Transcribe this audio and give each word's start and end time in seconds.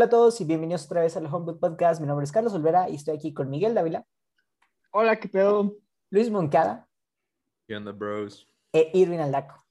Hola 0.00 0.06
a 0.06 0.08
todos 0.08 0.40
y 0.40 0.46
bienvenidos 0.46 0.86
otra 0.86 1.02
vez 1.02 1.14
al 1.18 1.26
Homebook 1.26 1.60
Podcast. 1.60 2.00
Mi 2.00 2.06
nombre 2.06 2.24
es 2.24 2.32
Carlos 2.32 2.54
Olvera 2.54 2.88
y 2.88 2.94
estoy 2.94 3.14
aquí 3.14 3.34
con 3.34 3.50
Miguel 3.50 3.74
Dávila. 3.74 4.06
Hola, 4.92 5.20
¿qué 5.20 5.28
pedo? 5.28 5.76
Luis 6.08 6.30
Moncada. 6.30 6.88
¿Qué 7.68 7.76
onda, 7.76 7.92
bros? 7.92 8.48
E 8.72 8.90
Irving 8.94 9.18
Aldaco. 9.18 9.62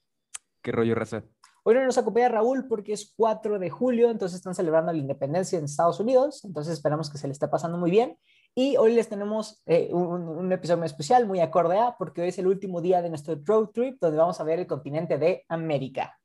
¿Qué 0.62 0.72
rollo, 0.72 0.94
raza? 0.94 1.24
Hoy 1.64 1.74
no 1.74 1.84
nos 1.84 1.98
acompaña 1.98 2.30
Raúl 2.30 2.68
porque 2.68 2.94
es 2.94 3.12
4 3.18 3.58
de 3.58 3.72
julio, 3.72 4.12
entonces 4.12 4.38
están 4.38 4.54
celebrando 4.54 4.92
la 4.92 5.00
independencia 5.00 5.58
en 5.58 5.66
Estados 5.66 6.00
Unidos, 6.00 6.46
entonces 6.46 6.74
esperamos 6.74 7.10
que 7.10 7.18
se 7.18 7.26
le 7.26 7.34
esté 7.34 7.48
pasando 7.48 7.80
muy 7.80 7.90
bien. 7.90 8.16
Y 8.54 8.78
hoy 8.78 8.94
les 8.94 9.10
tenemos 9.10 9.64
eh, 9.66 9.90
un, 9.92 10.30
un, 10.30 10.52
episodio 10.52 10.78
muy 10.78 10.86
especial, 10.86 11.26
muy 11.26 11.40
acorde 11.40 11.80
a, 11.80 11.96
porque 11.98 12.22
hoy 12.22 12.28
es 12.28 12.38
el 12.38 12.46
último 12.46 12.82
día 12.82 13.02
de 13.02 13.10
nuestro 13.10 13.36
road 13.44 13.70
trip 13.70 13.98
donde 14.00 14.20
vamos 14.20 14.40
a 14.40 14.44
ver 14.44 14.60
el 14.60 14.68
continente 14.68 15.18
de 15.18 15.44
América. 15.48 16.20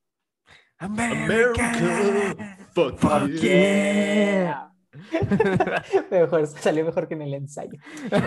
America. 0.76 2.58
Fuck, 2.74 2.98
Fuck 2.98 3.28
yeah. 3.40 3.42
yeah. 3.42 4.70
mejor, 6.10 6.46
salió 6.46 6.84
mejor 6.84 7.08
que 7.08 7.14
en 7.14 7.22
el 7.22 7.34
ensayo. 7.34 7.78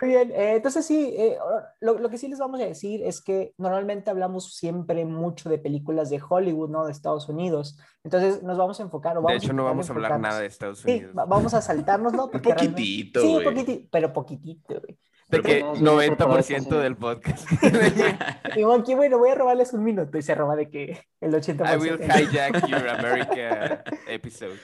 Muy 0.00 0.08
bien, 0.10 0.30
eh, 0.32 0.56
entonces 0.56 0.86
sí, 0.86 1.14
eh, 1.16 1.36
lo, 1.80 1.98
lo, 1.98 2.08
que 2.10 2.18
sí 2.18 2.28
les 2.28 2.38
vamos 2.38 2.60
a 2.60 2.64
decir 2.64 3.02
es 3.04 3.20
que 3.22 3.54
normalmente 3.58 4.10
hablamos 4.10 4.54
siempre 4.54 5.04
mucho 5.04 5.48
de 5.48 5.58
películas 5.58 6.10
de 6.10 6.20
Hollywood, 6.26 6.70
¿no? 6.70 6.84
De 6.86 6.92
Estados 6.92 7.28
Unidos. 7.28 7.78
Entonces 8.04 8.42
nos 8.42 8.56
vamos 8.58 8.80
a 8.80 8.82
enfocar. 8.82 9.16
O 9.18 9.22
vamos 9.22 9.40
de 9.40 9.46
hecho, 9.46 9.52
a 9.52 9.56
no 9.56 9.64
vamos 9.64 9.88
a 9.90 9.92
hablar 9.92 10.20
nada 10.20 10.40
de 10.40 10.46
Estados 10.46 10.80
Sí, 10.80 10.90
Unidos. 10.92 11.14
va- 11.18 11.24
vamos 11.26 11.54
a 11.54 11.62
saltárnoslo. 11.62 12.24
Un 12.26 12.30
porque 12.30 12.48
realmente- 12.54 12.80
poquitito, 12.80 13.20
Sí, 13.20 13.38
poquitito, 13.44 13.88
pero 13.90 14.12
poquitito, 14.12 14.80
güey. 14.80 14.98
Porque 15.30 15.60
no, 15.60 15.74
no, 15.74 16.02
90% 16.02 16.68
no, 16.68 16.76
no. 16.76 16.82
del 16.82 16.96
podcast. 16.96 17.46
Y 18.56 18.64
bueno, 18.64 18.82
aquí, 18.82 18.94
bueno, 18.94 19.18
voy 19.18 19.30
a 19.30 19.34
robarles 19.36 19.72
un 19.72 19.84
minuto 19.84 20.18
y 20.18 20.22
se 20.22 20.34
roba 20.34 20.56
de 20.56 20.68
que 20.68 21.06
el 21.20 21.32
80%. 21.32 21.72
I 21.72 21.76
will 21.78 22.00
hijack 22.02 22.66
your 22.66 22.88
America 22.88 23.84
episode. 24.08 24.56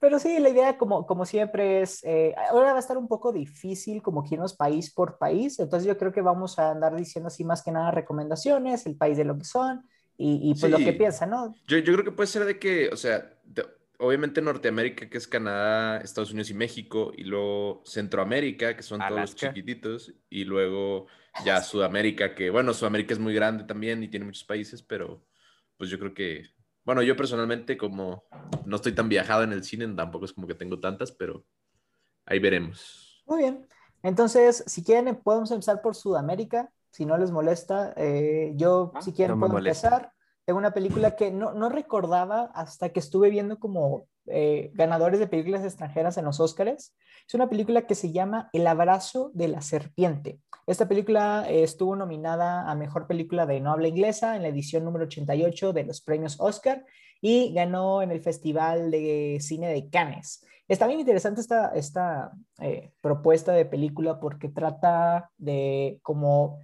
Pero 0.00 0.18
sí, 0.18 0.38
la 0.38 0.48
idea, 0.48 0.78
como, 0.78 1.06
como 1.06 1.26
siempre, 1.26 1.82
es. 1.82 2.02
eh, 2.04 2.34
ahora 2.50 2.70
va 2.70 2.76
a 2.76 2.80
estar 2.80 2.96
un 2.96 3.08
poco 3.08 3.32
difícil, 3.32 4.00
como 4.00 4.22
que 4.22 4.36
irnos 4.36 4.54
país 4.54 4.92
por 4.94 5.18
país. 5.18 5.58
Entonces, 5.58 5.86
yo 5.86 5.98
creo 5.98 6.12
que 6.12 6.22
vamos 6.22 6.58
a 6.58 6.70
andar 6.70 6.94
diciendo 6.94 7.26
así 7.28 7.44
más 7.44 7.62
que 7.62 7.72
nada 7.72 7.90
recomendaciones, 7.90 8.86
el 8.86 8.96
país 8.96 9.16
de 9.16 9.24
lo 9.24 9.36
que 9.36 9.44
son 9.44 9.84
y, 10.16 10.50
y 10.50 10.54
pues 10.58 10.70
lo 10.70 10.78
Sí. 10.78 10.84
que 10.84 10.92
piensan, 10.92 11.30
¿no? 11.30 11.52
Yo, 11.66 11.78
yo 11.78 11.92
creo 11.92 12.04
que 12.04 12.12
puede 12.12 12.28
ser 12.28 12.44
de 12.44 12.58
que, 12.58 12.88
o 12.92 12.96
sea, 12.96 13.28
de- 13.44 13.66
obviamente 13.98 14.40
Norteamérica, 14.42 15.08
que 15.10 15.18
es 15.18 15.28
Canadá, 15.28 15.98
Estados 16.00 16.30
Unidos 16.30 16.50
y 16.50 16.54
México, 16.54 17.12
y 17.16 17.24
luego 17.24 17.82
Centroamérica, 17.84 18.76
que 18.76 18.82
son 18.82 19.06
todos 19.06 19.20
los 19.20 19.34
Alaska. 19.34 19.36
chiquititos, 19.36 20.14
y 20.30 20.44
luego 20.44 21.06
ya 21.44 21.62
Sudamérica, 21.62 22.34
que 22.34 22.50
bueno, 22.50 22.74
Sudamérica 22.74 23.14
es 23.14 23.20
muy 23.20 23.34
grande 23.34 23.64
también 23.64 24.02
y 24.02 24.08
tiene 24.08 24.26
muchos 24.26 24.44
países, 24.44 24.82
pero 24.82 25.24
pues 25.76 25.90
yo 25.90 25.98
creo 25.98 26.14
que, 26.14 26.46
bueno, 26.84 27.02
yo 27.02 27.16
personalmente 27.16 27.76
como 27.78 28.24
no 28.66 28.76
estoy 28.76 28.92
tan 28.94 29.08
viajado 29.08 29.42
en 29.44 29.52
el 29.52 29.64
cine, 29.64 29.86
tampoco 29.94 30.24
es 30.24 30.32
como 30.32 30.46
que 30.46 30.54
tengo 30.54 30.80
tantas, 30.80 31.12
pero 31.12 31.44
ahí 32.26 32.38
veremos. 32.38 33.26
Muy 33.26 33.38
bien. 33.42 33.66
Entonces, 34.02 34.64
si 34.66 34.82
quieren, 34.84 35.16
podemos 35.22 35.50
empezar 35.50 35.82
por 35.82 35.94
Sudamérica, 35.94 36.72
si 36.90 37.04
no 37.04 37.18
les 37.18 37.30
molesta. 37.30 37.92
Eh, 37.96 38.52
yo, 38.56 38.92
Ah, 38.94 39.02
si 39.02 39.12
quieren, 39.12 39.36
no 39.36 39.40
puedo 39.40 39.52
molesta. 39.54 39.88
empezar. 39.88 40.12
Tengo 40.48 40.60
una 40.60 40.72
película 40.72 41.14
que 41.14 41.30
no, 41.30 41.52
no 41.52 41.68
recordaba 41.68 42.50
hasta 42.54 42.88
que 42.88 43.00
estuve 43.00 43.28
viendo 43.28 43.58
como 43.58 44.06
eh, 44.28 44.70
ganadores 44.72 45.20
de 45.20 45.26
películas 45.26 45.62
extranjeras 45.62 46.16
en 46.16 46.24
los 46.24 46.40
Óscares. 46.40 46.96
Es 47.26 47.34
una 47.34 47.50
película 47.50 47.82
que 47.82 47.94
se 47.94 48.12
llama 48.12 48.48
El 48.54 48.66
abrazo 48.66 49.30
de 49.34 49.48
la 49.48 49.60
serpiente. 49.60 50.38
Esta 50.66 50.88
película 50.88 51.44
eh, 51.50 51.64
estuvo 51.64 51.96
nominada 51.96 52.66
a 52.66 52.74
Mejor 52.76 53.06
Película 53.06 53.44
de 53.44 53.60
No 53.60 53.72
Habla 53.72 53.88
Inglesa 53.88 54.36
en 54.36 54.42
la 54.42 54.48
edición 54.48 54.86
número 54.86 55.04
88 55.04 55.74
de 55.74 55.84
los 55.84 56.00
premios 56.00 56.36
Oscar 56.40 56.82
y 57.20 57.52
ganó 57.52 58.00
en 58.00 58.10
el 58.10 58.22
Festival 58.22 58.90
de 58.90 59.36
Cine 59.42 59.68
de 59.68 59.90
Cannes. 59.90 60.46
Está 60.66 60.86
bien 60.86 61.00
interesante 61.00 61.42
esta, 61.42 61.74
esta 61.74 62.32
eh, 62.58 62.92
propuesta 63.02 63.52
de 63.52 63.66
película 63.66 64.18
porque 64.18 64.48
trata 64.48 65.30
de 65.36 65.98
como 66.00 66.58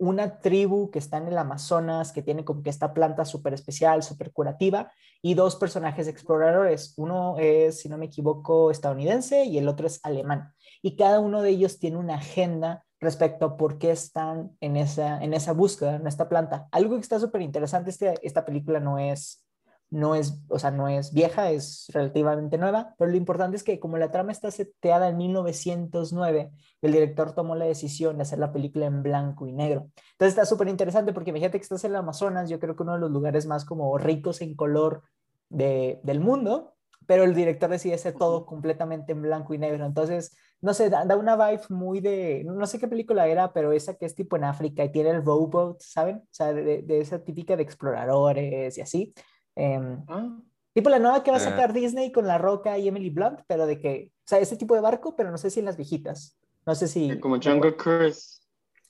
una 0.00 0.40
tribu 0.40 0.90
que 0.90 0.98
está 0.98 1.18
en 1.18 1.28
el 1.28 1.36
Amazonas, 1.36 2.10
que 2.10 2.22
tiene 2.22 2.44
como 2.44 2.62
que 2.62 2.70
esta 2.70 2.94
planta 2.94 3.26
súper 3.26 3.52
especial, 3.52 4.02
súper 4.02 4.32
curativa, 4.32 4.90
y 5.20 5.34
dos 5.34 5.56
personajes 5.56 6.08
exploradores. 6.08 6.94
Uno 6.96 7.36
es, 7.38 7.80
si 7.80 7.90
no 7.90 7.98
me 7.98 8.06
equivoco, 8.06 8.70
estadounidense 8.70 9.44
y 9.44 9.58
el 9.58 9.68
otro 9.68 9.86
es 9.86 10.00
alemán. 10.02 10.54
Y 10.80 10.96
cada 10.96 11.20
uno 11.20 11.42
de 11.42 11.50
ellos 11.50 11.78
tiene 11.78 11.98
una 11.98 12.14
agenda 12.14 12.84
respecto 12.98 13.44
a 13.44 13.56
por 13.58 13.76
qué 13.78 13.90
están 13.90 14.56
en 14.60 14.78
esa, 14.78 15.22
en 15.22 15.34
esa 15.34 15.52
búsqueda, 15.52 15.96
en 15.96 16.06
esta 16.06 16.30
planta. 16.30 16.66
Algo 16.72 16.94
que 16.94 17.02
está 17.02 17.20
súper 17.20 17.42
interesante, 17.42 17.90
este, 17.90 18.14
esta 18.22 18.46
película 18.46 18.80
no 18.80 18.98
es, 18.98 19.46
no 19.90 20.14
es, 20.14 20.40
o 20.48 20.58
sea, 20.58 20.70
no 20.70 20.88
es 20.88 21.12
vieja, 21.12 21.50
es 21.50 21.86
relativamente 21.92 22.58
nueva, 22.58 22.94
pero 22.96 23.10
lo 23.10 23.16
importante 23.16 23.56
es 23.56 23.64
que 23.64 23.80
como 23.80 23.98
la 23.98 24.12
trama 24.12 24.30
está 24.30 24.50
seteada 24.50 25.08
en 25.08 25.16
1909, 25.16 26.52
el 26.80 26.92
director 26.92 27.34
tomó 27.34 27.56
la 27.56 27.64
decisión 27.64 28.16
de 28.16 28.22
hacer 28.22 28.38
la 28.38 28.52
película 28.52 28.86
en 28.86 29.02
blanco 29.02 29.46
y 29.46 29.52
negro. 29.52 29.90
Entonces 30.12 30.34
está 30.34 30.46
súper 30.46 30.68
interesante 30.68 31.12
porque 31.12 31.30
imagínate 31.30 31.58
que 31.58 31.62
estás 31.62 31.84
en 31.84 31.90
el 31.90 31.96
Amazonas, 31.96 32.48
yo 32.48 32.60
creo 32.60 32.76
que 32.76 32.84
uno 32.84 32.94
de 32.94 33.00
los 33.00 33.10
lugares 33.10 33.46
más 33.46 33.64
como 33.64 33.98
ricos 33.98 34.40
en 34.42 34.54
color 34.54 35.02
de, 35.48 36.00
del 36.04 36.20
mundo, 36.20 36.74
pero 37.06 37.24
el 37.24 37.34
director 37.34 37.68
decide 37.68 37.94
hacer 37.94 38.14
todo 38.14 38.46
completamente 38.46 39.10
en 39.10 39.22
blanco 39.22 39.52
y 39.54 39.58
negro. 39.58 39.84
Entonces, 39.84 40.36
no 40.60 40.72
sé, 40.74 40.90
da, 40.90 41.04
da 41.04 41.16
una 41.16 41.34
vibe 41.34 41.62
muy 41.70 41.98
de, 41.98 42.44
no 42.44 42.64
sé 42.66 42.78
qué 42.78 42.86
película 42.86 43.26
era, 43.26 43.52
pero 43.52 43.72
esa 43.72 43.96
que 43.96 44.06
es 44.06 44.14
tipo 44.14 44.36
en 44.36 44.44
África 44.44 44.84
y 44.84 44.92
tiene 44.92 45.10
el 45.10 45.24
rowboat, 45.24 45.80
¿saben? 45.80 46.18
O 46.18 46.28
sea, 46.30 46.52
de, 46.52 46.82
de 46.82 47.00
esa 47.00 47.24
típica 47.24 47.56
de 47.56 47.64
exploradores 47.64 48.78
y 48.78 48.80
así. 48.80 49.12
Em, 49.56 50.04
Ah, 50.08 50.38
Tipo 50.72 50.88
la 50.88 51.00
nueva 51.00 51.24
que 51.24 51.32
va 51.32 51.38
a 51.38 51.40
Ah. 51.40 51.44
sacar 51.44 51.72
Disney 51.72 52.12
con 52.12 52.26
La 52.28 52.38
Roca 52.38 52.78
y 52.78 52.86
Emily 52.86 53.10
Blunt, 53.10 53.40
pero 53.48 53.66
de 53.66 53.80
que, 53.80 54.12
o 54.18 54.22
sea, 54.24 54.38
ese 54.38 54.56
tipo 54.56 54.76
de 54.76 54.80
barco, 54.80 55.16
pero 55.16 55.30
no 55.32 55.36
sé 55.36 55.50
si 55.50 55.58
en 55.58 55.66
las 55.66 55.76
viejitas. 55.76 56.38
No 56.64 56.74
sé 56.76 56.86
si. 56.86 57.18
como 57.18 57.40
Jungle 57.42 57.76
Cruise, 57.76 58.36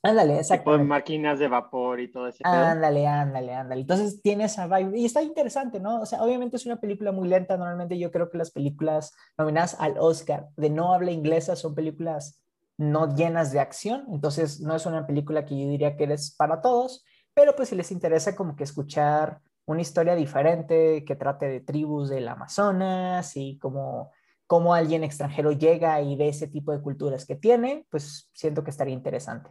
Ándale, 0.02 0.28
tipo 0.30 0.40
exacto. 0.40 0.78
máquinas 0.84 1.38
de 1.38 1.48
vapor 1.48 2.00
y 2.00 2.10
todo 2.10 2.26
ese 2.28 2.42
pedo. 2.42 2.52
Ándale, 2.52 3.06
ándale, 3.06 3.54
ándale. 3.54 3.80
Entonces 3.82 4.20
tiene 4.22 4.44
esa 4.44 4.66
vibe 4.66 4.98
y 4.98 5.04
está 5.06 5.22
interesante, 5.22 5.78
¿no? 5.80 6.00
O 6.02 6.06
sea, 6.06 6.22
obviamente 6.22 6.56
es 6.56 6.66
una 6.66 6.80
película 6.80 7.12
muy 7.12 7.28
lenta. 7.28 7.56
Normalmente 7.56 7.98
yo 7.98 8.10
creo 8.10 8.30
que 8.30 8.38
las 8.38 8.50
películas 8.50 9.12
nominadas 9.38 9.76
al 9.80 9.96
Oscar 9.98 10.48
de 10.56 10.68
no 10.70 10.92
habla 10.94 11.10
inglesa 11.12 11.56
son 11.56 11.74
películas 11.74 12.40
no 12.78 13.14
llenas 13.14 13.52
de 13.52 13.60
acción. 13.60 14.04
Entonces 14.10 14.60
no 14.60 14.74
es 14.74 14.84
una 14.86 15.06
película 15.06 15.44
que 15.44 15.58
yo 15.58 15.68
diría 15.68 15.96
que 15.96 16.04
es 16.04 16.34
para 16.34 16.60
todos, 16.62 17.04
pero 17.34 17.54
pues 17.56 17.68
si 17.70 17.74
les 17.74 17.90
interesa 17.90 18.34
como 18.36 18.56
que 18.56 18.64
escuchar 18.64 19.40
una 19.70 19.82
historia 19.82 20.14
diferente 20.14 21.04
que 21.04 21.16
trate 21.16 21.46
de 21.46 21.60
tribus 21.60 22.08
del 22.10 22.28
Amazonas 22.28 23.36
y 23.36 23.58
como 23.58 24.10
cómo 24.46 24.74
alguien 24.74 25.04
extranjero 25.04 25.52
llega 25.52 26.00
y 26.02 26.16
ve 26.16 26.28
ese 26.28 26.48
tipo 26.48 26.72
de 26.72 26.80
culturas 26.82 27.24
que 27.24 27.36
tiene, 27.36 27.86
pues 27.88 28.28
siento 28.32 28.64
que 28.64 28.70
estaría 28.70 28.94
interesante. 28.94 29.50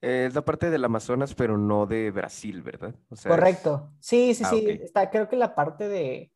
Eh, 0.00 0.26
es 0.26 0.34
la 0.34 0.42
parte 0.44 0.70
del 0.70 0.84
Amazonas, 0.84 1.34
pero 1.34 1.56
no 1.58 1.86
de 1.86 2.10
Brasil, 2.10 2.62
¿verdad? 2.62 2.94
O 3.10 3.16
sea, 3.16 3.30
es 3.30 3.36
Correcto. 3.36 3.92
Sí, 4.00 4.34
sí, 4.34 4.44
Ah, 4.46 4.50
sí. 4.50 4.64
ok. 4.64 4.80
Está, 4.82 5.10
creo 5.10 5.28
que 5.28 5.36
la 5.36 5.54
parte 5.54 5.88
de. 5.88 6.32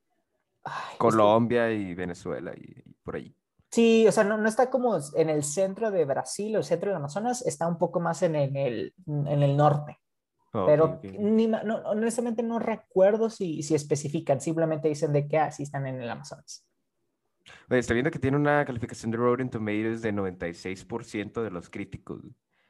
Ay, 0.64 0.92
es 0.92 0.98
Colombia 0.98 1.70
y 1.72 1.94
Venezuela 1.94 2.52
y, 2.54 2.82
y 2.84 2.94
por 3.02 3.16
ahí. 3.16 3.34
Sí, 3.70 4.06
o 4.06 4.12
sea, 4.12 4.22
no, 4.24 4.38
no 4.38 4.48
está 4.48 4.70
como 4.70 4.96
en 5.14 5.28
el 5.28 5.42
centro 5.42 5.90
de 5.90 6.04
Brasil 6.04 6.54
o 6.54 6.58
el 6.58 6.64
centro 6.64 6.90
del 6.90 6.96
Amazonas, 6.98 7.44
está 7.44 7.66
un 7.66 7.78
poco 7.78 8.00
más 8.00 8.22
en 8.22 8.36
el, 8.36 8.94
en 9.06 9.42
el 9.42 9.56
norte. 9.56 9.98
Oh, 10.56 10.66
Pero 10.66 10.84
ok. 10.96 11.04
ni 11.18 11.48
ma- 11.48 11.62
no, 11.62 11.76
honestamente 11.84 12.42
no 12.42 12.58
recuerdo 12.58 13.28
si, 13.30 13.62
si 13.62 13.74
especifican, 13.74 14.40
simplemente 14.40 14.88
dicen 14.88 15.12
de 15.12 15.28
que 15.28 15.38
así 15.38 15.62
están 15.64 15.86
en 15.86 16.00
el 16.00 16.08
Amazonas. 16.08 16.66
Oye, 17.70 17.78
estoy 17.78 17.94
viendo 17.94 18.10
que 18.10 18.18
tiene 18.18 18.36
una 18.36 18.64
calificación 18.64 19.10
de 19.10 19.18
Rotten 19.18 19.50
Tomatoes 19.50 20.02
de 20.02 20.12
96% 20.12 21.42
de 21.42 21.50
los 21.50 21.68
críticos. 21.70 22.22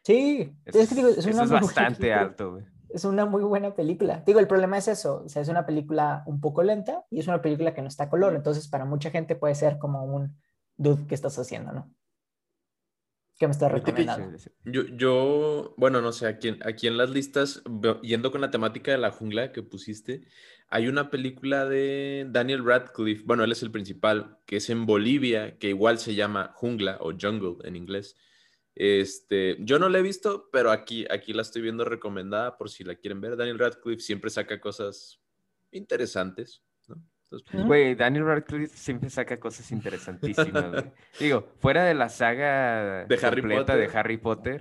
Sí, 0.02 0.52
Eso 0.64 0.80
es, 0.80 0.88
que 0.88 0.94
digo, 0.96 1.08
es, 1.08 1.18
es 1.18 1.26
eso 1.26 1.48
bastante 1.48 1.98
película. 2.00 2.22
alto, 2.22 2.52
güey. 2.52 2.64
Es 2.90 3.04
una 3.04 3.26
muy 3.26 3.42
buena 3.42 3.74
película. 3.74 4.22
Digo, 4.24 4.38
el 4.40 4.46
problema 4.46 4.78
es 4.78 4.88
eso, 4.88 5.22
o 5.24 5.28
sea, 5.28 5.42
es 5.42 5.48
una 5.48 5.66
película 5.66 6.22
un 6.26 6.40
poco 6.40 6.62
lenta 6.62 7.04
y 7.10 7.20
es 7.20 7.26
una 7.28 7.42
película 7.42 7.74
que 7.74 7.82
no 7.82 7.88
está 7.88 8.04
a 8.04 8.08
color, 8.10 8.34
entonces 8.34 8.68
para 8.68 8.84
mucha 8.84 9.10
gente 9.10 9.36
puede 9.36 9.54
ser 9.54 9.78
como 9.78 10.04
un 10.04 10.36
dude, 10.76 11.06
¿qué 11.06 11.14
estás 11.14 11.38
haciendo, 11.38 11.72
no? 11.72 11.90
¿Qué 13.38 13.46
me 13.46 13.52
estás 13.52 13.70
recomendando? 13.70 14.38
Yo, 14.64 14.82
yo, 14.96 15.74
bueno, 15.76 16.00
no 16.00 16.12
sé, 16.12 16.26
aquí, 16.26 16.48
en- 16.48 16.66
aquí 16.66 16.86
en 16.86 16.96
las 16.96 17.10
listas, 17.10 17.62
yendo 18.02 18.32
con 18.32 18.40
la 18.40 18.50
temática 18.50 18.92
de 18.92 18.98
la 18.98 19.10
jungla 19.10 19.52
que 19.52 19.62
pusiste, 19.62 20.22
hay 20.68 20.88
una 20.88 21.10
película 21.10 21.66
de 21.66 22.26
Daniel 22.30 22.64
Radcliffe, 22.64 23.22
bueno, 23.24 23.44
él 23.44 23.52
es 23.52 23.62
el 23.62 23.70
principal, 23.70 24.38
que 24.46 24.56
es 24.56 24.70
en 24.70 24.86
Bolivia, 24.86 25.58
que 25.58 25.68
igual 25.68 25.98
se 25.98 26.14
llama 26.14 26.52
Jungla 26.54 26.96
o 27.00 27.12
Jungle 27.12 27.56
en 27.64 27.76
inglés. 27.76 28.16
Este, 28.74 29.56
yo 29.60 29.78
no 29.78 29.88
la 29.88 29.98
he 29.98 30.02
visto, 30.02 30.48
pero 30.52 30.70
aquí, 30.70 31.06
aquí 31.10 31.32
la 31.32 31.42
estoy 31.42 31.62
viendo 31.62 31.84
recomendada 31.84 32.56
por 32.58 32.68
si 32.70 32.84
la 32.84 32.94
quieren 32.94 33.20
ver. 33.20 33.36
Daniel 33.36 33.58
Radcliffe 33.58 34.00
siempre 34.02 34.30
saca 34.30 34.60
cosas 34.60 35.20
interesantes. 35.70 36.62
Entonces, 37.36 37.48
pues. 37.52 37.64
Güey, 37.66 37.94
Daniel 37.94 38.26
Radcliffe 38.26 38.76
siempre 38.76 39.10
saca 39.10 39.38
cosas 39.38 39.70
interesantísimas, 39.72 40.70
güey. 40.70 40.84
Digo, 41.20 41.48
fuera 41.58 41.84
de 41.84 41.94
la 41.94 42.08
saga 42.08 43.04
De 43.06 43.18
Harry 43.22 43.40
completa 43.42 43.72
Potter. 43.74 43.90
de 43.90 43.98
Harry 43.98 44.16
Potter, 44.18 44.60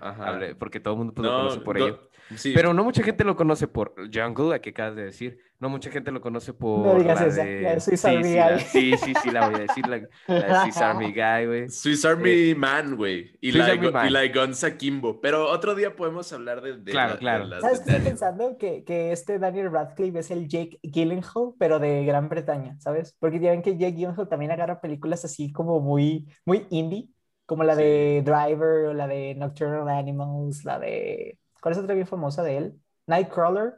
porque 0.60 0.80
todo 0.80 0.94
el 0.94 0.98
mundo 1.00 1.14
pues, 1.14 1.26
lo 1.26 1.32
no, 1.32 1.38
conoce 1.40 1.60
por 1.62 1.80
no, 1.80 1.86
ello. 1.86 2.10
sí, 2.36 2.54
Pero 2.56 2.74
no 2.74 2.84
mucha 2.84 3.04
gente 3.04 3.24
lo 3.24 3.36
conoce 3.36 3.68
por 3.68 3.96
Jungle, 4.14 4.56
a 4.56 4.60
que 4.60 4.72
acabas 4.72 4.96
de 4.96 5.06
decir. 5.06 5.40
No 5.60 5.70
mucha 5.70 5.90
gente 5.90 6.12
lo 6.12 6.20
conoce 6.22 6.54
por 6.54 6.86
No 6.86 6.96
digas 7.00 7.22
la 7.22 7.28
esa, 7.28 7.44
de... 7.46 7.62
la 7.62 7.72
de 7.76 7.80
Swiss 7.80 8.02
sí, 8.02 8.08
Army 8.08 8.24
sí, 8.24 8.30
Guy. 8.30 8.36
la- 8.38 8.60
sí, 8.60 8.98
sí, 8.98 9.14
sí, 9.24 9.32
la 9.32 9.46
voy 9.48 9.56
a 9.56 9.60
decir, 9.60 9.88
la, 9.88 9.98
la 10.28 10.48
de 10.58 10.62
Swiss 10.64 10.78
Army 10.82 11.14
Guy, 11.16 11.46
güey. 11.48 11.70
Swiss 11.70 12.04
Army 12.06 12.56
Man, 12.56 12.96
güey. 12.98 13.32
Y, 13.40 13.52
la, 13.54 13.66
de 13.68 14.30
Guns 14.30 14.64
Akimbo. 14.66 15.22
Pero 15.22 15.50
otro 15.50 15.74
día 15.76 15.96
podemos 15.96 16.32
hablar 16.34 16.62
de, 16.62 16.78
de 16.78 16.92
Claro, 16.92 17.10
la- 17.10 17.14
de 17.16 17.20
claro. 17.20 17.46
las 17.46 17.62
¿Sabes 17.62 17.80
de 17.80 17.86
qué 17.86 17.92
estoy 17.98 18.10
pensando? 18.10 18.58
Que, 18.58 18.84
que 18.84 19.12
este 19.14 19.40
Daniel 19.40 19.72
Radcliffe 19.72 20.20
es 20.20 20.30
el 20.32 20.48
Jake 20.50 20.78
Gyllenhaal, 20.84 21.54
pero 21.58 21.80
de 21.80 22.04
Gran 22.06 22.28
Bretaña, 22.28 22.76
¿sabes? 22.80 23.16
Porque 23.20 23.40
ya 23.40 23.52
ven 23.52 23.62
que 23.62 23.78
Jake 23.78 23.96
Gyllenhaal 23.96 24.28
también 24.28 24.52
agarra 24.52 24.82
películas 24.82 25.24
así 25.24 25.54
como 25.54 25.80
muy, 25.80 26.28
muy 26.46 26.68
indie, 26.70 27.08
como 27.46 27.64
la 27.64 27.76
de 27.76 28.22
Driver 28.26 28.88
o 28.88 28.94
la 28.94 29.08
de 29.08 29.36
Nocturnal 29.36 29.88
Animals, 29.88 30.66
la 30.66 30.80
de... 30.80 31.40
¿Cuál 31.62 31.72
es 31.74 31.78
otra 31.80 31.96
bien 31.96 32.08
famosa 32.08 32.44
de 32.44 32.58
él? 32.58 32.80
Nightcrawler 33.08 33.76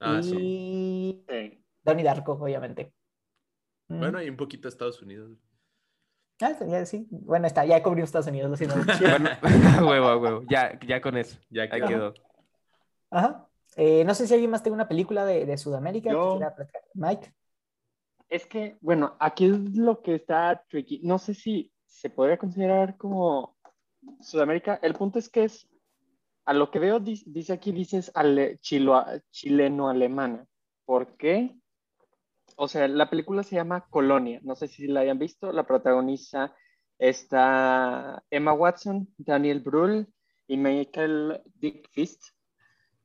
Ah, 0.00 0.20
y 0.22 1.22
Sí. 1.28 1.64
Donnie 1.82 2.04
Darko, 2.04 2.32
obviamente. 2.32 2.92
Mm. 3.88 3.98
Bueno, 3.98 4.22
y 4.22 4.28
un 4.28 4.36
poquito 4.36 4.68
Estados 4.68 5.00
Unidos. 5.02 5.38
Ah, 6.40 6.52
ya, 6.68 6.86
sí. 6.86 7.06
Bueno, 7.10 7.46
está, 7.46 7.64
ya 7.64 7.82
cubrimos 7.82 8.08
Estados 8.08 8.28
Unidos, 8.28 8.50
lo 8.50 8.56
siento. 8.56 8.76
Bueno, 9.00 9.30
huevo, 9.88 10.06
a 10.08 10.16
huevo. 10.16 10.42
Ya, 10.48 10.78
ya 10.86 11.00
con 11.00 11.16
eso. 11.16 11.38
Ya 11.50 11.62
Ahí 11.62 11.70
quedó. 11.70 11.86
quedó. 11.88 12.14
Ajá. 13.10 13.48
Eh, 13.76 14.04
no 14.04 14.14
sé 14.14 14.26
si 14.26 14.34
alguien 14.34 14.50
más 14.50 14.62
tiene 14.62 14.74
una 14.74 14.88
película 14.88 15.24
de, 15.24 15.46
de 15.46 15.58
Sudamérica 15.58 16.10
que 16.10 16.14
Yo. 16.16 16.36
quiera 16.36 16.54
platicar. 16.54 16.82
Mike. 16.94 17.32
Es 18.28 18.46
que, 18.46 18.76
bueno, 18.80 19.16
aquí 19.20 19.46
es 19.46 19.76
lo 19.76 20.02
que 20.02 20.14
está 20.16 20.62
tricky. 20.68 21.00
No 21.02 21.18
sé 21.18 21.34
si 21.34 21.72
se 21.86 22.10
podría 22.10 22.36
considerar 22.36 22.96
como 22.98 23.56
Sudamérica. 24.20 24.78
El 24.82 24.94
punto 24.94 25.18
es 25.18 25.28
que 25.28 25.44
es, 25.44 25.66
a 26.50 26.54
lo 26.54 26.70
que 26.70 26.78
veo, 26.78 27.00
di- 27.00 27.22
dice 27.26 27.52
aquí, 27.52 27.72
dices 27.72 28.10
chileno-alemana. 29.30 30.46
¿Por 30.84 31.16
qué? 31.16 31.56
O 32.56 32.68
sea, 32.68 32.88
la 32.88 33.08
película 33.10 33.42
se 33.42 33.56
llama 33.56 33.86
Colonia. 33.90 34.40
No 34.42 34.56
sé 34.56 34.68
si 34.68 34.86
la 34.88 35.00
hayan 35.00 35.18
visto. 35.18 35.52
La 35.52 35.66
protagoniza 35.66 36.54
está 36.98 38.22
Emma 38.30 38.52
Watson, 38.52 39.08
Daniel 39.18 39.60
Brühl 39.60 40.06
y 40.46 40.56
Michael 40.56 41.40
Dick 41.54 41.88
Fist. 41.92 42.22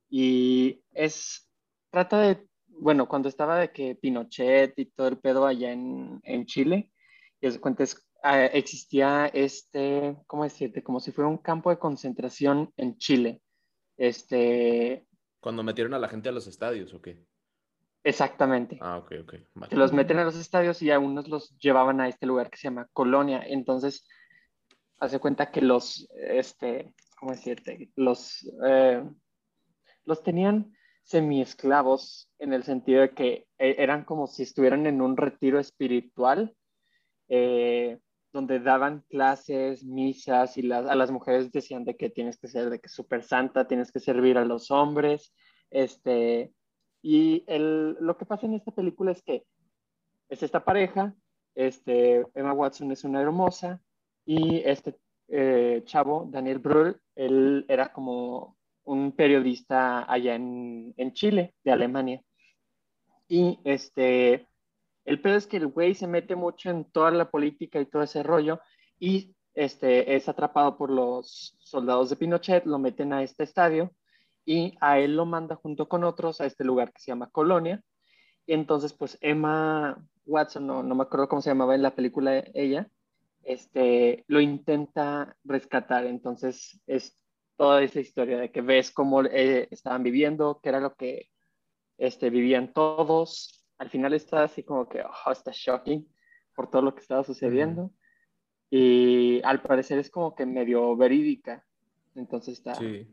Y 0.10 0.84
es, 0.94 1.50
trata 1.92 2.20
de, 2.22 2.48
bueno, 2.68 3.08
cuando 3.08 3.30
estaba 3.30 3.58
de 3.60 3.72
que 3.72 3.96
Pinochet 3.96 4.78
y 4.80 4.86
todo 4.88 5.08
el 5.08 5.20
pedo 5.20 5.46
allá 5.46 5.72
en, 5.72 6.20
en 6.24 6.46
Chile, 6.46 6.92
y 7.42 7.52
se 7.52 7.60
cuenta, 7.60 7.84
es- 7.84 8.03
ah, 8.24 8.46
existía 8.46 9.28
este, 9.28 10.18
¿cómo 10.28 10.44
decirte? 10.44 10.84
Como 10.84 11.00
si 11.00 11.12
fuera 11.12 11.30
un 11.30 11.38
campo 11.38 11.70
de 11.70 11.78
concentración 11.78 12.74
en 12.78 12.98
Chile. 12.98 13.42
Este, 13.98 15.06
Cuando 15.40 15.64
metieron 15.64 15.94
a 15.94 16.00
la 16.00 16.10
gente 16.10 16.30
a 16.30 16.32
los 16.32 16.48
estadios, 16.48 16.94
¿o 16.94 17.02
qué? 17.02 17.24
exactamente. 18.04 18.78
Ah, 18.82 18.98
ok, 18.98 19.12
ok. 19.22 19.34
Vale. 19.56 19.76
los 19.78 19.94
meten 19.94 20.20
a 20.20 20.26
los 20.26 20.36
estadios 20.36 20.82
y 20.82 20.92
a 20.92 21.00
unos 21.00 21.30
los 21.30 21.58
llevaban 21.58 22.02
a 22.02 22.08
este 22.08 22.26
lugar 22.26 22.50
que 22.50 22.58
se 22.58 22.64
llama 22.64 22.90
Colonia. 22.92 23.42
Entonces, 23.46 24.06
hace 25.00 25.20
cuenta 25.20 25.52
que 25.52 25.62
los, 25.62 26.10
este, 26.16 26.94
¿cómo 27.18 27.32
decirte? 27.32 27.92
Los, 27.96 28.50
eh, 28.66 29.04
los 30.06 30.24
tenían 30.24 30.74
semi-esclavos 31.04 32.30
en 32.40 32.54
el 32.54 32.64
sentido 32.64 33.02
de 33.02 33.14
que 33.14 33.48
eh, 33.58 33.76
eran 33.78 34.06
como 34.06 34.28
si 34.28 34.44
estuvieran 34.44 34.86
en 34.88 35.02
un 35.02 35.18
retiro 35.18 35.60
espiritual, 35.60 36.56
eh, 37.28 38.00
donde 38.34 38.60
daban 38.60 39.06
clases, 39.10 39.86
misas, 39.86 40.58
y 40.58 40.64
las, 40.64 40.88
a 40.88 40.96
las 40.96 41.12
mujeres 41.12 41.52
decían 41.52 41.86
de 41.86 41.96
que 41.96 42.10
tienes 42.10 42.38
que 42.38 42.48
ser 42.48 42.70
de 42.70 42.80
que 42.80 42.90
súper 42.90 43.24
santa, 43.24 43.68
tienes 43.68 43.92
que 43.92 44.00
servir 44.00 44.38
a 44.38 44.46
los 44.46 44.72
hombres, 44.72 45.34
este, 45.70 46.52
y 47.02 47.44
el, 47.48 47.96
lo 48.00 48.18
que 48.18 48.26
pasa 48.26 48.46
en 48.48 48.56
esta 48.56 48.72
película 48.72 49.12
es 49.12 49.22
que 49.22 49.46
es 50.30 50.44
esta 50.44 50.66
pareja, 50.66 51.16
este, 51.56 52.26
Emma 52.34 52.54
Watson 52.54 52.92
es 52.92 53.04
una 53.04 53.22
hermosa 53.22 53.82
y 54.26 54.58
este 54.66 54.98
eh, 55.28 55.84
chavo, 55.86 56.28
Daniel 56.30 56.60
Brühl, 56.60 57.00
él 57.16 57.66
era 57.68 57.94
como 57.94 58.58
un 58.86 59.12
periodista 59.14 60.12
allá 60.12 60.36
en, 60.36 60.94
en 60.98 61.14
Chile, 61.14 61.54
de 61.64 61.72
Alemania. 61.72 62.22
Y 63.28 63.60
este, 63.64 64.48
el 65.06 65.22
pedo 65.22 65.36
es 65.36 65.48
que 65.48 65.58
el 65.58 65.68
güey 65.68 65.96
se 65.96 66.08
mete 66.08 66.36
mucho 66.36 66.70
en 66.70 66.86
toda 66.86 67.12
la 67.12 67.30
política 67.30 67.80
y 67.80 67.86
todo 67.86 68.04
ese 68.04 68.24
rollo 68.24 68.60
y 69.00 69.36
este, 69.54 70.16
es 70.16 70.28
atrapado 70.30 70.78
por 70.78 70.90
los 70.90 71.56
soldados 71.60 72.10
de 72.10 72.16
Pinochet, 72.16 72.66
lo 72.66 72.80
meten 72.80 73.14
a 73.14 73.24
este 73.24 73.44
estadio 73.44 73.92
y 74.46 74.76
a 74.82 75.00
él 75.00 75.16
lo 75.16 75.26
manda 75.26 75.56
junto 75.56 75.88
con 75.88 76.04
otros 76.04 76.42
a 76.42 76.46
este 76.46 76.64
lugar 76.64 76.92
que 76.92 77.02
se 77.02 77.12
llama 77.12 77.30
Colonia. 77.30 77.82
Y 78.46 78.54
entonces, 78.54 78.94
pues 78.94 79.18
Emma 79.22 79.98
Watson, 80.26 80.68
no, 80.68 80.84
no 80.84 80.96
me 80.96 81.04
acuerdo 81.04 81.30
cómo 81.30 81.42
se 81.42 81.50
llamaba 81.50 81.76
en 81.76 81.82
la 81.82 81.96
película 81.96 82.44
ella, 82.54 82.90
este, 83.44 84.26
lo 84.28 84.42
intenta 84.42 85.38
rescatar. 85.44 86.06
Entonces, 86.06 86.82
es 86.88 87.18
toda 87.56 87.84
esa 87.84 88.00
historia 88.00 88.38
de 88.38 88.52
que 88.52 88.62
ves 88.62 88.92
cómo 88.92 89.24
eh, 89.24 89.68
estaban 89.72 90.04
viviendo, 90.04 90.60
qué 90.62 90.70
era 90.70 90.80
lo 90.80 90.96
que 90.96 91.30
este, 91.98 92.30
vivían 92.30 92.74
todos. 92.74 93.63
Al 93.78 93.90
final 93.90 94.14
está 94.14 94.44
así 94.44 94.64
como 94.64 94.88
que, 94.88 95.02
oh, 95.02 95.32
está 95.32 95.52
shocking 95.54 96.08
por 96.56 96.70
todo 96.70 96.82
lo 96.82 96.94
que 96.96 97.02
estaba 97.02 97.24
sucediendo. 97.24 97.92
Y 98.70 99.42
al 99.44 99.62
parecer 99.62 100.00
es 100.00 100.10
como 100.10 100.36
que 100.36 100.46
medio 100.46 100.96
verídica. 100.96 101.66
Entonces 102.16 102.58
está... 102.58 102.76
Sí. 102.76 103.08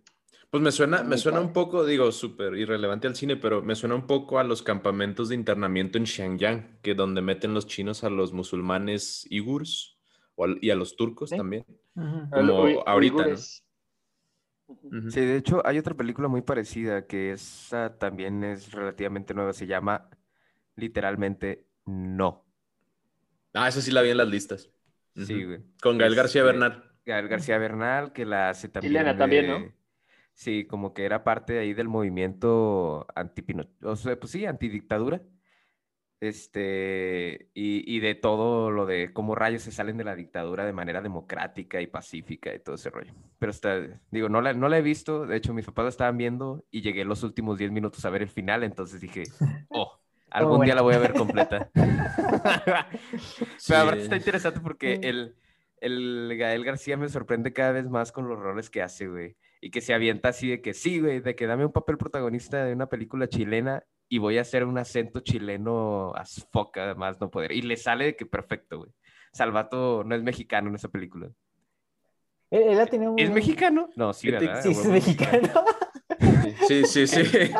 Pues 0.50 0.62
me 0.62 0.72
suena, 0.72 1.04
me 1.04 1.16
suena 1.16 1.40
un 1.40 1.52
poco, 1.52 1.84
digo, 1.84 2.10
súper 2.10 2.54
irrelevante 2.54 3.06
al 3.06 3.14
cine, 3.14 3.36
pero 3.36 3.62
me 3.62 3.76
suena 3.76 3.94
un 3.94 4.06
poco 4.08 4.38
a 4.40 4.44
los 4.44 4.62
campamentos 4.62 5.28
de 5.28 5.36
internamiento 5.36 5.96
en 5.96 6.06
Xinjiang, 6.06 6.80
que 6.82 6.94
donde 6.96 7.22
meten 7.22 7.54
los 7.54 7.68
chinos 7.68 8.02
a 8.02 8.10
los 8.10 8.32
musulmanes 8.32 9.26
igurs 9.30 9.96
o 10.34 10.44
al- 10.44 10.58
y 10.60 10.70
a 10.70 10.74
los 10.74 10.96
turcos 10.96 11.30
Sí. 11.30 11.36
también. 11.36 11.64
Como 11.94 12.64
Uy- 12.64 12.82
ahorita. 12.84 13.36
Sí, 13.36 15.20
de 15.20 15.36
hecho, 15.36 15.64
hay 15.64 15.78
otra 15.78 15.94
película 15.94 16.26
muy 16.28 16.42
parecida 16.42 17.06
que 17.06 17.32
esa 17.32 17.96
también 17.98 18.42
es 18.42 18.72
relativamente 18.72 19.34
nueva. 19.34 19.52
Se 19.52 19.66
llama 19.68 20.08
literalmente 20.80 21.66
No. 21.86 22.44
Ah, 23.54 23.68
esa 23.68 23.80
sí 23.80 23.90
la 23.90 24.02
vi 24.02 24.10
en 24.10 24.16
las 24.16 24.28
listas. 24.28 24.70
Sí, 25.16 25.44
güey. 25.44 25.60
Con 25.82 25.98
Gael 25.98 26.14
García 26.14 26.42
Este, 26.42 26.52
Bernal. 26.52 26.84
Gael 27.04 27.28
García 27.28 27.58
Bernal, 27.58 28.12
que 28.12 28.24
la 28.24 28.50
hace 28.50 28.68
también. 28.68 28.92
Chilena 28.92 29.16
también, 29.16 29.46
¿no? 29.48 29.58
de- 29.60 29.74
Sí, 30.32 30.64
como 30.66 30.94
que 30.94 31.04
era 31.04 31.24
parte 31.24 31.58
ahí 31.58 31.74
del 31.74 31.88
movimiento 31.88 33.06
anti 33.14 33.44
o 33.82 33.96
sea, 33.96 34.18
pues 34.18 34.32
sí, 34.32 34.46
antidictadura. 34.46 35.20
Este, 36.20 37.48
y, 37.54 37.96
y 37.96 38.00
de 38.00 38.14
todo 38.14 38.70
lo 38.70 38.84
de 38.84 39.10
cómo 39.14 39.34
rayos 39.34 39.62
se 39.62 39.72
salen 39.72 39.96
de 39.96 40.04
la 40.04 40.14
dictadura 40.14 40.66
de 40.66 40.72
manera 40.74 41.00
democrática 41.00 41.80
y 41.80 41.86
pacífica 41.86 42.54
y 42.54 42.58
todo 42.60 42.74
ese 42.74 42.90
rollo. 42.90 43.14
Pero 43.38 43.50
está, 43.50 43.80
digo, 44.10 44.28
no 44.28 44.42
la, 44.42 44.52
no 44.52 44.68
la 44.68 44.78
he 44.78 44.82
visto, 44.82 45.26
de 45.26 45.36
hecho 45.36 45.54
mis 45.54 45.64
papás 45.64 45.84
la 45.84 45.88
estaban 45.88 46.18
viendo 46.18 46.64
y 46.70 46.82
llegué 46.82 47.06
los 47.06 47.22
últimos 47.22 47.56
10 47.58 47.70
minutos 47.72 48.04
a 48.04 48.10
ver 48.10 48.20
el 48.22 48.28
final, 48.28 48.62
entonces 48.64 49.00
dije, 49.00 49.22
oh, 49.70 49.99
algún 50.30 50.64
día 50.64 50.74
buena. 50.74 50.74
la 50.76 50.82
voy 50.82 50.94
a 50.94 50.98
ver 50.98 51.12
completa. 51.14 51.70
Sí. 53.58 53.66
Pero 53.68 53.80
aparte 53.82 54.02
está 54.02 54.16
interesante 54.16 54.60
porque 54.60 54.94
el, 55.02 55.36
el 55.80 56.34
Gael 56.38 56.64
García 56.64 56.96
me 56.96 57.08
sorprende 57.08 57.52
cada 57.52 57.72
vez 57.72 57.88
más 57.88 58.12
con 58.12 58.28
los 58.28 58.38
roles 58.38 58.70
que 58.70 58.82
hace, 58.82 59.08
güey. 59.08 59.36
Y 59.60 59.70
que 59.70 59.80
se 59.82 59.92
avienta 59.92 60.30
así 60.30 60.48
de 60.48 60.62
que 60.62 60.72
sí, 60.72 61.00
güey, 61.00 61.20
de 61.20 61.34
que 61.34 61.46
dame 61.46 61.66
un 61.66 61.72
papel 61.72 61.98
protagonista 61.98 62.64
de 62.64 62.72
una 62.72 62.86
película 62.88 63.28
chilena 63.28 63.84
y 64.08 64.18
voy 64.18 64.38
a 64.38 64.40
hacer 64.40 64.64
un 64.64 64.78
acento 64.78 65.20
chileno 65.20 66.12
as 66.16 66.46
fuck, 66.50 66.76
además 66.78 67.20
no 67.20 67.30
poder. 67.30 67.52
Y 67.52 67.62
le 67.62 67.76
sale 67.76 68.06
de 68.06 68.16
que 68.16 68.24
perfecto, 68.26 68.78
güey. 68.78 68.90
Salvato 69.32 70.02
no 70.04 70.14
es 70.14 70.22
mexicano 70.22 70.68
en 70.70 70.76
esa 70.76 70.88
película. 70.88 71.28
Él, 72.50 72.62
él 72.70 72.80
ha 72.80 72.86
tenido 72.86 73.14
¿Es 73.16 73.28
un- 73.28 73.34
mexicano? 73.34 73.90
No, 73.96 74.12
sí, 74.12 74.30
¿Qué 74.30 74.38
te- 74.38 74.46
¿verdad? 74.46 74.62
Sí, 74.62 74.70
es 74.70 74.86
mexicano. 74.86 75.48
Sí, 76.66 76.84
sí, 76.86 77.06
sí. 77.06 77.22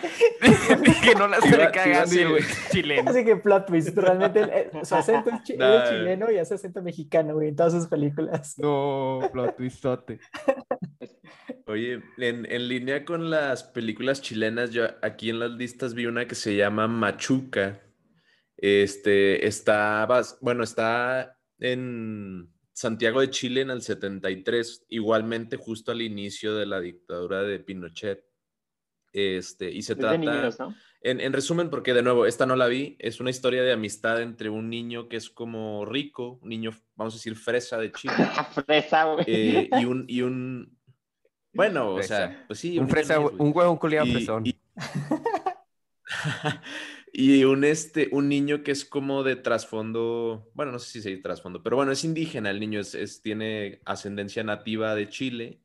que 1.04 1.14
no 1.14 1.26
la 1.28 1.36
a 1.38 1.72
cagando 1.72 2.14
y 2.14 2.24
güey 2.24 2.42
chileno. 2.70 3.10
Así 3.10 3.24
que 3.24 3.36
plot 3.36 3.66
twist, 3.66 3.96
realmente 3.96 4.40
él- 4.40 4.70
su 4.84 4.94
acento 4.94 5.30
es, 5.30 5.42
chi- 5.42 5.54
chileno 5.88 6.30
y 6.30 6.38
hace 6.38 6.54
acento 6.54 6.82
mexicano, 6.82 7.34
güey, 7.34 7.48
en 7.48 7.56
todas 7.56 7.72
sus 7.72 7.86
películas. 7.86 8.58
No, 8.58 9.20
plot 9.32 9.56
twistote. 9.56 10.20
Oye, 11.66 12.02
en, 12.16 12.50
en 12.50 12.68
línea 12.68 13.04
con 13.04 13.30
las 13.30 13.62
películas 13.64 14.22
chilenas, 14.22 14.70
yo 14.70 14.86
aquí 15.02 15.30
en 15.30 15.38
las 15.38 15.50
listas 15.52 15.94
vi 15.94 16.06
una 16.06 16.26
que 16.26 16.34
se 16.34 16.56
llama 16.56 16.88
Machuca. 16.88 17.80
Este, 18.56 19.46
está, 19.46 20.06
bas- 20.08 20.38
bueno, 20.40 20.64
está 20.64 21.36
en 21.60 22.48
Santiago 22.72 23.20
de 23.20 23.30
Chile 23.30 23.60
en 23.60 23.70
el 23.70 23.82
73, 23.82 24.86
igualmente 24.88 25.56
justo 25.56 25.92
al 25.92 26.00
inicio 26.02 26.54
de 26.56 26.66
la 26.66 26.80
dictadura 26.80 27.42
de 27.42 27.58
Pinochet. 27.60 28.24
Este, 29.12 29.70
y 29.70 29.82
se 29.82 29.92
Es 29.92 29.98
de 29.98 30.02
trata, 30.02 30.18
niños, 30.18 30.58
¿no? 30.58 30.74
en, 31.00 31.20
en 31.20 31.32
resumen, 31.32 31.70
porque 31.70 31.94
de 31.94 32.02
nuevo, 32.02 32.26
esta 32.26 32.44
no 32.46 32.56
la 32.56 32.66
vi, 32.66 32.96
es 32.98 33.20
una 33.20 33.30
historia 33.30 33.62
de 33.62 33.72
amistad 33.72 34.20
entre 34.20 34.50
un 34.50 34.68
niño 34.68 35.08
que 35.08 35.16
es 35.16 35.30
como 35.30 35.84
rico, 35.86 36.38
un 36.42 36.50
niño, 36.50 36.72
vamos 36.94 37.14
a 37.14 37.16
decir, 37.16 37.36
fresa 37.36 37.78
de 37.78 37.90
Chile, 37.92 38.14
Fresa, 38.66 39.04
güey. 39.04 39.24
eh, 39.26 39.70
y 39.80 39.84
un, 39.86 40.04
y 40.08 40.20
un, 40.22 40.76
bueno, 41.54 41.94
o 41.94 42.02
sea, 42.02 42.28
Fresa. 42.28 42.44
pues 42.46 42.58
sí, 42.58 42.68
Un 42.78 42.84
niño 42.84 42.88
fresa, 42.88 43.16
güey. 43.16 43.34
un 43.38 43.52
huevo, 43.54 43.72
un 43.72 43.78
culiado 43.78 44.06
Y- 44.06 44.12
fresón. 44.12 44.46
y- 44.46 44.60
y 47.12 47.44
un, 47.44 47.64
este, 47.64 48.08
un 48.12 48.28
niño 48.28 48.62
que 48.62 48.70
es 48.72 48.84
como 48.84 49.22
de 49.22 49.36
trasfondo, 49.36 50.50
bueno, 50.54 50.72
no 50.72 50.78
sé 50.78 50.90
si 50.90 51.02
se 51.02 51.10
dice 51.10 51.22
trasfondo, 51.22 51.62
pero 51.62 51.76
bueno, 51.76 51.92
es 51.92 52.04
indígena, 52.04 52.50
el 52.50 52.60
niño 52.60 52.80
es, 52.80 52.94
es- 52.94 53.22
tiene 53.22 53.80
ascendencia 53.84 54.44
nativa 54.44 54.94
de 54.94 55.08
Chile 55.08 55.60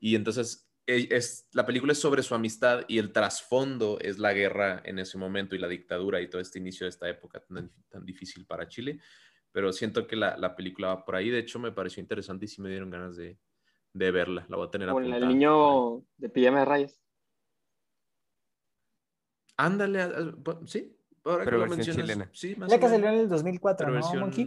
y 0.00 0.14
entonces 0.16 0.67
es, 0.88 1.46
la 1.52 1.66
película 1.66 1.92
es 1.92 1.98
sobre 2.00 2.22
su 2.22 2.34
amistad 2.34 2.84
y 2.88 2.98
el 2.98 3.12
trasfondo 3.12 3.98
es 4.00 4.18
la 4.18 4.32
guerra 4.32 4.80
en 4.84 4.98
ese 4.98 5.18
momento 5.18 5.54
y 5.54 5.58
la 5.58 5.68
dictadura 5.68 6.20
y 6.22 6.30
todo 6.30 6.40
este 6.40 6.58
inicio 6.58 6.86
de 6.86 6.88
esta 6.88 7.08
época 7.08 7.40
tan, 7.40 7.70
tan 7.90 8.04
difícil 8.06 8.46
para 8.46 8.68
Chile, 8.68 8.98
pero 9.52 9.70
siento 9.72 10.06
que 10.06 10.16
la, 10.16 10.36
la 10.38 10.56
película 10.56 10.88
va 10.88 11.04
por 11.04 11.16
ahí, 11.16 11.28
de 11.28 11.40
hecho 11.40 11.58
me 11.58 11.72
pareció 11.72 12.00
interesante 12.00 12.46
y 12.46 12.48
sí 12.48 12.62
me 12.62 12.70
dieron 12.70 12.88
ganas 12.90 13.16
de, 13.16 13.38
de 13.92 14.10
verla, 14.10 14.46
la 14.48 14.56
voy 14.56 14.66
a 14.66 14.70
tener 14.70 14.88
Con 14.88 15.04
el 15.04 15.10
apuntada 15.12 15.30
niño 15.32 16.04
de 16.16 16.28
pijama 16.30 16.60
de 16.60 16.64
rayas. 16.64 17.00
Ándale, 19.56 20.08
sí. 20.66 20.96
Ahora 21.24 21.44
Pero 21.44 21.56
que 21.58 21.64
lo 21.64 21.76
versión 21.76 21.76
mencionas, 21.78 22.06
chilena. 22.06 22.30
Sí, 22.32 22.56
más 22.56 22.70
La 22.70 22.76
o 22.76 22.80
que 22.80 22.88
salió 22.88 23.08
en 23.08 23.14
el 23.14 23.28
2004, 23.28 23.86
Pero 23.86 23.98
¿no, 23.98 24.00
versión- 24.00 24.20
Monkey? 24.20 24.44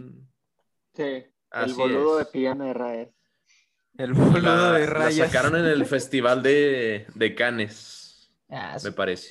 Sí, 0.94 1.02
el 1.02 1.32
Así 1.50 1.72
boludo 1.74 2.18
es. 2.18 2.26
de 2.26 2.32
pijama 2.32 2.64
de 2.64 2.74
rayas. 2.74 3.08
El 3.96 4.12
boludo 4.14 4.70
La, 4.70 4.72
de 4.72 4.86
la 4.96 5.10
rayas. 5.10 5.10
sacaron 5.10 5.56
en 5.56 5.66
el 5.66 5.86
festival 5.86 6.42
de, 6.42 7.06
de 7.14 7.34
Cannes, 7.34 8.30
Ah, 8.50 8.78
sí. 8.78 8.86
me 8.86 8.92
parece. 8.92 9.30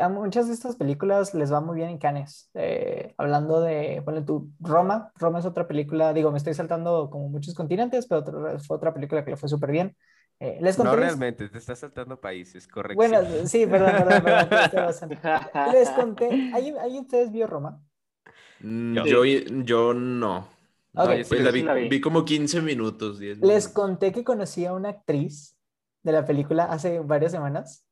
A 0.00 0.08
muchas 0.08 0.48
de 0.48 0.54
estas 0.54 0.76
películas 0.76 1.34
les 1.34 1.52
va 1.52 1.60
muy 1.60 1.76
bien 1.76 1.90
en 1.90 1.98
Cannes. 1.98 2.50
Eh, 2.54 3.14
hablando 3.18 3.60
de, 3.60 4.00
bueno, 4.04 4.24
tú, 4.24 4.50
Roma. 4.60 5.12
Roma 5.16 5.40
es 5.40 5.44
otra 5.46 5.68
película, 5.68 6.12
digo, 6.14 6.30
me 6.32 6.38
estoy 6.38 6.54
saltando 6.54 7.10
como 7.10 7.28
muchos 7.28 7.54
continentes, 7.54 8.06
pero 8.06 8.20
otra- 8.22 8.58
fue 8.60 8.76
otra 8.76 8.94
película 8.94 9.24
que 9.24 9.32
le 9.32 9.36
fue 9.36 9.48
súper 9.48 9.70
bien. 9.72 9.96
Eh, 10.40 10.58
les 10.62 10.78
No 10.78 10.96
realmente, 10.96 11.48
te 11.48 11.58
estás 11.58 11.80
saltando 11.80 12.20
países, 12.20 12.66
correcto. 12.68 13.04
bueno, 13.04 13.46
sí, 13.46 13.66
perdón, 13.66 13.96
perdón, 13.96 14.22
perdón. 14.22 14.48
Les 15.64 15.90
conté, 15.92 16.46
¿alguien, 16.50 16.78
alguien 16.78 17.02
de 17.02 17.06
ustedes 17.06 17.32
vio 17.32 17.46
Roma? 17.46 17.82
Mm, 18.60 18.94
Yo. 18.94 19.04
Yo, 19.04 19.24
yo 19.64 19.94
no. 20.92 21.04
No, 21.06 21.12
sí 21.16 21.24
Pues 21.28 21.40
la 21.42 21.50
vi, 21.50 21.62
la 21.62 21.74
vi. 21.74 21.88
vi 21.88 22.00
como 22.00 22.24
15 22.24 22.60
minutos, 22.62 23.18
10 23.18 23.38
Les 23.38 23.42
minutos. 23.46 23.68
conté 23.68 24.12
que 24.12 24.24
conocí 24.24 24.64
a 24.66 24.72
una 24.72 24.88
actriz 24.90 25.56
de 26.02 26.12
la 26.12 26.24
película 26.24 26.64
hace 26.64 27.00
varias 27.00 27.32
semanas. 27.32 27.84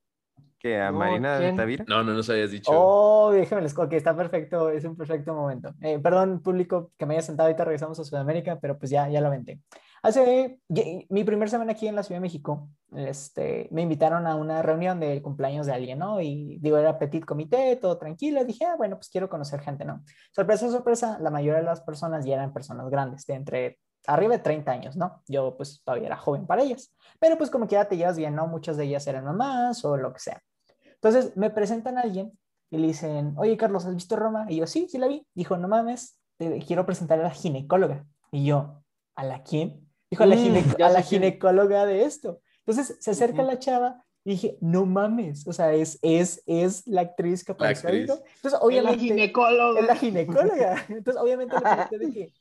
que 0.58 0.80
a 0.80 0.90
No, 0.90 0.98
Marina 0.98 1.38
de. 1.38 1.52
Tavira. 1.52 1.84
No, 1.86 2.02
no 2.02 2.14
nos 2.14 2.28
habías 2.30 2.50
dicho. 2.50 2.70
Oh, 2.74 3.30
déjenme 3.32 3.62
les 3.62 3.76
ok, 3.78 3.92
está 3.92 4.16
perfecto, 4.16 4.70
es 4.70 4.84
un 4.84 4.96
perfecto 4.96 5.34
momento. 5.34 5.74
Eh, 5.82 5.98
perdón, 5.98 6.40
público, 6.42 6.92
que 6.98 7.04
me 7.06 7.14
haya 7.14 7.22
sentado, 7.22 7.48
ahorita 7.48 7.64
regresamos 7.64 7.98
a 8.00 8.04
Sudamérica, 8.04 8.58
pero 8.60 8.78
pues 8.78 8.90
ya, 8.90 9.08
ya 9.08 9.20
lo 9.20 9.30
venté. 9.30 9.60
Hace 10.06 10.60
mi 11.08 11.24
primer 11.24 11.50
semana 11.50 11.72
aquí 11.72 11.88
en 11.88 11.96
la 11.96 12.04
Ciudad 12.04 12.18
de 12.18 12.22
México, 12.22 12.68
este, 12.94 13.66
me 13.72 13.82
invitaron 13.82 14.28
a 14.28 14.36
una 14.36 14.62
reunión 14.62 15.00
del 15.00 15.20
cumpleaños 15.20 15.66
de 15.66 15.72
alguien, 15.72 15.98
¿no? 15.98 16.20
Y 16.20 16.58
digo, 16.60 16.78
era 16.78 16.96
petit 16.96 17.24
comité, 17.24 17.74
todo 17.74 17.98
tranquilo. 17.98 18.44
Dije, 18.44 18.66
ah, 18.66 18.76
bueno, 18.76 18.94
pues 18.94 19.08
quiero 19.08 19.28
conocer 19.28 19.58
gente, 19.62 19.84
¿no? 19.84 20.04
Sorpresa, 20.30 20.70
sorpresa, 20.70 21.18
la 21.20 21.30
mayoría 21.30 21.58
de 21.58 21.64
las 21.64 21.80
personas 21.80 22.24
ya 22.24 22.34
eran 22.34 22.52
personas 22.52 22.88
grandes, 22.88 23.26
de 23.26 23.34
entre 23.34 23.78
arriba 24.06 24.34
de 24.34 24.44
30 24.44 24.70
años, 24.70 24.96
¿no? 24.96 25.24
Yo 25.26 25.56
pues 25.56 25.82
todavía 25.82 26.06
era 26.06 26.16
joven 26.16 26.46
para 26.46 26.62
ellas, 26.62 26.94
pero 27.18 27.36
pues 27.36 27.50
como 27.50 27.66
quiera 27.66 27.88
te 27.88 27.96
llevas 27.96 28.16
bien, 28.16 28.36
¿no? 28.36 28.46
Muchas 28.46 28.76
de 28.76 28.84
ellas 28.84 29.04
eran 29.08 29.24
mamás 29.24 29.84
o 29.84 29.96
lo 29.96 30.12
que 30.12 30.20
sea. 30.20 30.40
Entonces 30.84 31.36
me 31.36 31.50
presentan 31.50 31.98
a 31.98 32.02
alguien 32.02 32.30
y 32.70 32.78
le 32.78 32.86
dicen, 32.86 33.34
oye 33.38 33.56
Carlos, 33.56 33.84
¿has 33.86 33.94
visto 33.96 34.14
Roma? 34.14 34.46
Y 34.48 34.58
yo, 34.58 34.68
sí, 34.68 34.86
sí 34.88 34.98
la 34.98 35.08
vi. 35.08 35.26
Dijo, 35.34 35.56
no 35.56 35.66
mames, 35.66 36.20
te 36.36 36.60
quiero 36.60 36.86
presentar 36.86 37.18
a 37.18 37.24
la 37.24 37.30
ginecóloga. 37.30 38.06
Y 38.30 38.44
yo, 38.44 38.84
¿a 39.16 39.24
la 39.24 39.42
quién? 39.42 39.85
Dijo, 40.10 40.22
a 40.22 40.26
la, 40.26 40.36
Mm, 40.36 40.38
gine- 40.38 40.82
a 40.84 40.88
la 40.90 41.02
ginecóloga 41.02 41.86
de 41.86 42.04
esto. 42.04 42.40
Entonces 42.64 42.96
se 43.00 43.10
acerca 43.10 43.42
Ujú. 43.42 43.50
la 43.50 43.58
chava 43.58 44.04
y 44.24 44.30
dije, 44.30 44.58
no 44.60 44.86
mames, 44.86 45.46
o 45.46 45.52
sea, 45.52 45.72
es, 45.72 45.98
es, 46.02 46.42
es 46.46 46.86
la 46.86 47.02
actriz 47.02 47.44
que 47.44 47.52
apareció 47.52 47.88
ahí. 47.88 48.00
Entonces, 48.00 48.24
Es 48.42 48.52
la 48.52 48.58
obviamente, 48.58 48.98
ginecóloga. 48.98 49.80
es 49.80 49.86
la 49.86 49.94
ginecóloga. 49.96 50.84
Entonces, 50.88 51.22
obviamente 51.22 51.54
le 51.54 51.60
pregunté 51.62 51.98
de 51.98 52.12
que, 52.12 52.32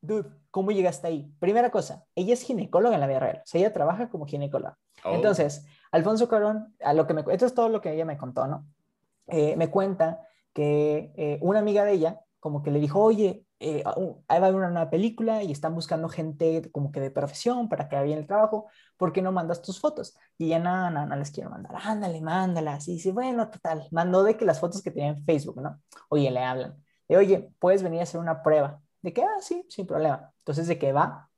dude, 0.00 0.28
¿cómo 0.50 0.72
llegaste 0.72 1.06
ahí? 1.06 1.32
Primera 1.38 1.70
cosa, 1.70 2.04
ella 2.16 2.34
es 2.34 2.42
ginecóloga 2.42 2.94
en 2.94 3.00
la 3.00 3.06
vida 3.06 3.20
real, 3.20 3.40
o 3.44 3.46
sea, 3.46 3.60
ella 3.60 3.72
trabaja 3.72 4.08
como 4.10 4.26
ginecóloga. 4.26 4.76
Oh. 5.04 5.14
Entonces, 5.14 5.64
Alfonso 5.92 6.28
Carón, 6.28 6.74
a 6.82 6.92
lo 6.92 7.06
que 7.06 7.14
me, 7.14 7.24
esto 7.30 7.46
es 7.46 7.54
todo 7.54 7.68
lo 7.68 7.80
que 7.80 7.92
ella 7.94 8.04
me 8.04 8.16
contó, 8.18 8.46
¿no? 8.48 8.66
Eh, 9.28 9.54
me 9.56 9.70
cuenta 9.70 10.20
que 10.52 11.12
eh, 11.16 11.38
una 11.40 11.60
amiga 11.60 11.84
de 11.84 11.92
ella, 11.92 12.20
como 12.40 12.62
que 12.64 12.70
le 12.72 12.80
dijo, 12.80 13.00
oye, 13.00 13.44
eh, 13.60 13.82
ahí 14.28 14.40
va 14.40 14.46
a 14.46 14.48
haber 14.48 14.54
una 14.54 14.70
nueva 14.70 14.90
película 14.90 15.42
y 15.42 15.50
están 15.50 15.74
buscando 15.74 16.08
gente 16.08 16.70
como 16.70 16.92
que 16.92 17.00
de 17.00 17.10
profesión 17.10 17.68
para 17.68 17.88
que 17.88 17.96
haga 17.96 18.04
bien 18.04 18.18
el 18.18 18.26
trabajo, 18.26 18.66
¿por 18.96 19.12
qué 19.12 19.20
no 19.20 19.32
mandas 19.32 19.62
tus 19.62 19.80
fotos? 19.80 20.16
Y 20.36 20.46
ella, 20.46 20.60
no, 20.60 20.90
no, 20.90 21.06
no 21.06 21.16
les 21.16 21.30
quiero 21.30 21.50
mandar, 21.50 21.74
ándale, 21.82 22.20
mándalas. 22.20 22.86
Y 22.88 22.94
dice, 22.94 23.12
bueno, 23.12 23.50
total, 23.50 23.88
mandó 23.90 24.22
de 24.22 24.36
que 24.36 24.44
las 24.44 24.60
fotos 24.60 24.82
que 24.82 24.90
tenía 24.90 25.10
en 25.10 25.24
Facebook, 25.24 25.60
¿no? 25.60 25.80
Oye, 26.08 26.30
le 26.30 26.44
hablan, 26.44 26.76
de, 27.08 27.16
oye, 27.16 27.50
puedes 27.58 27.82
venir 27.82 28.00
a 28.00 28.02
hacer 28.04 28.20
una 28.20 28.42
prueba. 28.42 28.80
De 29.02 29.12
que, 29.12 29.22
ah, 29.22 29.40
sí, 29.40 29.64
sin 29.68 29.86
problema. 29.86 30.32
Entonces, 30.38 30.68
de 30.68 30.78
que 30.78 30.92
va, 30.92 31.28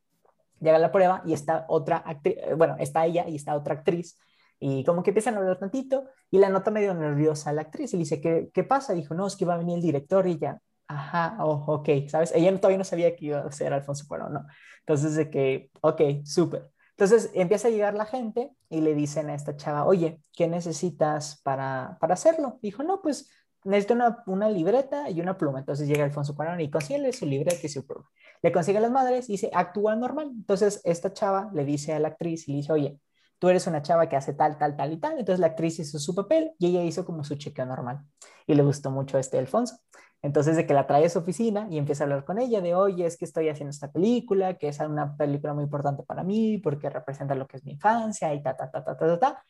llega 0.61 0.79
la 0.79 0.93
prueba 0.93 1.23
y 1.25 1.33
está 1.33 1.65
otra 1.69 1.99
actriz, 1.99 2.37
eh, 2.39 2.55
bueno, 2.55 2.77
está 2.79 3.07
ella 3.07 3.27
y 3.29 3.37
está 3.37 3.55
otra 3.57 3.75
actriz. 3.75 4.19
Y 4.59 4.85
como 4.85 5.03
que 5.03 5.11
empiezan 5.11 5.35
a 5.37 5.39
hablar 5.39 5.59
tantito 5.59 6.05
y 6.31 6.39
la 6.39 6.51
nota 6.51 6.71
medio 6.71 6.93
nerviosa 6.95 7.51
a 7.51 7.53
la 7.55 7.63
actriz 7.63 7.95
y 7.95 7.97
le 7.97 8.01
dice, 8.01 8.21
¿qué, 8.21 8.51
qué 8.53 8.65
pasa? 8.65 8.93
Dijo, 8.93 9.15
no, 9.15 9.27
es 9.27 9.37
que 9.37 9.47
va 9.47 9.55
a 9.55 9.59
venir 9.59 9.77
el 9.77 9.83
director 9.83 10.27
y 10.27 10.39
ya, 10.39 10.61
ajá, 10.91 11.37
oh, 11.41 11.65
ok, 11.67 11.89
¿sabes? 12.09 12.33
Ella 12.35 12.55
todavía 12.57 12.79
no 12.79 12.85
sabía 12.85 13.15
que 13.17 13.27
iba 13.27 13.41
a 13.41 13.53
ser 13.53 13.73
Alfonso 13.73 14.07
Cuarón, 14.09 14.35
¿no? 14.35 14.47
Entonces 14.81 15.15
de 15.15 15.31
que, 15.31 15.71
ok, 15.81 16.25
súper. 16.25 16.71
Entonces 16.91 17.31
empieza 17.35 17.69
a 17.69 17.71
llegar 17.71 17.95
la 17.95 18.05
gente 18.07 18.51
y 18.69 18.81
le 18.81 18.95
dicen 18.95 19.31
a 19.31 19.35
esta 19.35 19.57
chava, 19.57 19.87
oye, 19.87 20.21
¿qué 20.35 20.49
necesitas 20.49 21.41
para, 21.43 21.97
para 22.01 22.15
hacerlo? 22.15 22.59
Dijo, 22.61 22.83
no, 22.83 23.01
pues 23.01 23.31
necesito 23.65 23.95
una, 23.95 24.23
una 24.27 24.49
libreta 24.51 25.09
y 25.11 25.21
una 25.21 25.39
pluma. 25.39 25.61
Entonces 25.61 25.89
llega 25.89 26.05
Alfonso 26.05 26.35
Cuarón 26.35 26.61
y 26.61 26.71
consigue 26.71 27.13
su 27.13 27.25
libreta 27.27 27.57
y 27.63 27.69
su 27.69 27.87
pluma. 27.87 28.11
Le 28.43 28.53
consigue 28.53 28.79
a 28.79 28.81
las 28.81 28.91
madres 28.91 29.29
y 29.29 29.33
dice, 29.33 29.51
actúa 29.55 29.97
normal. 29.97 30.31
Entonces 30.35 30.81
esta 30.85 31.13
chava 31.13 31.51
le 31.55 31.65
dice 31.65 31.93
a 31.95 32.01
la 32.01 32.09
actriz 32.09 32.49
y 32.49 32.53
le 32.53 32.57
dice, 32.59 32.73
oye, 32.73 33.01
tú 33.39 33.49
eres 33.49 33.67
una 33.67 33.83
chava 33.83 34.09
que 34.09 34.17
hace 34.17 34.35
tal, 34.35 34.59
tal, 34.59 34.77
tal 34.77 34.93
y 34.93 34.99
tal. 34.99 35.19
Entonces 35.19 35.41
la 35.41 35.49
actriz 35.49 35.79
hizo 35.79 35.99
su 35.99 36.15
papel 36.15 36.53
y 36.59 36.67
ella 36.67 36.83
hizo 36.83 37.05
como 37.05 37.25
su 37.25 37.37
chequeo 37.37 37.65
normal. 37.65 38.01
Y 38.47 38.55
le 38.55 38.63
gustó 38.63 38.91
mucho 38.91 39.19
este 39.19 39.39
Alfonso. 39.39 39.79
Entonces 40.23 40.57
de 40.57 40.67
que 40.67 40.75
la 40.75 40.87
trae 40.87 41.07
a 41.07 41.09
su 41.09 41.19
oficina 41.19 41.67
y 41.71 41.79
empieza 41.79 42.05
a 42.05 42.07
hablar 42.07 42.25
con 42.25 42.39
ella 42.39 42.61
de, 42.61 42.75
oye, 42.75 43.07
es 43.07 43.17
que 43.17 43.25
estoy 43.25 43.49
haciendo 43.49 43.71
esta 43.71 43.91
película, 43.91 44.55
que 44.59 44.69
es 44.69 44.79
una 44.81 45.17
película 45.17 45.55
muy 45.55 45.65
importante 45.65 46.03
para 46.03 46.23
mí 46.25 46.59
porque 46.59 46.91
representa 46.91 47.35
lo 47.35 47.47
que 47.47 47.57
es 47.57 47.65
mi 47.65 47.73
infancia 47.73 48.33
y 48.35 48.43
ta, 48.43 48.57
ta, 48.57 48.71
ta, 48.71 48.85
ta, 48.85 48.97
ta, 48.97 49.07
ta, 49.07 49.19
ta. 49.19 49.45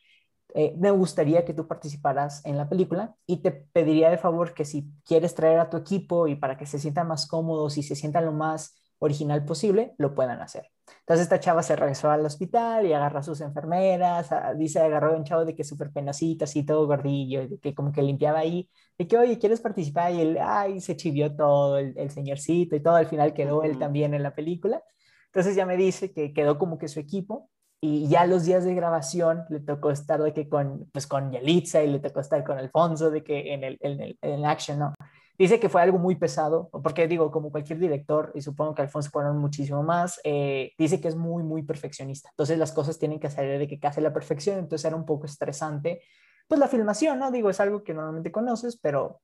Eh, 0.53 0.75
me 0.77 0.91
gustaría 0.91 1.45
que 1.45 1.53
tú 1.53 1.67
participaras 1.67 2.45
en 2.45 2.57
la 2.57 2.67
película 2.67 3.15
y 3.25 3.37
te 3.41 3.51
pediría 3.51 4.09
de 4.09 4.17
favor 4.17 4.53
que 4.53 4.65
si 4.65 4.91
quieres 5.05 5.33
traer 5.35 5.59
a 5.59 5.69
tu 5.69 5.77
equipo 5.77 6.27
y 6.27 6.35
para 6.35 6.57
que 6.57 6.65
se 6.65 6.79
sientan 6.79 7.07
más 7.07 7.27
cómodos 7.27 7.77
y 7.77 7.83
se 7.83 7.95
sientan 7.95 8.25
lo 8.25 8.33
más 8.33 8.75
original 8.99 9.45
posible, 9.45 9.93
lo 9.97 10.13
puedan 10.13 10.41
hacer. 10.41 10.69
Entonces 10.99 11.23
esta 11.23 11.39
chava 11.39 11.63
se 11.63 11.75
regresó 11.75 12.09
al 12.09 12.25
hospital 12.25 12.85
y 12.85 12.93
agarra 12.93 13.19
a 13.19 13.23
sus 13.23 13.41
enfermeras, 13.41 14.31
a, 14.31 14.53
dice, 14.53 14.79
agarró 14.79 15.13
a 15.13 15.17
un 15.17 15.23
chavo 15.23 15.45
de 15.45 15.55
que 15.55 15.63
súper 15.63 15.91
penacito, 15.91 16.45
así 16.45 16.63
todo 16.65 16.85
gordillo, 16.87 17.47
de 17.47 17.59
que 17.59 17.73
como 17.73 17.91
que 17.91 18.01
limpiaba 18.03 18.39
ahí, 18.39 18.69
de 18.97 19.07
que, 19.07 19.17
oye, 19.17 19.37
¿quieres 19.39 19.61
participar? 19.61 20.13
Y 20.13 20.21
él, 20.21 20.37
ay, 20.41 20.79
se 20.81 20.95
chivió 20.95 21.35
todo, 21.35 21.77
el, 21.77 21.93
el 21.97 22.09
señorcito 22.11 22.75
y 22.75 22.81
todo, 22.81 22.95
al 22.95 23.07
final 23.07 23.33
quedó 23.33 23.57
uh 23.59 23.61
-huh. 23.63 23.65
él 23.65 23.79
también 23.79 24.13
en 24.13 24.23
la 24.23 24.35
película. 24.35 24.81
Entonces 25.27 25.55
ya 25.55 25.65
me 25.65 25.77
dice 25.77 26.11
que 26.13 26.33
quedó 26.33 26.57
como 26.57 26.77
que 26.77 26.87
su 26.87 26.99
equipo 26.99 27.49
y 27.81 28.07
ya 28.07 28.25
los 28.27 28.45
días 28.45 28.63
de 28.63 28.75
grabación 28.75 29.43
le 29.49 29.59
tocó 29.59 29.89
estar 29.91 30.21
de 30.21 30.33
que 30.33 30.47
con, 30.47 30.89
pues 30.93 31.07
con 31.07 31.31
Yalitza 31.31 31.81
y 31.83 31.87
le 31.87 31.99
tocó 31.99 32.19
estar 32.19 32.43
con 32.43 32.57
Alfonso 32.59 33.09
de 33.09 33.23
que 33.23 33.53
en 33.53 33.63
el, 33.63 33.77
en 33.81 34.01
el, 34.01 34.17
en 34.21 34.31
el 34.31 34.45
action, 34.45 34.77
¿no? 34.79 34.93
Dice 35.41 35.59
que 35.59 35.69
fue 35.69 35.81
algo 35.81 35.97
muy 35.97 36.17
pesado, 36.17 36.69
porque 36.83 37.07
digo, 37.07 37.31
como 37.31 37.49
cualquier 37.49 37.79
director, 37.79 38.31
y 38.35 38.43
supongo 38.43 38.75
que 38.75 38.83
Alfonso 38.83 39.09
fueron 39.09 39.39
muchísimo 39.39 39.81
más, 39.81 40.21
eh, 40.23 40.73
dice 40.77 41.01
que 41.01 41.07
es 41.07 41.15
muy, 41.15 41.41
muy 41.41 41.63
perfeccionista. 41.63 42.29
Entonces 42.29 42.59
las 42.59 42.71
cosas 42.71 42.99
tienen 42.99 43.19
que 43.19 43.27
salir 43.31 43.57
de 43.57 43.67
que 43.67 43.79
casi 43.79 44.01
la 44.01 44.13
perfección, 44.13 44.59
entonces 44.59 44.85
era 44.85 44.95
un 44.95 45.03
poco 45.03 45.25
estresante. 45.25 46.03
Pues 46.47 46.59
la 46.59 46.67
filmación, 46.67 47.17
¿no? 47.17 47.31
Digo, 47.31 47.49
es 47.49 47.59
algo 47.59 47.83
que 47.83 47.91
normalmente 47.91 48.31
conoces, 48.31 48.77
pero, 48.77 49.19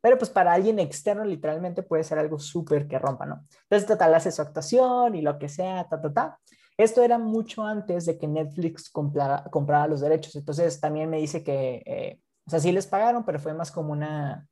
pero 0.00 0.16
pues 0.16 0.30
para 0.30 0.54
alguien 0.54 0.78
externo 0.78 1.22
literalmente 1.22 1.82
puede 1.82 2.02
ser 2.02 2.18
algo 2.18 2.38
súper 2.38 2.88
que 2.88 2.98
rompa, 2.98 3.26
¿no? 3.26 3.44
Entonces 3.64 3.86
total 3.86 4.14
hace 4.14 4.32
su 4.32 4.40
actuación 4.40 5.16
y 5.16 5.20
lo 5.20 5.38
que 5.38 5.50
sea, 5.50 5.86
ta, 5.86 6.00
ta, 6.00 6.10
ta. 6.14 6.38
Esto 6.78 7.02
era 7.02 7.18
mucho 7.18 7.62
antes 7.62 8.06
de 8.06 8.16
que 8.16 8.26
Netflix 8.26 8.88
comprara, 8.88 9.44
comprara 9.50 9.86
los 9.86 10.00
derechos, 10.00 10.34
entonces 10.34 10.80
también 10.80 11.10
me 11.10 11.18
dice 11.18 11.44
que, 11.44 11.82
eh, 11.84 12.22
o 12.46 12.50
sea, 12.50 12.58
sí 12.58 12.72
les 12.72 12.86
pagaron, 12.86 13.26
pero 13.26 13.38
fue 13.38 13.52
más 13.52 13.70
como 13.70 13.92
una, 13.92 14.48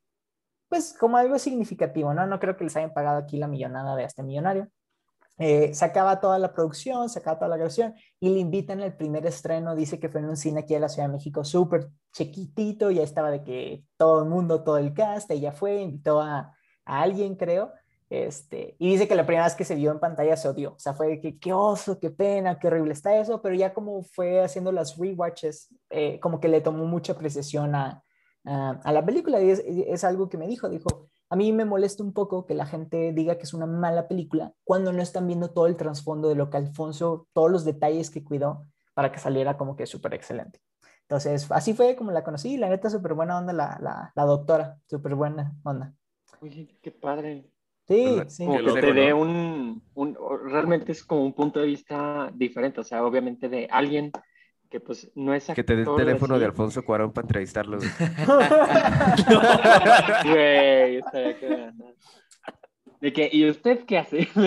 pues 0.69 0.95
como 0.99 1.17
algo 1.17 1.39
significativo, 1.39 2.13
¿no? 2.13 2.25
No 2.25 2.39
creo 2.39 2.57
que 2.57 2.63
les 2.63 2.75
hayan 2.75 2.93
pagado 2.93 3.19
aquí 3.19 3.37
la 3.37 3.47
millonada 3.47 3.95
de 3.95 4.03
este 4.03 4.23
millonario. 4.23 4.69
Eh, 5.39 5.73
se 5.73 5.85
acaba 5.85 6.19
toda 6.19 6.39
la 6.39 6.51
producción, 6.51 7.09
se 7.09 7.19
acaba 7.19 7.37
toda 7.37 7.49
la 7.49 7.57
grabación 7.57 7.93
y 8.19 8.29
le 8.29 8.39
invitan 8.39 8.81
al 8.81 8.95
primer 8.95 9.25
estreno, 9.27 9.75
dice 9.75 9.99
que 9.99 10.09
fue 10.09 10.21
en 10.21 10.29
un 10.29 10.37
cine 10.37 10.61
aquí 10.61 10.73
en 10.73 10.81
la 10.81 10.89
Ciudad 10.89 11.07
de 11.07 11.13
México, 11.13 11.43
súper 11.43 11.89
chiquitito, 12.11 12.89
ya 12.89 13.03
estaba 13.03 13.29
de 13.29 13.43
que 13.43 13.83
todo 13.97 14.23
el 14.23 14.29
mundo, 14.29 14.63
todo 14.63 14.79
el 14.79 14.93
cast, 14.95 15.29
ella 15.29 15.51
fue, 15.51 15.81
invitó 15.81 16.21
a, 16.21 16.55
a 16.85 17.01
alguien, 17.01 17.35
creo, 17.35 17.71
este, 18.09 18.75
y 18.79 18.89
dice 18.89 19.07
que 19.07 19.13
la 19.13 19.27
primera 19.27 19.45
vez 19.45 19.53
que 19.53 19.65
se 19.65 19.75
vio 19.75 19.91
en 19.91 19.99
pantalla 19.99 20.35
se 20.37 20.47
odió, 20.47 20.73
o 20.73 20.79
sea, 20.79 20.95
fue 20.95 21.19
que 21.21 21.37
qué 21.37 21.53
oso, 21.53 21.99
qué 21.99 22.09
pena, 22.09 22.57
qué 22.57 22.67
horrible 22.67 22.93
está 22.93 23.15
eso, 23.19 23.39
pero 23.39 23.53
ya 23.53 23.75
como 23.75 24.01
fue 24.01 24.41
haciendo 24.41 24.71
las 24.71 24.97
rewatches, 24.97 25.69
eh, 25.91 26.19
como 26.19 26.39
que 26.39 26.47
le 26.47 26.61
tomó 26.61 26.85
mucha 26.85 27.13
apreciación 27.13 27.75
a, 27.75 28.03
ah, 28.47 28.79
a 28.83 28.91
la 28.91 29.05
película 29.05 29.41
y 29.41 29.49
es, 29.51 29.63
es 29.65 30.03
algo 30.03 30.29
que 30.29 30.37
me 30.37 30.47
dijo, 30.47 30.69
dijo, 30.69 31.09
a 31.29 31.35
mí 31.35 31.51
me 31.51 31.65
molesta 31.65 32.03
un 32.03 32.13
poco 32.13 32.45
que 32.45 32.55
la 32.55 32.65
gente 32.65 33.11
diga 33.13 33.37
que 33.37 33.43
es 33.43 33.53
una 33.53 33.65
mala 33.65 34.07
película 34.07 34.53
cuando 34.63 34.93
no 34.93 35.01
están 35.01 35.27
viendo 35.27 35.51
todo 35.51 35.67
el 35.67 35.75
trasfondo 35.75 36.29
de 36.29 36.35
lo 36.35 36.49
que 36.49 36.57
Alfonso, 36.57 37.27
todos 37.33 37.51
los 37.51 37.65
detalles 37.65 38.09
que 38.09 38.23
cuidó 38.23 38.65
para 38.93 39.11
que 39.11 39.19
saliera 39.19 39.57
como 39.57 39.75
que 39.75 39.85
súper 39.85 40.13
excelente. 40.13 40.59
Entonces, 41.01 41.49
así 41.51 41.73
fue 41.73 41.95
como 41.95 42.11
la 42.11 42.23
conocí, 42.23 42.57
la 42.57 42.69
neta, 42.69 42.89
súper 42.89 43.13
buena 43.13 43.37
onda 43.37 43.53
la, 43.53 43.77
la, 43.81 44.11
la 44.15 44.23
doctora, 44.25 44.77
súper 44.87 45.15
buena 45.15 45.53
onda. 45.63 45.93
Oye, 46.41 46.79
qué 46.81 46.91
padre. 46.91 47.49
Sí, 47.87 48.19
sí. 48.27 48.45
Como 48.45 48.57
Qué 48.57 48.65
que 48.73 48.81
te 48.81 48.93
dé 48.93 49.13
un, 49.13 49.81
un, 49.93 50.17
realmente 50.45 50.91
es 50.91 51.05
como 51.05 51.23
un 51.23 51.33
punto 51.33 51.61
de 51.61 51.67
vista 51.67 52.29
diferente, 52.33 52.81
o 52.81 52.83
sea, 52.83 53.05
obviamente 53.05 53.47
de 53.47 53.67
alguien 53.71 54.11
que 54.69 54.79
pues 54.79 55.09
no 55.15 55.33
es 55.33 55.45
Que 55.45 55.63
te 55.63 55.75
dé 55.75 55.83
el 55.83 55.95
teléfono 55.95 56.37
de. 56.39 56.45
Alfonso 56.45 56.83
Cuarón 56.83 57.11
para 57.13 57.25
entrevistarlo. 57.25 57.77
güey. 57.77 57.89
Güey, 60.23 60.97
estaría 60.97 61.39
cagado. 61.39 61.73
De 62.99 63.13
que, 63.13 63.29
¿y 63.31 63.47
usted 63.47 63.85
qué 63.85 63.99
hace? 63.99 64.27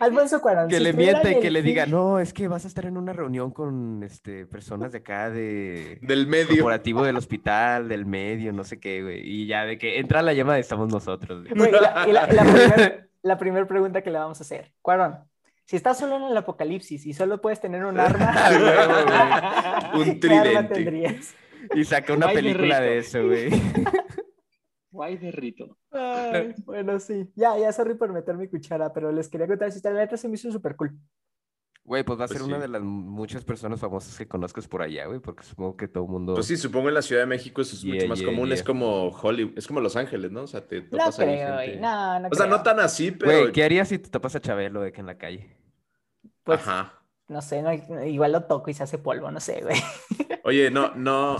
Alfonso 0.00 0.40
Cuarón. 0.40 0.68
Que 0.68 0.78
si 0.78 0.82
le 0.82 0.90
y 0.90 1.08
en 1.08 1.22
que 1.40 1.46
el 1.46 1.52
le 1.52 1.62
diga, 1.62 1.86
no, 1.86 2.18
es 2.18 2.32
que 2.32 2.48
vas 2.48 2.64
a 2.64 2.68
estar 2.68 2.84
en 2.86 2.96
una 2.96 3.12
reunión 3.12 3.50
con 3.52 4.02
este, 4.02 4.44
personas 4.46 4.90
de 4.92 4.98
acá 4.98 5.30
de 5.30 5.98
Del 6.02 6.26
medio. 6.26 6.48
corporativo 6.48 7.04
del 7.04 7.16
hospital, 7.16 7.88
del 7.88 8.06
medio, 8.06 8.52
no 8.52 8.64
sé 8.64 8.80
qué, 8.80 9.02
güey. 9.02 9.20
Y 9.24 9.46
ya 9.46 9.64
de 9.64 9.78
que 9.78 9.98
entra 10.00 10.20
la 10.22 10.32
llamada, 10.32 10.58
estamos 10.58 10.88
nosotros. 10.92 11.44
güey. 11.54 11.70
La, 11.70 12.04
y 12.08 12.12
la- 12.12 12.26
la 12.26 12.44
primer- 12.52 13.08
la 13.22 13.38
primera 13.38 13.66
pregunta 13.66 14.02
que 14.02 14.10
le 14.10 14.18
vamos 14.18 14.40
a 14.40 14.44
hacer. 14.44 14.72
Cuarón, 14.82 15.18
si 15.66 15.76
estás 15.76 15.98
solo 15.98 16.16
en 16.16 16.22
el 16.24 16.36
apocalipsis 16.36 17.04
y 17.06 17.12
solo 17.12 17.40
puedes 17.40 17.60
tener 17.60 17.84
un 17.84 17.98
arma, 18.00 18.34
güey, 19.92 20.10
Un 20.10 20.20
¿qué 20.20 20.28
arma 20.34 20.42
tridente. 20.68 20.74
tendrías? 20.74 21.34
Y 21.74 21.84
saca 21.84 22.12
una 22.14 22.28
película 22.32 22.80
de 22.80 22.98
eso, 22.98 23.24
güey. 23.26 23.50
Guay 24.90 25.18
de 25.18 25.30
rito. 25.30 25.76
Ay, 25.90 26.54
bueno, 26.64 26.98
sí. 27.00 27.30
Ya, 27.34 27.58
ya, 27.58 27.70
sorry 27.72 27.94
por 27.94 28.12
meter 28.12 28.36
mi 28.36 28.48
cuchara, 28.48 28.92
pero 28.92 29.12
les 29.12 29.28
quería 29.28 29.46
contar 29.46 29.70
si 29.70 29.78
esta 29.78 29.90
la 29.90 30.00
neta 30.00 30.16
se 30.16 30.28
me 30.28 30.36
hizo 30.36 30.50
súper 30.50 30.74
cool. 30.76 30.96
Güey, 31.86 32.02
pues 32.02 32.18
va 32.18 32.24
a 32.24 32.26
Pues 32.26 32.38
ser 32.40 32.46
una 32.48 32.58
de 32.58 32.66
las 32.66 32.82
muchas 32.82 33.44
personas 33.44 33.78
famosas 33.78 34.18
que 34.18 34.26
conozcas 34.26 34.66
por 34.66 34.82
allá, 34.82 35.06
güey, 35.06 35.20
porque 35.20 35.44
supongo 35.44 35.76
que 35.76 35.86
todo 35.86 36.02
el 36.04 36.10
mundo... 36.10 36.34
Pues 36.34 36.46
sí, 36.46 36.56
supongo 36.56 36.88
en 36.88 36.94
la 36.94 37.02
Ciudad 37.02 37.22
de 37.22 37.26
México 37.28 37.62
eso 37.62 37.76
es 37.76 37.82
Yeah, 37.82 37.94
mucho 37.94 38.08
más 38.08 38.18
yeah, 38.18 38.26
común. 38.28 38.50
Es 38.50 38.64
como 38.64 39.08
Hollywood, 39.10 39.52
es 39.56 39.68
como 39.68 39.80
Los 39.80 39.94
Ángeles, 39.94 40.32
¿no? 40.32 40.42
O 40.42 40.46
sea, 40.48 40.66
te 40.66 40.80
No 40.82 40.88
topas 40.90 41.18
ahí 41.20 41.26
creo, 41.36 41.54
güey. 41.54 41.66
gente- 41.68 41.80
No, 41.80 42.18
no 42.20 42.28
O 42.28 42.34
sea, 42.34 42.46
creo. 42.46 42.56
no 42.58 42.62
tan 42.64 42.80
así, 42.80 43.12
pero. 43.12 43.30
Güey, 43.40 43.52
¿qué 43.52 43.62
harías 43.62 43.86
si 43.88 43.98
te 44.00 44.08
tapas 44.10 44.34
a 44.34 44.40
Chabelo 44.40 44.80
de 44.80 44.90
que 44.90 45.00
en 45.00 45.06
la 45.06 45.16
calle? 45.16 45.56
Pues, 46.42 46.58
Ajá. 46.60 47.00
no 47.28 47.40
sé, 47.40 47.62
no- 47.62 48.04
igual 48.04 48.32
lo 48.32 48.42
toco 48.46 48.68
y 48.68 48.74
se 48.74 48.82
hace 48.82 48.98
polvo, 48.98 49.30
no 49.30 49.38
sé, 49.38 49.60
güey. 49.62 49.76
Oye, 50.42 50.72
no, 50.72 50.92
no, 50.96 51.36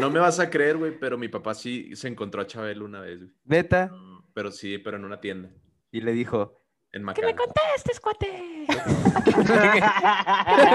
no 0.00 0.10
me 0.10 0.18
vas 0.18 0.40
a 0.40 0.50
creer, 0.50 0.78
güey, 0.78 0.98
pero 0.98 1.16
mi 1.16 1.28
papá 1.28 1.54
sí 1.54 1.94
se 1.94 2.08
encontró 2.08 2.42
a 2.42 2.46
Chabelo 2.48 2.84
una 2.84 3.00
vez, 3.02 3.20
güey. 3.20 3.30
Neta, 3.44 3.86
No, 3.86 4.24
Pero 4.34 4.50
sí, 4.50 4.78
pero 4.78 4.96
en 4.96 5.04
una 5.04 5.20
tienda, 5.20 5.48
y 5.92 6.00
le 6.00 6.10
dijo, 6.12 6.60
en 6.96 7.06
¡Que 7.14 7.22
me 7.22 7.34
contestes, 7.36 8.00
cuate! 8.00 8.66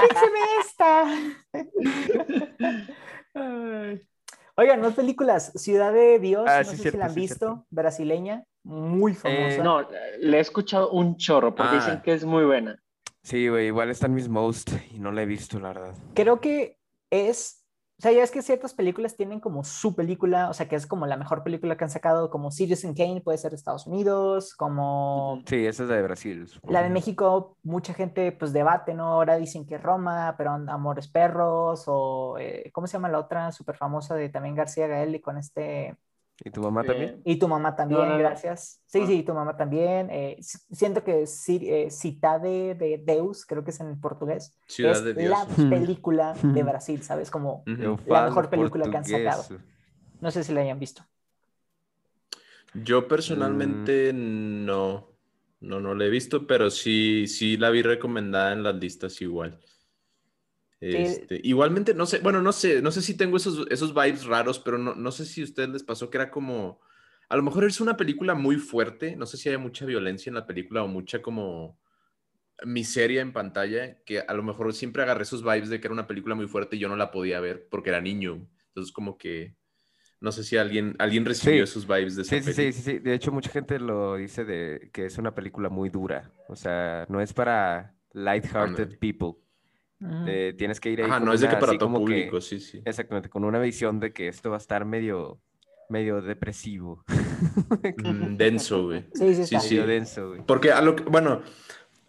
¡Fíxeme 0.02 0.40
esta! 0.62 1.06
Oigan, 4.56 4.82
más 4.82 4.94
películas. 4.94 5.52
Ciudad 5.56 5.92
de 5.94 6.20
Dios, 6.20 6.46
Ah, 6.48 6.60
no 6.60 6.66
sí, 6.66 6.78
sé 6.78 6.82
cierto, 6.84 6.92
si 6.92 6.98
la 7.00 7.06
han 7.06 7.14
sí, 7.14 7.20
visto, 7.22 7.38
cierto. 7.48 7.66
brasileña, 7.70 8.44
muy 8.64 9.14
famosa. 9.14 9.56
Eh, 9.56 9.62
No, 9.64 9.88
le 10.20 10.38
he 10.38 10.40
escuchado 10.40 10.92
un 10.92 11.18
chorro 11.18 11.56
porque 11.56 11.72
Ah. 11.76 11.80
dicen 11.80 12.02
que 12.02 12.14
es 12.14 12.24
muy 12.26 12.46
buena. 12.46 12.78
sí, 13.24 13.48
güey, 13.48 13.68
igual 13.68 13.90
están 13.90 14.14
mis 14.14 14.28
most 14.30 14.72
y 14.92 15.00
no 15.00 15.12
la 15.12 15.24
he 15.24 15.26
visto, 15.26 15.60
la 15.60 15.70
verdad. 15.70 15.96
Creo 16.14 16.40
que 16.42 16.78
es, 17.12 17.61
o 18.02 18.04
sea, 18.04 18.14
ya 18.14 18.24
es 18.24 18.32
que 18.32 18.42
ciertas 18.42 18.74
películas 18.74 19.16
tienen 19.16 19.40
como 19.40 19.64
su 19.64 19.94
película, 19.96 20.50
o 20.50 20.56
sea, 20.56 20.68
que 20.68 20.76
es 20.76 20.88
como 20.88 21.06
la 21.06 21.18
mejor 21.18 21.44
película 21.44 21.78
que 21.78 21.84
han 21.84 21.92
sacado, 21.92 22.32
como 22.32 22.50
Citizen 22.50 22.96
Kane 22.96 23.22
puede 23.22 23.38
ser 23.38 23.52
de 23.52 23.58
Estados 23.58 23.86
Unidos, 23.86 24.56
como 24.56 25.44
Sí, 25.46 25.68
esa 25.68 25.84
es 25.84 25.90
la 25.90 25.98
de 25.98 26.02
Brasil. 26.02 26.48
supongo. 26.48 26.74
la 26.74 26.82
de 26.82 26.90
México, 26.90 27.58
mucha 27.62 27.94
gente 27.94 28.32
pues 28.32 28.54
debate, 28.54 28.96
¿no? 28.96 29.06
Ahora 29.06 29.38
dicen 29.38 29.68
que 29.68 29.78
Roma, 29.78 30.34
pero 30.36 30.50
Amores 30.50 31.10
Perros, 31.10 31.84
o 31.86 32.40
eh, 32.40 32.72
¿cómo 32.74 32.88
se 32.88 32.94
llama 32.94 33.08
la 33.08 33.20
otra 33.20 33.52
súper 33.52 33.78
famosa 33.78 34.16
de 34.16 34.30
también 34.30 34.56
García 34.56 34.88
Gael 34.88 35.14
y 35.14 35.22
con 35.22 35.38
este... 35.38 35.96
¿Y 36.44 36.50
tu 36.50 36.62
mamá 36.62 36.84
también? 36.84 37.22
Y 37.24 37.36
tu 37.38 37.48
mamá 37.48 37.76
también, 37.76 38.02
no, 38.02 38.08
no. 38.14 38.18
gracias. 38.18 38.82
Sí, 38.88 39.02
Ah. 39.04 39.08
sí, 39.08 39.22
tu 39.24 39.34
mamá 39.34 39.56
también. 39.56 40.10
eh, 40.10 40.38
siento 40.42 41.04
que 41.04 41.24
eh, 41.24 41.92
Citade 41.92 42.74
de 42.76 42.98
Deus, 43.06 43.46
creo 43.46 43.64
que 43.64 43.70
es 43.70 43.80
en 43.80 44.00
portugués, 44.02 44.58
Ciudad 44.68 44.94
es 44.94 45.04
de 45.04 45.14
Dios. 45.14 45.30
la 45.32 45.70
película 45.70 46.34
de. 46.42 46.64
Brasil, 46.64 47.04
¿sabes? 47.04 47.30
Como, 47.30 47.64
La 48.08 48.26
mejor 48.26 48.50
película 48.50 48.90
que 48.90 48.98
han 48.98 49.06
sacado. 49.06 49.44
no 50.20 50.32
sé 50.32 50.44
si 50.44 50.52
la 50.54 50.62
hayan 50.62 50.80
visto. 50.80 51.04
Yo 52.74 53.08
personalmente 53.08 54.12
no, 54.14 55.10
no, 55.60 55.80
no 55.80 55.94
la 55.94 56.06
he 56.06 56.10
visto, 56.10 56.48
pero 56.48 56.70
sí, 56.70 57.28
sí 57.28 57.58
la 57.58 57.70
vi 57.70 57.82
recomendada 57.82 58.54
en 58.54 58.64
las 58.64 58.76
listas 58.76 59.22
igual. 59.22 59.60
Este, 60.82 61.40
igualmente, 61.44 61.94
no 61.94 62.06
sé, 62.08 62.20
bueno, 62.20 62.42
no 62.42 62.52
sé, 62.52 62.82
no 62.82 62.92
sé 62.92 63.02
si 63.04 63.16
tengo 63.16 63.38
esos, 63.38 63.68
esos 63.70 63.94
vibes 63.94 64.26
raros, 64.26 64.60
pero 64.60 64.78
no, 64.80 64.96
no 64.96 65.12
sé 65.12 65.26
si 65.26 65.42
a 65.42 65.44
ustedes 65.44 65.70
les 65.70 65.84
pasó 65.84 66.10
que 66.10 66.18
era 66.18 66.32
como, 66.32 66.80
a 67.30 67.36
lo 67.38 67.44
mejor 67.44 67.66
es 67.66 67.80
una 67.82 67.96
película 67.98 68.34
muy 68.34 68.58
fuerte, 68.58 69.16
no 69.16 69.26
sé 69.28 69.38
si 69.38 69.50
hay 69.50 69.58
mucha 69.58 69.86
violencia 69.86 70.30
en 70.30 70.36
la 70.36 70.48
película 70.48 70.84
o 70.84 70.88
mucha 70.88 71.22
como 71.22 71.80
miseria 72.66 73.22
en 73.22 73.34
pantalla, 73.34 74.04
que 74.06 74.20
a 74.22 74.34
lo 74.34 74.44
mejor 74.44 74.74
siempre 74.74 75.04
agarré 75.04 75.24
esos 75.24 75.44
vibes 75.44 75.70
de 75.70 75.80
que 75.82 75.88
era 75.88 75.94
una 75.94 76.08
película 76.08 76.36
muy 76.36 76.48
fuerte 76.48 76.76
y 76.76 76.80
yo 76.80 76.90
no 76.90 76.96
la 76.96 77.12
podía 77.12 77.40
ver 77.40 77.68
porque 77.70 77.90
era 77.90 78.02
niño. 78.02 78.48
Entonces 78.70 78.92
como 78.94 79.18
que, 79.18 79.56
no 80.22 80.32
sé 80.32 80.44
si 80.44 80.58
alguien, 80.58 80.96
alguien 81.00 81.26
recibió 81.26 81.66
Sí. 81.66 81.72
esos 81.72 81.88
vibes 81.88 82.16
de 82.16 82.24
esa 82.24 82.38
Sí, 82.38 82.44
sí, 82.44 82.54
sí, 82.54 82.74
sí, 82.74 82.82
sí. 82.82 83.00
De 83.00 83.14
hecho, 83.14 83.32
mucha 83.32 83.50
gente 83.52 83.80
lo 83.80 84.16
dice 84.16 84.46
de 84.46 84.90
que 84.94 85.06
es 85.06 85.18
una 85.18 85.34
película 85.36 85.70
muy 85.70 85.90
dura. 85.90 86.32
O 86.48 86.56
sea, 86.56 87.06
no 87.10 87.22
es 87.22 87.34
para 87.34 87.96
light-hearted 88.14 89.00
people. 89.00 89.42
Mm. 90.02 90.26
Eh, 90.28 90.54
tienes 90.58 90.80
que 90.80 90.90
ir 90.90 91.00
ahí 91.02 91.06
Ajá, 91.10 91.20
no 91.20 91.32
es 91.32 91.42
de 91.42 91.48
que 91.48 91.56
para 91.58 91.74
todo 91.78 91.80
como 91.92 92.00
que- 92.00 92.14
público, 92.14 92.42
sí, 92.42 92.60
sí. 92.60 92.82
exactamente, 92.86 93.30
con 93.30 93.44
una 93.46 93.60
visión 93.60 94.00
de 94.00 94.12
que 94.12 94.28
esto 94.28 94.50
va 94.50 94.56
a 94.56 94.60
estar 94.60 94.84
medio, 94.84 95.40
medio 95.90 96.22
depresivo. 96.22 97.04
Mm, 98.04 98.36
denso, 98.38 98.86
güey. 98.86 99.06
Sí, 99.14 99.34
sí, 99.36 99.46
Sí, 99.46 99.60
sí. 99.60 99.78
denso, 99.78 100.30
güey. 100.30 100.42
Porque 100.46 100.72
a 100.72 100.82
lo 100.82 100.96
que, 100.96 101.04
bueno, 101.04 101.42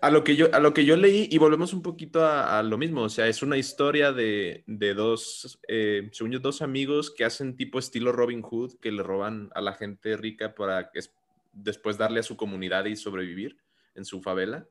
a 0.00 0.10
lo 0.10 0.24
que 0.24 0.36
yo, 0.36 0.48
a 0.52 0.58
lo 0.60 0.74
que 0.74 0.84
yo 0.84 0.96
leí, 0.96 1.28
y 1.30 1.38
volvemos 1.38 1.72
un 1.72 1.80
poquito 1.82 2.24
a, 2.24 2.58
a 2.58 2.62
lo 2.62 2.76
mismo, 2.76 3.02
o 3.02 3.08
sea, 3.08 3.28
es 3.28 3.42
una 3.42 3.56
historia 3.56 4.12
de, 4.12 4.64
de 4.66 4.94
dos, 4.94 5.58
eh, 5.68 6.08
según 6.12 6.32
yo, 6.32 6.38
dos 6.40 6.60
amigos 6.60 7.10
que 7.10 7.24
hacen 7.24 7.56
tipo 7.56 7.78
estilo 7.78 8.12
Robin 8.12 8.42
Hood, 8.42 8.74
que 8.80 8.90
le 8.92 9.02
roban 9.02 9.50
a 9.54 9.60
la 9.60 9.72
gente 9.74 10.16
rica 10.16 10.54
para 10.54 10.90
es- 10.94 11.12
después 11.52 11.96
darle 11.98 12.20
a 12.20 12.24
su 12.24 12.36
comunidad 12.36 12.84
y 12.86 12.96
sobrevivir 12.96 13.56
en 13.94 14.04
su 14.04 14.20
favela, 14.22 14.66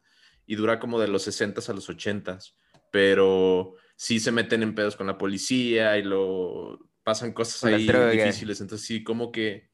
y 0.46 0.56
dura 0.56 0.80
como 0.80 1.00
de 1.00 1.08
los 1.08 1.24
60 1.24 1.62
a 1.68 1.74
los 1.76 1.90
80, 1.90 2.40
pero 2.92 3.76
sí 3.96 4.20
se 4.20 4.32
meten 4.32 4.62
en 4.64 4.76
pedos 4.76 4.96
con 4.96 5.08
la 5.08 5.18
policía 5.18 5.98
y 5.98 6.04
lo 6.04 6.80
pasan 7.04 7.34
cosas 7.34 7.64
ahí 7.64 7.86
difíciles, 8.18 8.62
entonces 8.62 8.86
sí, 8.86 9.04
como 9.04 9.32
que 9.32 9.72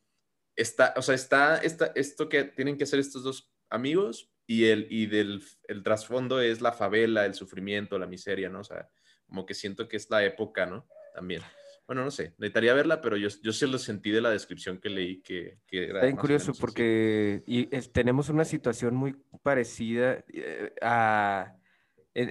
está, 0.56 0.93
o 0.95 1.01
sea, 1.01 1.15
está, 1.15 1.58
está 1.58 1.91
esto 1.95 2.30
que 2.30 2.45
tienen 2.45 2.77
que 2.77 2.84
hacer 2.86 2.99
estos 2.99 3.23
dos 3.23 3.51
amigos 3.69 4.32
y 4.45 4.65
el, 4.65 4.88
y 4.89 5.08
del 5.08 5.43
el 5.67 5.84
trasfondo 5.84 6.39
es 6.39 6.62
la 6.62 6.71
favela, 6.71 7.25
el 7.25 7.34
sufrimiento, 7.34 7.99
la 7.99 8.08
miseria, 8.08 8.47
¿no? 8.49 8.62
O 8.62 8.63
sea, 8.63 8.89
como 9.25 9.45
que 9.45 9.53
siento 9.53 9.88
que 9.89 9.97
es 9.97 10.10
la 10.10 10.23
época, 10.23 10.65
¿no? 10.65 10.88
También. 11.13 11.41
Bueno, 11.86 12.03
no 12.03 12.12
sé, 12.12 12.34
necesitaría 12.38 12.73
verla, 12.73 13.01
pero 13.01 13.15
yo, 13.17 13.30
yo 13.41 13.51
sí 13.53 13.65
lo 13.65 13.77
sentí 13.77 14.12
de 14.12 14.19
la 14.21 14.30
descripción 14.30 14.77
que 14.80 14.89
leí 14.89 15.21
que, 15.21 15.60
que 15.65 15.86
era 15.86 15.93
Está 15.99 16.06
bien 16.08 16.17
curioso 16.17 16.53
porque 16.60 17.43
y 17.45 17.73
es- 17.75 17.91
tenemos 17.93 18.27
una 18.30 18.43
situación 18.45 18.95
muy 18.95 19.15
parecida 19.41 20.23
eh, 20.34 20.73
a, 20.82 21.56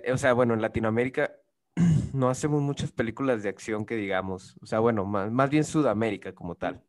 eh, 0.07 0.13
o 0.13 0.19
sea, 0.19 0.33
bueno, 0.33 0.55
en 0.55 0.63
Latinoamérica 0.63 1.33
no 2.13 2.29
hacemos 2.31 2.63
muchas 2.63 2.93
películas 2.93 3.43
de 3.43 3.49
acción 3.49 3.87
que 3.87 3.97
digamos, 3.97 4.57
o 4.63 4.67
sea, 4.67 4.81
bueno, 4.81 5.05
más, 5.05 5.31
más 5.31 5.51
bien 5.51 5.65
Sudamérica 5.65 6.35
como 6.35 6.55
tal, 6.57 6.83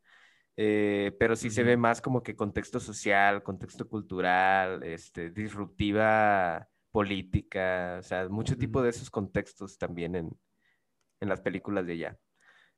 Eh, 0.56 1.16
pero 1.20 1.36
sí 1.36 1.50
se 1.50 1.64
ve 1.64 1.76
más 1.78 2.00
como 2.02 2.22
que 2.22 2.36
contexto 2.36 2.80
social, 2.80 3.42
contexto 3.42 3.88
cultural, 3.88 4.82
este, 4.84 5.30
disruptiva 5.30 6.68
política, 6.92 7.96
o 8.00 8.02
sea, 8.04 8.28
mucho 8.28 8.56
tipo 8.58 8.82
de 8.82 8.90
esos 8.90 9.10
contextos 9.10 9.78
también 9.78 10.16
en, 10.16 10.30
en 11.20 11.28
las 11.28 11.40
películas 11.40 11.86
de 11.86 11.92
allá. 11.94 12.18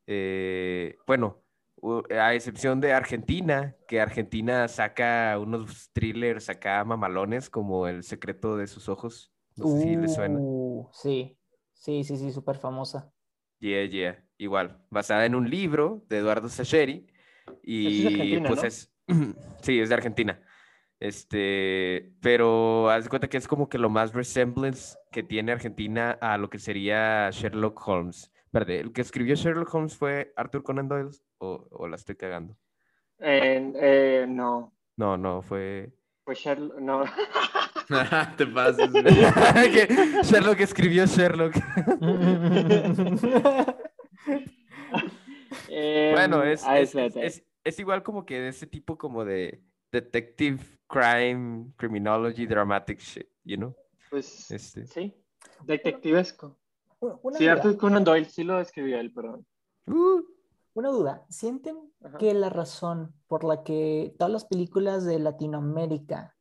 Eh, 0.06 0.98
bueno, 1.06 1.44
a 2.11 2.35
excepción 2.35 2.80
de 2.80 2.92
Argentina, 2.92 3.76
que 3.88 4.00
Argentina 4.00 4.68
saca 4.68 5.38
unos 5.38 5.90
thrillers 5.92 6.48
acá 6.50 6.85
mamalones 6.85 7.50
como 7.50 7.87
El 7.88 8.04
secreto 8.04 8.56
de 8.56 8.66
sus 8.66 8.88
ojos. 8.88 9.33
No 9.56 9.66
sé 9.68 9.82
si 9.82 9.96
les 9.96 10.14
suena. 10.14 10.38
Uh, 10.40 10.88
sí, 10.92 11.38
sí, 11.72 12.04
sí, 12.04 12.16
sí, 12.16 12.32
súper 12.32 12.56
famosa. 12.56 13.12
Yeah, 13.58 13.84
yeah. 13.84 14.24
Igual, 14.38 14.82
basada 14.90 15.26
en 15.26 15.34
un 15.34 15.50
libro 15.50 16.02
de 16.08 16.18
Eduardo 16.18 16.48
Sacheri. 16.48 17.06
Y 17.62 18.06
Argentina, 18.06 18.48
pues 18.48 18.62
¿no? 18.62 18.68
es. 18.68 18.94
sí, 19.62 19.80
es 19.80 19.88
de 19.88 19.94
Argentina. 19.94 20.42
Este, 20.98 22.12
pero 22.20 22.90
haz 22.90 23.04
de 23.04 23.10
cuenta 23.10 23.28
que 23.28 23.38
es 23.38 23.48
como 23.48 23.68
que 23.68 23.78
lo 23.78 23.88
más 23.88 24.12
resemblance 24.12 24.96
que 25.10 25.22
tiene 25.22 25.52
Argentina 25.52 26.10
a 26.20 26.36
lo 26.36 26.50
que 26.50 26.58
sería 26.58 27.30
Sherlock 27.30 27.86
Holmes. 27.88 28.30
Espérate, 28.44 28.80
¿el 28.80 28.92
que 28.92 29.00
escribió 29.00 29.34
Sherlock 29.34 29.74
Holmes 29.74 29.96
fue 29.96 30.32
Arthur 30.36 30.62
Conan 30.62 30.88
Doyle 30.88 31.10
o, 31.38 31.66
o 31.70 31.88
la 31.88 31.96
estoy 31.96 32.16
cagando? 32.16 32.56
Eh, 33.18 33.72
eh, 33.76 34.26
no, 34.28 34.74
No, 34.96 35.16
no, 35.16 35.40
fue... 35.42 35.90
pues 36.24 36.38
Sherlock, 36.38 36.78
no. 36.78 37.04
Te 38.37 38.46
pasas. 38.46 38.90
Sherlock 40.24 40.61
escribió 40.61 41.07
Sherlock. 41.07 41.55
Eh, 45.68 46.11
Bueno, 46.14 46.42
es, 46.42 46.64
ah, 46.64 46.79
es, 46.79 46.94
es- 46.94 47.42
es 47.62 47.79
igual 47.79 48.03
como 48.03 48.24
que 48.24 48.40
de 48.40 48.48
ese 48.48 48.66
tipo 48.66 48.96
como 48.96 49.24
de 49.24 49.62
detective, 49.92 50.59
crime, 50.88 51.72
criminology, 51.76 52.46
dramatic 52.46 52.98
shit, 53.00 53.26
you 53.44 53.57
know? 53.57 53.74
Pues 54.11 54.50
Este. 54.50 54.87
sí, 54.87 55.14
detectivesco. 55.64 56.59
Una 57.00 57.38
Sí, 57.38 57.44
duda, 57.44 57.53
Arthur 57.55 57.76
Conan 57.76 58.05
Doyle 58.05 58.26
sí 58.26 58.44
lo 58.44 58.61
escribió 58.61 58.98
él, 58.98 59.12
perdón. 59.12 59.46
Uh, 59.87 60.22
una 60.74 60.88
duda. 60.90 61.24
¿Sienten 61.29 61.76
Ajá. 62.05 62.18
que 62.18 62.35
la 62.35 62.50
razón 62.50 63.14
por 63.26 63.44
la 63.44 63.62
que 63.62 64.14
todas 64.18 64.33
las 64.33 64.44
películas 64.44 65.05
de 65.05 65.18
Latinoamérica, 65.18 66.37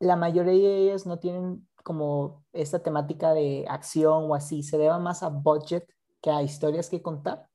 la 0.00 0.16
mayoría 0.16 0.52
de 0.70 0.78
ellas 0.84 1.06
no 1.06 1.18
tienen 1.20 1.68
como 1.84 2.44
esta 2.52 2.82
temática 2.82 3.34
de 3.34 3.66
acción 3.68 4.24
o 4.30 4.34
así, 4.36 4.62
se 4.64 4.78
deba 4.78 4.98
más 4.98 5.22
a 5.22 5.28
budget 5.30 5.88
que 6.22 6.30
a 6.30 6.42
historias 6.42 6.90
que 6.90 7.02
contar? 7.02 7.48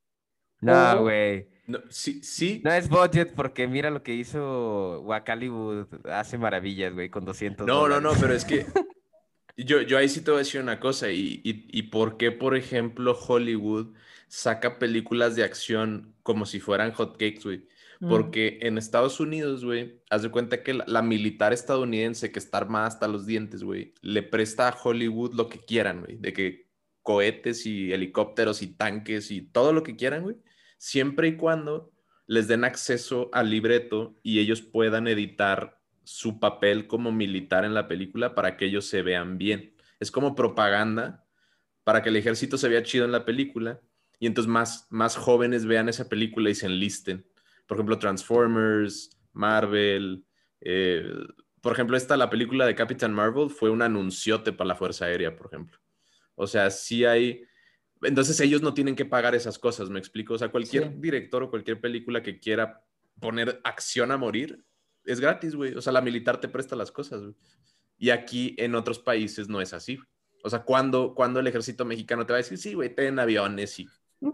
no, 0.61 1.01
güey. 1.03 1.49
No, 1.67 1.79
sí, 1.89 2.21
sí. 2.23 2.61
No 2.63 2.71
es 2.71 2.89
budget 2.89 3.33
porque 3.35 3.67
mira 3.67 3.89
lo 3.89 4.03
que 4.03 4.13
hizo 4.13 5.01
Wakaliwood. 5.01 5.87
Hace 6.11 6.37
maravillas, 6.37 6.93
güey, 6.93 7.09
con 7.09 7.25
200 7.25 7.71
No, 7.71 7.87
no, 7.87 7.99
no, 8.01 8.11
dólares. 8.11 8.19
pero 8.19 8.33
es 8.33 8.45
que 8.45 8.65
yo, 9.57 9.81
yo 9.81 9.97
ahí 9.97 10.09
sí 10.09 10.21
te 10.23 10.31
voy 10.31 10.37
a 10.39 10.43
decir 10.43 10.61
una 10.61 10.79
cosa. 10.79 11.11
Y, 11.11 11.41
y, 11.43 11.67
y 11.79 11.83
por 11.83 12.17
qué, 12.17 12.31
por 12.31 12.55
ejemplo, 12.57 13.17
Hollywood 13.27 13.95
saca 14.27 14.79
películas 14.79 15.35
de 15.35 15.43
acción 15.43 16.15
como 16.23 16.45
si 16.45 16.59
fueran 16.59 16.91
hotcakes, 16.93 17.41
güey? 17.43 17.67
Porque 18.07 18.59
en 18.61 18.77
Estados 18.77 19.19
Unidos, 19.19 19.63
güey, 19.63 20.01
haz 20.09 20.21
de 20.21 20.29
cuenta 20.29 20.63
que 20.63 20.73
la, 20.73 20.83
la 20.87 21.01
militar 21.01 21.53
estadounidense 21.53 22.31
que 22.31 22.39
está 22.39 22.57
armada 22.57 22.87
hasta 22.87 23.07
los 23.07 23.25
dientes, 23.25 23.63
güey, 23.63 23.93
le 24.01 24.21
presta 24.21 24.67
a 24.67 24.77
Hollywood 24.77 25.33
lo 25.33 25.49
que 25.49 25.59
quieran, 25.59 26.01
güey, 26.01 26.17
de 26.17 26.33
que 26.33 26.65
cohetes 27.01 27.65
y 27.65 27.93
helicópteros 27.93 28.61
y 28.61 28.67
tanques 28.67 29.29
y 29.29 29.41
todo 29.41 29.73
lo 29.73 29.83
que 29.83 29.95
quieran, 29.95 30.23
güey, 30.23 30.37
siempre 30.77 31.27
y 31.27 31.37
cuando 31.37 31.91
les 32.27 32.47
den 32.47 32.63
acceso 32.63 33.29
al 33.31 33.49
libreto 33.49 34.15
y 34.23 34.39
ellos 34.39 34.61
puedan 34.61 35.07
editar 35.07 35.79
su 36.03 36.39
papel 36.39 36.87
como 36.87 37.11
militar 37.11 37.65
en 37.65 37.73
la 37.73 37.87
película 37.87 38.33
para 38.33 38.57
que 38.57 38.65
ellos 38.65 38.85
se 38.85 39.01
vean 39.01 39.37
bien. 39.37 39.75
Es 39.99 40.11
como 40.11 40.35
propaganda 40.35 41.25
para 41.83 42.01
que 42.01 42.09
el 42.09 42.15
ejército 42.15 42.57
se 42.57 42.69
vea 42.69 42.83
chido 42.83 43.05
en 43.05 43.11
la 43.11 43.25
película 43.25 43.81
y 44.19 44.27
entonces 44.27 44.51
más, 44.51 44.87
más 44.89 45.15
jóvenes 45.15 45.65
vean 45.65 45.89
esa 45.89 46.09
película 46.09 46.49
y 46.49 46.55
se 46.55 46.65
enlisten 46.65 47.25
por 47.67 47.77
ejemplo, 47.77 47.97
Transformers, 47.99 49.09
Marvel. 49.33 50.25
eh, 50.61 51.03
por 51.61 51.73
ejemplo, 51.73 51.97
esta, 51.97 52.15
la 52.15 52.29
película 52.29 52.65
de 52.65 52.75
Captain 52.75 53.11
Marvel, 53.13 53.49
fue 53.49 53.69
un 53.71 53.81
anunciote 53.81 54.53
para 54.53 54.67
la 54.67 54.75
Fuerza 54.75 55.05
Aérea, 55.05 55.35
por 55.35 55.47
ejemplo. 55.47 55.79
O 56.35 56.45
sea, 56.47 56.69
sí 56.69 57.05
hay... 57.05 57.43
Entonces 58.03 58.39
ellos 58.39 58.61
no 58.61 58.73
tienen 58.73 58.95
que 58.95 59.05
pagar 59.05 59.33
esas 59.33 59.57
cosas, 59.57 59.89
¿me 59.89 59.97
explico? 59.97 60.35
O 60.35 60.37
sea, 60.37 60.49
cualquier 60.49 60.83
Sí. 60.83 60.89
director 60.97 61.41
o 61.43 61.49
cualquier 61.49 61.81
película 61.81 62.21
que 62.21 62.39
quiera 62.39 62.83
poner 63.19 63.61
acción 63.63 64.11
a 64.11 64.17
morir, 64.17 64.63
es 65.05 65.19
gratis, 65.19 65.55
güey. 65.55 65.73
O 65.73 65.81
sea, 65.81 65.91
la 65.93 66.01
militar 66.01 66.39
te 66.39 66.49
presta 66.49 66.75
las 66.75 66.91
cosas, 66.91 67.21
güey. 67.21 67.35
Y 67.97 68.09
aquí 68.11 68.55
en 68.59 68.75
otros 68.75 68.99
países 68.99 69.47
no 69.49 69.59
es 69.61 69.73
así. 69.73 69.95
güey. 69.95 70.07
O 70.43 70.49
sea, 70.51 70.59
cuando, 70.63 71.15
cuando 71.15 71.39
el 71.39 71.47
ejército 71.47 71.83
mexicano 71.85 72.25
te 72.27 72.33
va 72.33 72.37
a 72.37 72.41
decir, 72.43 72.57
sí, 72.59 72.73
güey, 72.75 72.93
ten 72.93 73.17
aviones 73.17 73.79
y 73.79 73.87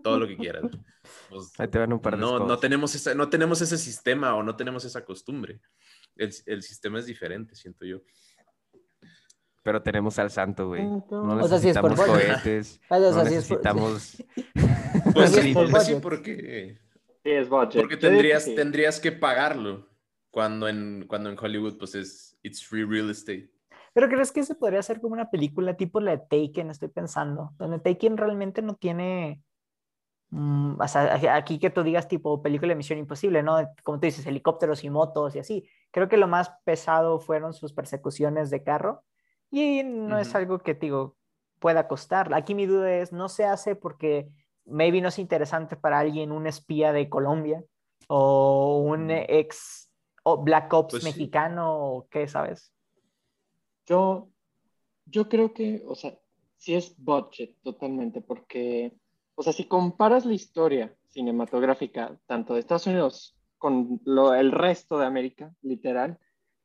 todo 0.04 0.20
lo 0.20 0.28
que 0.28 0.38
quieras. 0.38 0.64
güey". 0.64 0.84
Pues, 1.30 1.60
Ahí 1.60 1.68
te 1.68 1.80
van 1.80 1.94
un 1.94 2.00
par 2.02 2.16
de 2.16 2.22
no, 2.22 2.40
no, 2.46 2.58
tenemos 2.58 2.94
ese, 2.96 3.16
no 3.16 3.30
tenemos 3.30 3.62
ese 3.62 3.78
sistema 3.78 4.36
o 4.36 4.44
no 4.44 4.56
tenemos 4.56 4.86
esa 4.86 5.04
costumbre. 5.06 5.62
El, 6.16 6.34
el 6.46 6.62
sistema 6.64 7.00
es 7.00 7.06
diferente, 7.06 7.56
siento 7.56 7.86
yo. 7.86 8.02
Pero 9.64 9.82
tenemos 9.84 10.18
al 10.18 10.32
santo, 10.32 10.70
güey. 10.70 10.84
No 10.84 11.06
O 11.12 11.48
sea, 11.48 11.60
sí 11.60 11.70
es 11.70 11.78
por 11.78 11.92
necesitamos 11.92 11.98
budget. 11.98 12.42
cohetes. 12.44 12.82
Ah, 12.90 12.98
o 12.98 13.00
No 13.00 13.14
sea, 13.14 13.26
sí 13.26 13.36
es 13.36 13.48
por- 13.48 13.58
necesitamos... 13.58 14.24
Pues 15.14 15.32
Sí, 15.32 15.54
pues 15.54 15.86
sí, 15.86 15.96
porque, 16.02 16.78
Sí, 17.24 17.30
es 17.32 17.48
porque 17.48 17.98
tendrías, 17.98 18.44
sí. 18.46 18.56
tendrías 18.56 19.00
que 19.00 19.12
pagarlo 19.12 19.88
cuando 20.32 20.68
en, 20.68 21.06
cuando 21.08 21.30
en 21.30 21.38
Hollywood 21.40 21.78
pues 21.78 21.96
es 21.96 22.38
it's 22.44 22.64
free 22.66 22.84
real 22.84 23.10
estate. 23.10 23.52
Pero 23.94 24.08
¿crees 24.10 24.32
que 24.32 24.44
se 24.44 24.56
podría 24.56 24.80
hacer 24.80 25.00
como 25.02 25.14
una 25.14 25.30
película 25.30 25.76
tipo 25.78 26.00
la 26.00 26.12
de 26.12 26.18
Taken? 26.20 26.70
Estoy 26.72 26.88
pensando, 26.90 27.52
donde 27.58 27.80
Taken 27.80 28.18
realmente 28.18 28.62
no 28.62 28.76
tiene, 28.76 29.42
o 30.34 30.88
sea, 30.88 31.36
aquí 31.36 31.60
que 31.60 31.70
tú 31.70 31.84
digas 31.84 32.08
tipo 32.08 32.42
película 32.42 32.70
de 32.70 32.76
Misión 32.76 33.00
Imposible, 33.00 33.44
¿no? 33.44 33.58
Como 33.84 34.00
tú 34.00 34.06
dices, 34.06 34.26
helicópteros 34.26 34.84
y 34.84 34.90
motos 34.90 35.36
y 35.36 35.40
así. 35.40 35.68
Creo 35.92 36.08
que 36.08 36.18
lo 36.18 36.28
más 36.28 36.52
pesado 36.64 37.20
fueron 37.20 37.54
sus 37.54 37.74
persecuciones 37.74 38.50
de 38.50 38.64
carro 38.64 39.04
y 39.50 39.84
no 39.84 40.18
es 40.18 40.30
Ujú. 40.30 40.38
algo 40.38 40.60
que, 40.60 40.74
digo, 40.74 41.18
pueda 41.60 41.88
costar. 41.88 42.34
Aquí 42.34 42.56
mi 42.56 42.66
duda 42.66 42.94
es, 42.94 43.12
no 43.12 43.28
se 43.28 43.44
hace 43.44 43.76
porque 43.76 44.30
maybe 44.66 45.02
no 45.02 45.10
es 45.10 45.20
interesante 45.20 45.76
para 45.76 46.00
alguien 46.00 46.32
un 46.32 46.48
espía 46.48 46.94
de 46.94 47.10
Colombia 47.10 47.64
o 48.08 48.80
un 48.80 49.12
ex 49.12 49.92
o 50.24 50.38
Black 50.44 50.72
Ops 50.74 50.92
Pues 50.92 51.04
sí. 51.04 51.10
mexicano 51.10 51.78
o 51.78 52.08
qué, 52.10 52.28
¿sabes? 52.28 52.74
Yo, 53.86 54.30
yo 55.06 55.28
creo 55.28 55.54
que, 55.54 55.84
o 55.86 55.96
sea, 55.96 56.18
sí 56.58 56.76
es 56.76 56.96
budget 56.98 57.58
totalmente, 57.64 58.22
porque, 58.22 58.96
o 59.42 59.44
sea, 59.44 59.54
si 59.54 59.66
comparas 59.66 60.24
la 60.24 60.36
historia 60.36 60.96
cinematográfica 61.08 62.16
tanto 62.28 62.54
de 62.54 62.60
Estados 62.60 62.86
Unidos 62.86 63.36
con 63.58 64.00
lo, 64.06 64.36
el 64.36 64.52
resto 64.52 65.00
de 65.00 65.08
América, 65.08 65.52
literal, 65.64 66.20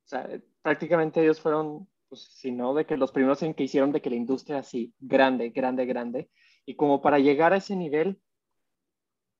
o 0.04 0.08
sea, 0.08 0.28
prácticamente 0.60 1.22
ellos 1.22 1.40
fueron, 1.40 1.88
pues, 2.10 2.24
si 2.24 2.52
no, 2.52 2.74
de 2.74 2.84
que 2.84 2.98
los 2.98 3.12
primeros 3.12 3.42
en 3.42 3.54
que 3.54 3.62
hicieron 3.62 3.92
de 3.92 4.02
que 4.02 4.10
la 4.10 4.16
industria 4.16 4.58
así, 4.58 4.92
grande, 5.00 5.48
grande, 5.48 5.86
grande, 5.86 6.30
y 6.66 6.76
como 6.76 7.00
para 7.00 7.18
llegar 7.18 7.54
a 7.54 7.56
ese 7.56 7.76
nivel, 7.76 8.20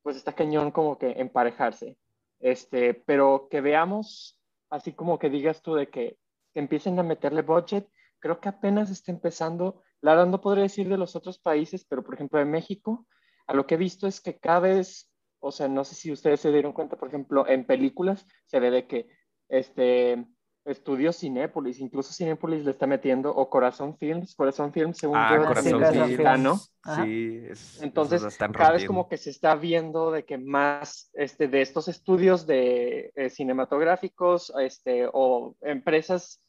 pues 0.03 0.17
está 0.17 0.33
cañón 0.33 0.71
como 0.71 0.97
que 0.97 1.11
emparejarse. 1.21 1.99
Este, 2.41 2.95
pero 2.95 3.49
que 3.51 3.61
veamos, 3.61 4.41
así 4.71 4.95
como 4.95 5.19
que 5.19 5.29
digas 5.29 5.61
tú 5.61 5.75
de 5.75 5.91
que, 5.91 6.17
empiecen 6.55 6.99
a 6.99 7.03
meterle 7.03 7.43
budget, 7.43 7.87
creo 8.19 8.41
que 8.41 8.49
apenas 8.49 8.89
está 8.89 9.13
empezando. 9.13 9.83
La 10.01 10.13
verdad 10.13 10.29
no 10.29 10.41
podría 10.41 10.63
decir 10.63 10.89
de 10.89 10.97
los 10.97 11.15
otros 11.15 11.39
países, 11.39 11.85
pero 11.85 12.03
por 12.03 12.15
ejemplo 12.15 12.39
de 12.39 12.47
México, 12.47 13.07
a 13.47 13.55
lo 13.55 13.67
que 13.67 13.75
he 13.75 13.79
visto 13.79 14.07
es 14.07 14.21
que 14.21 14.39
cada 14.39 14.61
vez, 14.61 15.11
o 15.41 15.53
sea, 15.53 15.69
no 15.69 15.85
sé 15.85 15.95
si 15.95 16.13
ustedes 16.13 16.41
se 16.41 16.53
dieron 16.53 16.73
cuenta, 16.73 16.97
por 16.97 17.09
ejemplo, 17.09 17.47
en 17.47 17.67
películas 17.67 18.27
se 18.47 18.61
ve 18.61 18.71
de 18.71 18.87
que 18.87 19.09
este 19.49 20.27
estudios 20.67 21.19
Cinépolis, 21.19 21.79
incluso 21.79 22.13
Cinépolis 22.13 22.65
le 22.65 22.73
está 22.73 22.87
metiendo, 22.87 23.31
o 23.31 23.49
Corazón 23.49 23.97
Films, 23.97 24.35
Corazón 24.35 24.73
Films, 24.73 24.99
según 24.99 25.17
Ah, 25.17 25.31
yo, 25.33 25.47
Corazón 25.47 25.73
Corazón 25.73 26.09
Films. 26.09 26.75
Ajá. 26.83 27.05
Sí, 27.05 27.41
es, 27.49 27.83
Entonces, 27.83 28.37
cada 28.37 28.73
vez 28.73 28.85
como 28.85 29.09
que 29.09 29.17
se 29.17 29.31
está 29.31 29.55
viendo 29.55 30.11
de 30.11 30.25
que 30.25 30.39
más 30.39 31.11
este, 31.15 31.47
de 31.47 31.63
estos 31.63 31.89
estudios 31.89 32.47
de 32.47 33.13
eh, 33.15 33.31
cinematográficos 33.31 34.53
este, 34.61 35.09
o 35.13 35.57
empresas, 35.61 36.43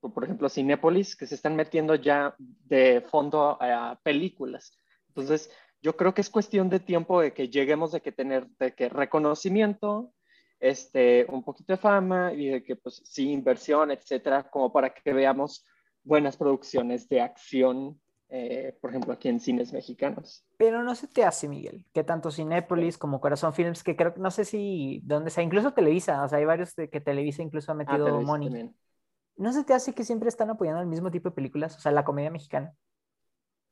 por 0.00 0.24
ejemplo 0.24 0.48
Cinépolis, 0.48 1.14
que 1.14 1.26
se 1.26 1.34
están 1.34 1.54
metiendo 1.54 1.94
ya 1.94 2.34
de 2.38 3.02
fondo 3.10 3.60
a, 3.60 3.90
a 3.90 3.96
películas. 4.00 4.72
Entonces, 5.08 5.50
yo 5.82 5.96
creo 5.96 6.14
que 6.14 6.20
es 6.20 6.30
cuestión 6.30 6.68
de 6.68 6.80
tiempo 6.80 7.20
de 7.20 7.32
que 7.32 7.48
lleguemos 7.48 7.92
de 7.92 8.00
que 8.00 8.12
tener 8.12 8.48
de 8.58 8.74
que 8.74 8.88
reconocimiento, 8.88 10.12
este, 10.60 11.26
un 11.28 11.44
poquito 11.44 11.72
de 11.72 11.76
fama 11.78 12.32
y 12.32 12.46
de 12.48 12.64
que 12.64 12.76
pues 12.76 13.00
sí, 13.04 13.30
inversión, 13.30 13.90
etcétera, 13.90 14.48
como 14.50 14.72
para 14.72 14.92
que 14.92 15.12
veamos 15.12 15.64
buenas 16.02 16.36
producciones 16.36 17.08
de 17.08 17.20
acción 17.20 18.00
eh, 18.30 18.76
por 18.80 18.90
ejemplo, 18.90 19.12
aquí 19.14 19.28
en 19.28 19.40
cines 19.40 19.72
mexicanos. 19.72 20.44
Pero 20.58 20.82
no 20.82 20.94
se 20.94 21.08
te 21.08 21.24
hace, 21.24 21.48
Miguel, 21.48 21.86
que 21.94 22.04
tanto 22.04 22.30
Cinépolis 22.30 22.98
como 22.98 23.20
Corazón 23.20 23.54
Films, 23.54 23.82
que 23.82 23.96
creo 23.96 24.12
que 24.12 24.20
no 24.20 24.30
sé 24.30 24.44
si 24.44 25.00
dónde 25.04 25.30
sea, 25.30 25.42
incluso 25.42 25.72
Televisa, 25.72 26.22
o 26.22 26.28
sea, 26.28 26.38
hay 26.38 26.44
varios 26.44 26.74
de 26.76 26.90
que 26.90 27.00
Televisa 27.00 27.42
incluso 27.42 27.72
ha 27.72 27.74
Ah, 27.74 27.78
metido 27.78 28.04
Televisa 28.04 28.26
money. 28.26 28.48
también. 28.48 28.76
¿No 29.36 29.52
se 29.52 29.64
te 29.64 29.72
hace 29.72 29.94
que 29.94 30.04
siempre 30.04 30.28
están 30.28 30.50
apoyando 30.50 30.80
el 30.82 30.88
mismo 30.88 31.10
tipo 31.10 31.30
de 31.30 31.34
películas? 31.36 31.76
O 31.76 31.80
sea, 31.80 31.92
la 31.92 32.04
comedia 32.04 32.30
mexicana. 32.30 32.74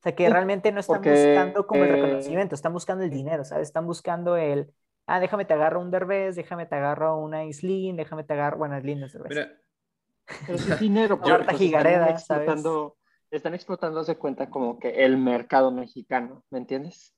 O 0.00 0.02
sea, 0.02 0.14
que 0.14 0.26
Sí, 0.26 0.32
realmente 0.32 0.70
no 0.72 0.80
están 0.80 0.96
porque, 0.96 1.10
buscando 1.10 1.66
como 1.66 1.84
el 1.84 1.90
eh, 1.90 1.92
reconocimiento, 1.96 2.54
están 2.54 2.72
buscando 2.72 3.04
el 3.04 3.10
dinero, 3.10 3.44
¿sabes? 3.44 3.68
Están 3.68 3.86
buscando 3.86 4.36
el, 4.36 4.72
ah, 5.06 5.20
déjame 5.20 5.44
te 5.44 5.54
agarro 5.54 5.80
un 5.80 5.90
Derbez, 5.90 6.36
déjame 6.36 6.66
te 6.66 6.74
agarro 6.76 7.18
una 7.18 7.44
Islin, 7.44 7.96
déjame 7.96 8.24
te 8.24 8.34
agarro, 8.34 8.58
bueno, 8.58 8.76
Islin 8.78 9.02
es 9.02 9.12
Derbez. 9.12 9.30
Mira, 9.30 9.52
es 10.48 10.80
dinero, 10.80 11.20
pues, 11.20 11.60
Higareda, 11.60 12.06
están 12.08 12.18
¿sabes? 12.20 12.42
explotando, 12.48 12.96
están 13.30 13.54
explotando 13.54 14.04
de 14.04 14.16
cuenta 14.16 14.50
como 14.50 14.78
que 14.78 15.04
el 15.04 15.16
mercado 15.16 15.70
mexicano, 15.72 16.44
¿me 16.50 16.58
entiendes? 16.58 17.14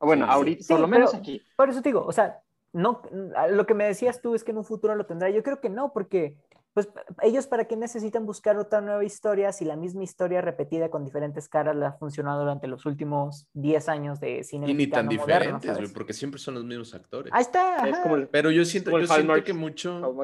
Bueno, 0.00 0.24
Sí, 0.26 0.30
sí. 0.30 0.34
ahorita, 0.36 0.62
Sí, 0.62 0.72
por 0.72 0.80
lo 0.80 0.88
menos 0.88 1.10
pero- 1.10 1.20
aquí. 1.20 1.42
Por 1.56 1.68
eso 1.70 1.82
te 1.82 1.88
digo, 1.90 2.04
o 2.06 2.12
sea, 2.12 2.40
no, 2.72 3.02
lo 3.50 3.66
que 3.66 3.74
me 3.74 3.84
decías 3.86 4.20
tú 4.20 4.34
es 4.34 4.44
que 4.44 4.50
en 4.52 4.58
un 4.58 4.64
futuro 4.64 4.94
lo 4.94 5.06
tendrá. 5.06 5.30
Yo 5.30 5.42
creo 5.42 5.60
que 5.60 5.70
no, 5.70 5.92
porque 5.92 6.36
pues 6.74 6.88
ellos 7.22 7.46
para 7.46 7.66
qué 7.66 7.76
necesitan 7.76 8.26
buscar 8.26 8.56
otra 8.56 8.80
nueva 8.80 9.04
historia 9.04 9.52
si 9.52 9.64
la 9.64 9.76
misma 9.76 10.04
historia 10.04 10.40
repetida 10.40 10.90
con 10.90 11.04
diferentes 11.04 11.48
caras 11.48 11.76
la 11.76 11.88
ha 11.88 11.92
funcionado 11.92 12.40
durante 12.40 12.66
los 12.68 12.86
últimos 12.86 13.48
10 13.54 13.88
años 13.88 14.20
de 14.20 14.44
cine 14.44 14.70
Y 14.70 14.74
ni 14.74 14.86
tan 14.86 15.06
moderno, 15.06 15.58
diferentes, 15.58 15.92
porque 15.92 16.12
siempre 16.12 16.38
son 16.38 16.54
los 16.54 16.64
mismos 16.64 16.94
actores. 16.94 17.32
Ahí 17.32 17.42
está. 17.42 17.86
Es 17.88 17.94
ajá. 17.94 18.02
como 18.02 18.16
el, 18.16 18.28
Pero 18.28 18.50
yo 18.50 18.64
siento, 18.64 18.90
como 18.90 19.02
el 19.02 19.08
yo 19.08 19.14
siento 19.14 19.44
que 19.44 19.52
mucho, 19.52 20.14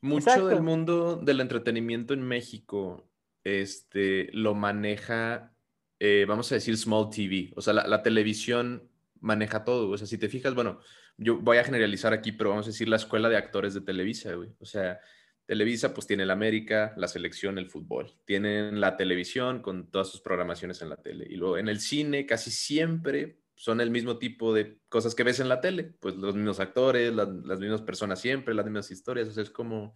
mucho 0.00 0.30
Exacto. 0.30 0.48
del 0.48 0.62
mundo 0.62 1.16
del 1.16 1.40
entretenimiento 1.40 2.14
en 2.14 2.22
México 2.22 3.08
este, 3.42 4.28
lo 4.32 4.54
maneja, 4.54 5.52
eh, 5.98 6.24
vamos 6.28 6.50
a 6.50 6.56
decir, 6.56 6.76
small 6.76 7.10
TV. 7.10 7.52
O 7.56 7.60
sea, 7.60 7.72
la, 7.72 7.86
la 7.86 8.02
televisión 8.02 8.88
maneja 9.20 9.64
todo. 9.64 9.90
O 9.90 9.96
sea, 9.96 10.06
si 10.06 10.18
te 10.18 10.28
fijas, 10.28 10.54
bueno, 10.54 10.80
yo 11.16 11.38
voy 11.38 11.58
a 11.58 11.64
generalizar 11.64 12.12
aquí, 12.12 12.32
pero 12.32 12.50
vamos 12.50 12.66
a 12.66 12.70
decir 12.70 12.88
la 12.88 12.96
escuela 12.96 13.28
de 13.28 13.36
actores 13.36 13.74
de 13.74 13.80
Televisa, 13.80 14.34
güey. 14.34 14.50
O 14.58 14.64
sea, 14.64 15.00
Televisa 15.46 15.94
pues 15.94 16.06
tiene 16.06 16.24
el 16.24 16.30
América, 16.30 16.92
la 16.96 17.08
selección, 17.08 17.58
el 17.58 17.70
fútbol. 17.70 18.12
Tienen 18.24 18.80
la 18.80 18.96
televisión 18.96 19.62
con 19.62 19.90
todas 19.90 20.08
sus 20.08 20.20
programaciones 20.20 20.82
en 20.82 20.90
la 20.90 20.96
tele. 20.96 21.26
Y 21.30 21.36
luego 21.36 21.56
en 21.56 21.68
el 21.68 21.80
cine 21.80 22.26
casi 22.26 22.50
siempre 22.50 23.38
son 23.54 23.80
el 23.80 23.90
mismo 23.90 24.18
tipo 24.18 24.52
de 24.52 24.80
cosas 24.88 25.14
que 25.14 25.22
ves 25.22 25.40
en 25.40 25.48
la 25.48 25.60
tele. 25.60 25.84
Pues 26.00 26.16
los 26.16 26.34
mismos 26.34 26.58
actores, 26.58 27.14
las, 27.14 27.28
las 27.28 27.60
mismas 27.60 27.82
personas 27.82 28.20
siempre, 28.20 28.54
las 28.54 28.66
mismas 28.66 28.90
historias. 28.90 29.28
O 29.28 29.32
sea, 29.32 29.44
es 29.44 29.50
como 29.50 29.94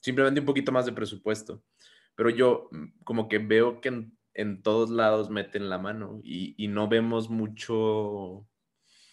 simplemente 0.00 0.40
un 0.40 0.46
poquito 0.46 0.72
más 0.72 0.86
de 0.86 0.92
presupuesto. 0.92 1.62
Pero 2.16 2.30
yo 2.30 2.68
mm, 2.72 3.02
como 3.04 3.28
que 3.28 3.38
veo 3.38 3.80
que 3.80 3.90
en, 3.90 4.18
en 4.34 4.62
todos 4.62 4.90
lados 4.90 5.30
meten 5.30 5.68
la 5.68 5.78
mano 5.78 6.20
y, 6.24 6.54
y 6.56 6.68
no 6.68 6.88
vemos 6.88 7.28
mucho, 7.28 8.48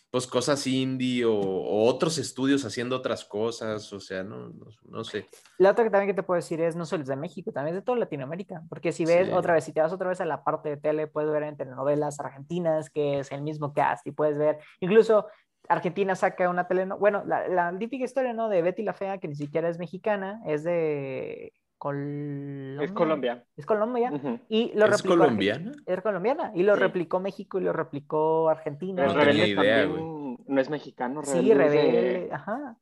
pues 0.10 0.26
cosas 0.26 0.66
indie 0.66 1.26
o, 1.26 1.34
o 1.36 1.86
otros 1.86 2.18
estudios 2.18 2.64
haciendo 2.66 2.96
otras 2.96 3.26
cosas. 3.26 3.92
O 3.92 4.00
sea, 4.00 4.24
no, 4.24 4.50
no, 4.50 4.66
no 4.90 5.04
sé. 5.04 5.26
La 5.58 5.72
otra 5.72 5.84
que 5.84 5.90
también 5.90 6.08
que 6.08 6.14
te 6.14 6.24
puedo 6.24 6.38
decir 6.38 6.62
es 6.62 6.76
no 6.76 6.86
solo 6.86 7.04
es 7.04 7.10
de 7.10 7.16
México, 7.16 7.52
también 7.52 7.76
es 7.76 7.82
de 7.82 7.86
toda 7.86 7.98
Latinoamérica, 8.00 8.64
porque 8.70 8.92
si 8.92 9.06
ves 9.06 9.28
Sí. 9.28 9.34
otra 9.34 9.54
vez, 9.54 9.64
si 9.64 9.74
te 9.74 9.82
vas 9.82 9.92
otra 9.92 10.10
vez 10.10 10.22
a 10.22 10.26
la 10.26 10.44
parte 10.44 10.70
de 10.70 10.78
tele, 10.78 11.08
puedes 11.08 11.30
ver 11.32 11.44
en 11.44 11.58
telenovelas 11.58 12.20
argentinas 12.20 12.90
que 12.90 13.20
es 13.20 13.32
el 13.32 13.42
mismo 13.42 13.74
cast 13.74 14.06
y 14.08 14.12
puedes 14.12 14.38
ver, 14.38 14.60
incluso 14.80 15.28
Argentina 15.70 16.16
saca 16.16 16.50
una 16.50 16.68
telenovela, 16.68 16.96
bueno, 17.00 17.24
la, 17.26 17.48
la 17.50 17.78
típica 17.78 18.06
historia, 18.06 18.32
¿no? 18.32 18.48
De 18.48 18.62
Betty 18.62 18.84
la 18.84 18.94
Fea, 18.94 19.18
que 19.18 19.28
ni 19.28 19.36
siquiera 19.36 19.68
es 19.68 19.78
mexicana, 19.78 20.42
es 20.46 20.64
de 20.64 21.52
Colombia. 21.78 22.84
Es 22.86 22.92
Colombia. 22.92 23.44
Es 23.56 23.66
Colombia. 23.66 24.12
Y 24.50 24.72
lo 24.76 24.86
¿Es 24.88 25.04
colombiana? 25.04 25.72
Es 25.86 26.02
colombiana. 26.02 26.52
Y 26.56 26.64
lo 26.64 26.76
Sí. 26.76 26.80
replicó 26.82 27.20
México 27.20 27.60
y 27.60 27.64
lo 27.64 27.74
replicó 27.74 28.50
Argentina. 28.50 29.04
No 29.06 29.10
tenía 29.14 29.26
Rebelde 29.26 29.48
idea, 29.50 29.82
también 29.84 30.38
no 30.48 30.62
es 30.62 30.70
mexicano. 30.70 31.22
Sí, 31.24 31.40
es 31.40 31.46
de- 31.46 31.54
Rebelde. 31.54 32.30
Ajá. 32.32 32.78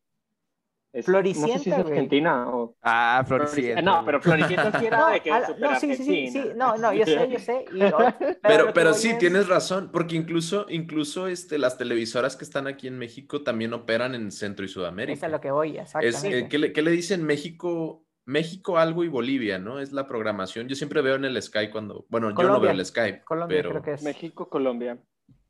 es- 0.93 1.05
Floricienta, 1.07 1.51
No 1.51 1.57
sé 1.57 1.63
si 1.65 1.69
es. 1.71 1.77
Argentina 1.77 2.47
o... 2.55 2.77
Ah, 2.81 3.21
Floricienta. 3.27 3.81
Floricienta. 3.81 3.81
No, 3.81 4.05
pero 4.05 4.21
Floricienta 4.21 4.79
sí 4.79 4.85
era 4.85 4.97
No, 4.99 5.09
de 5.09 5.19
que 5.19 5.29
es 5.29 5.49
la- 5.59 5.71
no, 5.71 5.79
sí, 5.81 5.95
sí, 5.97 6.27
sí, 6.29 6.43
no, 6.55 6.77
no, 6.77 6.93
yo 6.93 7.03
sé, 7.03 7.29
yo 7.29 7.37
sé. 7.37 7.65
y- 7.73 7.79
pero 8.41 8.71
Pero, 8.73 8.93
sí, 8.93 9.09
es- 9.09 9.17
tienes 9.17 9.49
razón, 9.49 9.89
porque 9.91 10.15
incluso, 10.15 10.67
incluso 10.69 11.27
este, 11.27 11.57
las 11.57 11.77
televisoras 11.77 12.37
que 12.37 12.45
están 12.45 12.65
aquí 12.67 12.87
en 12.87 12.97
México 12.97 13.43
también 13.43 13.73
operan 13.73 14.15
en 14.15 14.31
Centro 14.31 14.63
y 14.63 14.67
Es 14.67 14.71
Sudamérica. 14.71 15.25
a 15.25 15.29
lo 15.29 15.41
que 15.41 15.51
voy, 15.51 15.77
Es, 15.77 15.81
exactamente. 15.95 16.39
eh, 16.39 16.47
¿qué, 16.47 16.57
le, 16.59 16.71
qué 16.71 16.81
le 16.81 16.91
dicen 16.91 17.25
México? 17.25 18.04
México 18.25 18.77
algo 18.77 19.03
y 19.03 19.07
Bolivia, 19.07 19.59
¿no? 19.59 19.79
Es 19.79 19.91
la 19.91 20.07
programación. 20.07 20.67
Yo 20.67 20.75
siempre 20.75 21.01
veo 21.01 21.15
en 21.15 21.25
el 21.25 21.41
Sky 21.41 21.69
cuando, 21.69 22.05
bueno, 22.09 22.31
yo 22.31 22.47
no 22.47 22.59
veo 22.59 22.71
el 22.71 22.83
Sky, 22.85 23.19
Colombia 23.23 23.57
pero 23.57 23.69
creo 23.69 23.81
que 23.83 23.93
es. 23.93 24.03
México, 24.03 24.49
Colombia. 24.49 24.99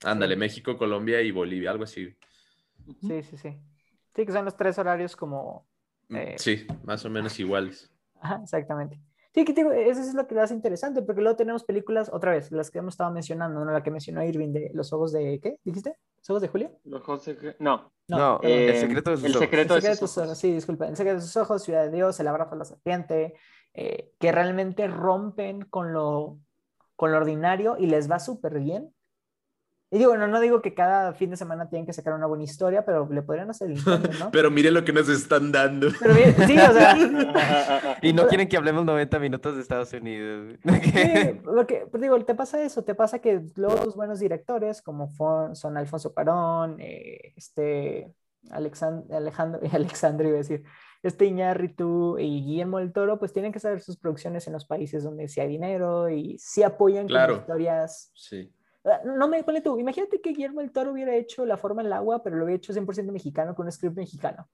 ándale, 0.04 0.36
Sí. 0.36 0.40
México, 0.40 0.78
Colombia 0.78 1.22
y 1.22 1.32
Bolivia, 1.32 1.72
algo 1.72 1.86
así. 1.86 2.16
Sí, 3.02 3.24
sí, 3.24 3.38
sí. 3.38 3.58
Sí, 4.16 4.26
que 4.26 4.32
son 4.32 4.46
los 4.46 4.56
tres 4.56 4.78
horarios 4.78 5.16
como... 5.16 5.66
Mm, 6.10 6.16
Eh. 6.16 6.36
Sí, 6.38 6.68
más 6.84 7.04
o 7.06 7.10
menos 7.10 7.40
iguales. 7.40 7.92
Ajá, 8.22 8.40
exactamente. 8.44 9.00
Sí, 9.36 9.44
que 9.44 9.52
digo, 9.52 9.72
eso 9.74 10.00
es 10.00 10.14
lo 10.14 10.26
que 10.28 10.34
lo 10.34 10.42
hace 10.42 10.54
interesante, 10.54 11.02
porque 11.02 11.22
luego 11.22 11.36
tenemos 11.36 11.66
películas, 11.66 12.10
otra 12.12 12.32
vez, 12.32 12.54
las 12.54 12.72
que 12.72 12.80
hemos 12.80 12.94
estado 12.94 13.12
mencionando, 13.12 13.66
¿no? 13.66 13.72
La 13.74 13.84
que 13.84 13.92
mencionó 13.92 14.24
Irving 14.24 14.54
de 14.54 14.72
Los 14.74 14.94
Ojos 14.94 15.12
de... 15.12 15.42
¿Qué? 15.44 15.60
¿Dijiste? 15.66 15.98
¿Los 16.20 16.30
Ojos 16.30 16.42
de 16.42 16.48
Julia? 16.48 16.72
Los 16.86 17.02
ojos 17.02 17.28
secre- 17.28 17.58
No. 17.60 17.92
No, 18.08 18.40
el 18.42 18.70
eh, 18.70 18.80
secreto 18.80 19.12
de 19.12 19.18
sus 19.18 19.26
el 19.26 19.32
ojos. 19.34 19.42
secreto 19.42 19.76
El 19.76 19.82
de 19.82 19.88
secreto 19.88 20.02
de 20.06 20.08
sus 20.08 20.18
ojos, 20.18 20.28
ojos. 20.30 20.38
sí, 20.38 20.54
disculpa. 20.54 20.88
El 20.88 20.96
secreto 20.96 21.18
de 21.18 21.22
sus 21.24 21.36
ojos, 21.36 21.64
Ciudad 21.64 21.84
de 21.84 21.92
Dios, 21.92 22.18
El 22.22 22.28
abrazo 22.30 22.52
de 22.52 22.60
la 22.60 22.66
serpiente, 22.66 23.34
eh, 23.74 24.14
que 24.20 24.32
realmente 24.32 24.88
rompen 24.88 25.66
con 25.66 25.92
lo, 25.92 26.40
con 26.96 27.12
lo 27.12 27.18
ordinario 27.18 27.76
y 27.78 27.88
les 27.88 28.10
va 28.10 28.20
súper 28.20 28.58
bien. 28.62 28.95
Y 29.96 29.98
digo, 29.98 30.18
no, 30.18 30.28
no 30.28 30.42
digo 30.42 30.62
que 30.62 30.74
cada 30.74 31.14
fin 31.14 31.30
de 31.30 31.38
semana 31.38 31.70
tienen 31.70 31.86
que 31.86 31.94
sacar 31.94 32.14
una 32.14 32.26
buena 32.26 32.44
historia, 32.44 32.84
pero 32.84 33.08
le 33.10 33.22
podrían 33.22 33.50
hacer 33.50 33.70
el 33.72 33.78
intento, 33.78 34.10
¿no? 34.20 34.30
Pero 34.32 34.52
mire 34.52 34.70
lo 34.70 34.84
que 34.84 34.92
nos 34.92 35.08
están 35.08 35.54
dando. 35.54 35.88
Pero 36.02 36.14
bien, 36.14 36.36
sí, 36.46 36.58
o 36.60 36.74
sea, 36.74 37.98
Y 38.02 38.12
no 38.12 38.28
quieren 38.28 38.50
que 38.50 38.58
hablemos 38.58 38.84
90 38.84 39.20
minutos 39.20 39.56
de 39.56 39.62
Estados 39.62 39.94
Unidos. 39.94 40.58
Sí, 40.64 41.40
porque, 41.46 41.88
pero 41.90 42.02
digo, 42.02 42.26
te 42.26 42.36
pasa 42.36 42.62
eso, 42.62 42.84
te 42.84 42.94
pasa 42.94 43.20
que 43.20 43.42
luego 43.56 43.76
tus 43.78 43.96
buenos 43.96 44.20
directores, 44.20 44.82
como 44.82 45.08
fon- 45.12 45.56
son 45.56 45.78
Alfonso 45.78 46.14
Cuarón, 46.14 46.76
eh, 46.82 47.32
este, 47.38 48.14
Alexan- 48.50 49.10
Alejandro, 49.14 49.62
Alexandro 49.72 50.28
iba 50.28 50.36
a 50.36 50.40
decir, 50.40 50.64
este 51.04 51.26
Iñárritu 51.26 52.18
y 52.20 52.44
Guillermo 52.44 52.80
del 52.80 52.92
Toro, 52.92 53.18
pues 53.18 53.32
tienen 53.32 53.54
que 53.54 53.60
saber 53.60 53.80
sus 53.80 53.96
producciones 53.98 54.46
en 54.48 54.54
los 54.54 54.66
países 54.66 55.04
donde 55.04 55.28
sí 55.30 55.40
hay 55.40 55.48
dinero 55.48 56.10
y 56.10 56.38
sí 56.38 56.64
apoyan 56.64 57.04
con 57.04 57.08
Claro. 57.10 57.36
historias. 57.38 58.12
Sí. 58.14 58.52
Ah, 58.86 59.02
No 59.04 59.28
me 59.28 59.44
ponle 59.44 59.62
tú, 59.62 59.78
imagínate 59.80 60.22
que 60.22 60.30
Guillermo 60.32 60.62
del 60.62 60.72
Toro 60.72 60.92
hubiera 60.92 61.16
hecho 61.16 61.46
La 61.46 61.58
forma 61.58 61.82
en 61.82 61.88
el 61.88 61.94
agua, 61.94 62.24
pero 62.24 62.36
lo 62.38 62.46
hubiera 62.46 62.58
hecho 62.58 62.74
100% 62.74 63.12
mexicano 63.12 63.56
con 63.56 63.66
un 63.66 63.72
script 63.72 63.96
mexicano. 63.98 64.48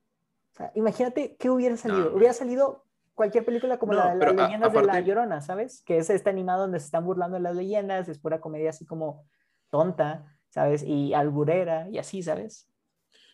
O 0.54 0.56
sea, 0.56 0.72
imagínate 0.76 1.36
qué 1.40 1.50
hubiera 1.50 1.78
salido. 1.78 2.10
No. 2.12 2.16
Hubiera 2.18 2.34
salido 2.34 2.86
cualquier 3.14 3.46
película 3.46 3.78
como 3.78 3.94
No, 3.94 4.00
la 4.00 4.14
de 4.14 4.20
pero 4.20 4.34
las 4.34 4.42
a- 4.42 4.48
leyendas 4.48 4.74
de 4.74 4.84
La 4.84 5.00
Llorona, 5.00 5.42
¿sabes? 5.42 5.84
Que 5.86 5.98
es 5.98 6.10
este 6.10 6.30
animado 6.30 6.62
donde 6.62 6.80
se 6.80 6.86
están 6.86 7.06
burlando 7.06 7.36
de 7.38 7.44
las 7.44 7.56
leyendas, 7.56 8.08
es 8.10 8.20
pura 8.20 8.40
comedia 8.42 8.70
así 8.72 8.86
como 8.86 9.26
tonta, 9.70 10.26
¿sabes? 10.50 10.84
Y 10.84 11.14
alburera 11.14 11.88
y 11.90 11.98
así, 12.00 12.22
¿sabes? 12.24 12.68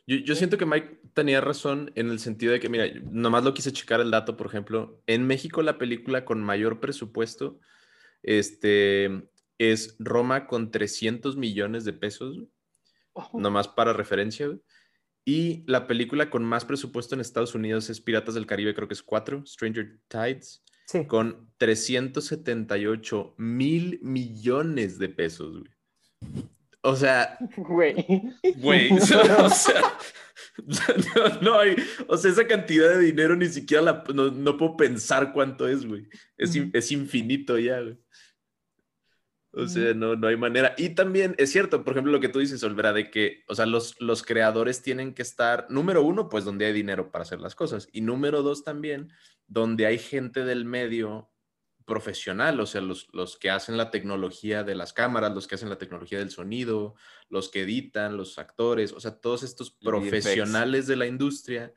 Yo, 0.05 0.17
yo 0.17 0.35
siento 0.35 0.57
que 0.57 0.65
Mike 0.65 1.01
tenía 1.13 1.41
razón 1.41 1.91
en 1.95 2.09
el 2.09 2.19
sentido 2.19 2.53
de 2.53 2.59
que, 2.59 2.69
mira, 2.69 2.85
nomás 3.11 3.43
lo 3.43 3.53
quise 3.53 3.71
checar 3.73 3.99
el 3.99 4.09
dato, 4.11 4.37
por 4.37 4.47
ejemplo, 4.47 5.01
en 5.05 5.25
México 5.27 5.61
la 5.61 5.77
película 5.77 6.23
con 6.25 6.41
mayor 6.41 6.79
presupuesto 6.79 7.59
este, 8.23 9.29
es 9.57 9.95
Roma 9.99 10.47
con 10.47 10.71
300 10.71 11.37
millones 11.37 11.85
de 11.85 11.93
pesos, 11.93 12.37
güey, 12.37 12.49
nomás 13.33 13.67
para 13.67 13.93
referencia. 13.93 14.49
Y 15.25 15.63
la 15.67 15.87
película 15.87 16.29
con 16.29 16.45
más 16.45 16.63
presupuesto 16.65 17.13
en 17.15 17.21
Estados 17.21 17.53
Unidos 17.55 17.89
es 17.89 17.99
Piratas 17.99 18.35
del 18.35 18.45
Caribe, 18.45 18.73
creo 18.73 18.87
que 18.87 18.93
es 18.93 19.03
4, 19.03 19.43
Stranger 19.45 19.99
Tides, 20.07 20.63
Sí. 20.87 21.05
con 21.05 21.51
378 21.57 23.35
mil 23.37 23.99
millones 24.01 24.97
de 24.99 25.09
pesos, 25.09 25.59
güey. 25.59 25.71
O 26.81 26.95
sea, 26.95 27.37
Güey. 27.57 27.95
Güey, 28.57 28.91
o 28.93 29.49
sea, 29.49 29.97
no, 30.65 31.41
no 31.41 31.59
hay, 31.59 31.75
o 32.07 32.15
sea, 32.17 32.31
esa 32.31 32.47
cantidad 32.47 32.89
de 32.89 32.99
dinero 32.99 33.35
ni 33.35 33.47
siquiera 33.47 33.83
la, 33.83 34.03
no, 34.13 34.31
no 34.31 34.55
puedo 34.57 34.77
pensar 34.77 35.33
cuánto 35.33 35.67
es, 35.67 35.85
güey. 35.85 36.07
Es, 36.37 36.55
es 36.73 36.91
infinito 36.91 37.57
ya, 37.59 37.81
güey. 37.81 37.97
O 39.57 39.67
sea, 39.67 39.93
no, 39.95 40.15
no 40.15 40.27
hay 40.27 40.37
manera. 40.37 40.75
Y 40.77 40.89
también 40.89 41.33
es 41.39 41.51
cierto, 41.51 41.83
por 41.83 41.93
ejemplo, 41.93 42.11
lo 42.11 42.19
que 42.19 42.29
tú 42.29 42.37
dices, 42.37 42.61
Olvera, 42.63 42.93
de 42.93 43.09
que, 43.09 43.43
o 43.47 43.55
sea, 43.55 43.65
los, 43.65 43.99
los 43.99 44.21
creadores 44.21 44.83
tienen 44.83 45.15
que 45.15 45.23
estar, 45.23 45.65
número 45.69 46.03
uno, 46.03 46.29
pues 46.29 46.45
donde 46.45 46.67
hay 46.67 46.73
dinero 46.73 47.11
para 47.11 47.23
hacer 47.23 47.41
las 47.41 47.55
cosas. 47.55 47.89
Y 47.91 48.01
número 48.01 48.43
dos 48.43 48.63
también, 48.63 49.11
donde 49.47 49.87
hay 49.87 49.97
gente 49.97 50.45
del 50.45 50.65
medio 50.65 51.31
profesional, 51.85 52.59
o 52.59 52.65
sea, 52.67 52.81
los, 52.81 53.07
los 53.13 53.37
que 53.37 53.49
hacen 53.49 53.77
la 53.77 53.89
tecnología 53.89 54.63
de 54.63 54.75
las 54.75 54.93
cámaras, 54.93 55.33
los 55.33 55.47
que 55.47 55.55
hacen 55.55 55.69
la 55.69 55.77
tecnología 55.77 56.19
del 56.19 56.29
sonido, 56.29 56.95
los 57.29 57.49
que 57.49 57.61
editan, 57.61 58.15
los 58.15 58.37
actores, 58.37 58.91
o 58.91 58.99
sea, 58.99 59.19
todos 59.19 59.41
estos 59.41 59.71
profesionales 59.71 60.85
de 60.85 60.97
la 60.97 61.07
industria 61.07 61.73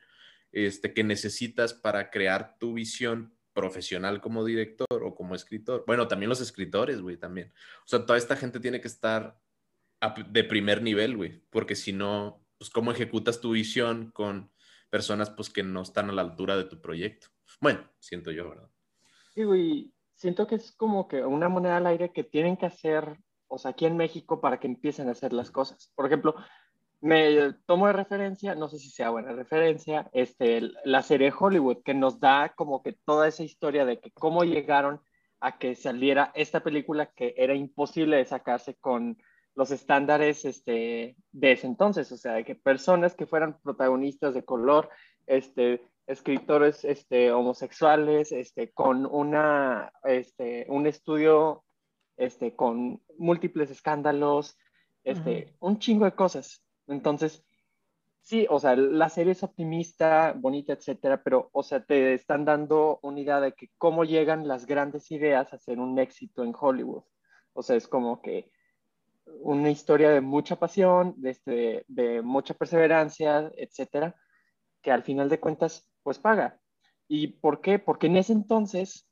este, 0.53 0.93
que 0.93 1.05
necesitas 1.05 1.75
para 1.75 2.11
crear 2.11 2.57
tu 2.59 2.75
visión 2.75 3.33
profesional 3.53 4.21
como 4.21 4.45
director 4.45 5.03
o 5.03 5.15
como 5.15 5.35
escritor. 5.35 5.85
Bueno, 5.87 6.09
también 6.09 6.29
los 6.29 6.41
escritores, 6.41 7.01
güey, 7.01 7.17
también. 7.17 7.53
O 7.85 7.89
sea, 7.89 8.07
toda 8.07 8.19
esta 8.19 8.37
gente 8.37 8.61
tiene 8.61 8.81
que 8.81 8.89
estar 8.89 9.39
de 10.29 10.45
primer 10.45 10.83
nivel, 10.83 11.17
güey, 11.17 11.43
porque 11.51 11.75
si 11.75 11.93
no, 11.93 12.45
pues 12.59 12.71
cómo 12.71 12.93
ejecutas 12.93 13.41
tu 13.41 13.53
visión 13.53 14.11
con 14.13 14.51
personas 14.89 15.31
pues 15.31 15.51
que 15.51 15.63
no 15.63 15.83
están 15.83 16.11
a 16.11 16.13
la 16.13 16.23
altura 16.23 16.57
de 16.57 16.65
tu 16.65 16.81
proyecto. 16.81 17.29
Bueno, 17.61 17.89
siento 17.99 18.31
yo, 18.31 18.49
¿verdad? 18.49 18.71
Sí, 19.35 19.45
güey. 19.45 19.93
Siento 20.15 20.47
que 20.47 20.57
es 20.57 20.73
como 20.73 21.09
que 21.09 21.25
una 21.25 21.49
moneda 21.49 21.79
al 21.79 21.87
aire 21.87 22.13
que 22.13 22.25
tienen 22.25 22.57
que 22.57 22.67
hacer, 22.67 23.19
o 23.49 23.59
sea, 23.59 23.71
aquí 23.71 23.87
en 23.87 23.97
México 23.97 24.41
para 24.41 24.61
que 24.61 24.67
empiecen 24.67 25.09
a 25.09 25.13
hacer 25.13 25.33
las 25.33 25.51
cosas. 25.51 25.91
Por 25.95 26.05
ejemplo, 26.07 26.35
me 27.01 27.55
tomo 27.67 27.87
de 27.87 27.95
referencia, 27.95 28.55
no 28.55 28.69
sé 28.69 28.79
si 28.79 28.91
sea 28.91 29.11
buena 29.11 29.33
referencia, 29.33 30.11
este, 30.13 30.71
la 30.85 31.03
serie 31.03 31.33
Hollywood, 31.37 31.83
que 31.83 31.95
nos 31.95 32.21
da 32.21 32.53
como 32.55 32.83
que 32.83 32.93
toda 32.93 33.29
esa 33.29 33.43
historia 33.43 33.85
de 33.85 34.01
que 34.01 34.11
cómo 34.11 34.45
llegaron 34.45 35.01
a 35.41 35.59
que 35.59 35.75
saliera 35.75 36.31
esta 36.35 36.61
película 36.61 37.07
que 37.07 37.35
era 37.39 37.55
imposible 37.55 38.19
de 38.19 38.27
sacarse 38.27 38.75
con 38.75 39.17
los 39.55 39.71
estándares 39.71 40.45
este, 40.45 41.17
de 41.33 41.53
ese 41.53 41.67
entonces, 41.67 42.13
o 42.13 42.17
sea, 42.17 42.35
de 42.35 42.45
que 42.45 42.55
personas 42.55 43.15
que 43.15 43.27
fueran 43.27 43.59
protagonistas 43.61 44.35
de 44.35 44.45
color, 44.45 44.91
este, 45.27 45.83
escritores 46.07 46.85
este, 46.85 47.33
homosexuales, 47.33 48.33
este, 48.33 48.73
con 48.73 49.07
una, 49.07 49.93
este, 50.05 50.67
un 50.69 50.87
estudio 50.87 51.65
este, 52.17 52.55
con 52.55 53.03
múltiples 53.19 53.71
escándalos, 53.71 54.59
este, 55.05 55.55
un 55.61 55.79
chingo 55.79 56.05
de 56.05 56.13
cosas. 56.13 56.63
Entonces, 56.91 57.45
sí, 58.23 58.47
o 58.51 58.59
sea, 58.61 58.77
la 58.77 59.09
serie 59.09 59.33
es 59.33 59.43
optimista, 59.43 60.35
bonita, 60.37 60.73
etcétera, 60.73 61.23
pero, 61.23 61.51
o 61.53 61.63
sea, 61.63 61.85
te 61.85 62.15
están 62.15 62.45
dando 62.45 63.01
una 63.03 63.21
idea 63.21 63.41
de 63.41 63.53
que 63.53 63.71
cómo 63.79 64.05
llegan 64.05 64.49
las 64.49 64.67
grandes 64.67 65.11
ideas 65.11 65.53
a 65.53 65.59
ser 65.59 65.79
un 65.81 65.99
éxito 65.99 66.45
en 66.45 66.55
Hollywood. 66.59 67.05
O 67.53 67.63
sea, 67.63 67.77
es 67.77 67.89
como 67.89 68.21
que 68.23 68.51
una 69.43 69.71
historia 69.71 70.11
de 70.11 70.21
mucha 70.21 70.57
pasión, 70.57 71.15
de, 71.19 71.31
este, 71.31 71.85
de 71.89 72.23
mucha 72.23 72.55
perseverancia, 72.55 73.51
etcétera, 73.57 74.17
que 74.83 74.91
al 74.93 75.03
final 75.03 75.29
de 75.29 75.41
cuentas, 75.41 75.89
pues 76.03 76.19
paga. 76.19 76.61
¿Y 77.09 77.29
por 77.29 77.61
qué? 77.61 77.79
Porque 77.79 78.07
en 78.07 78.17
ese 78.17 78.33
entonces, 78.33 79.10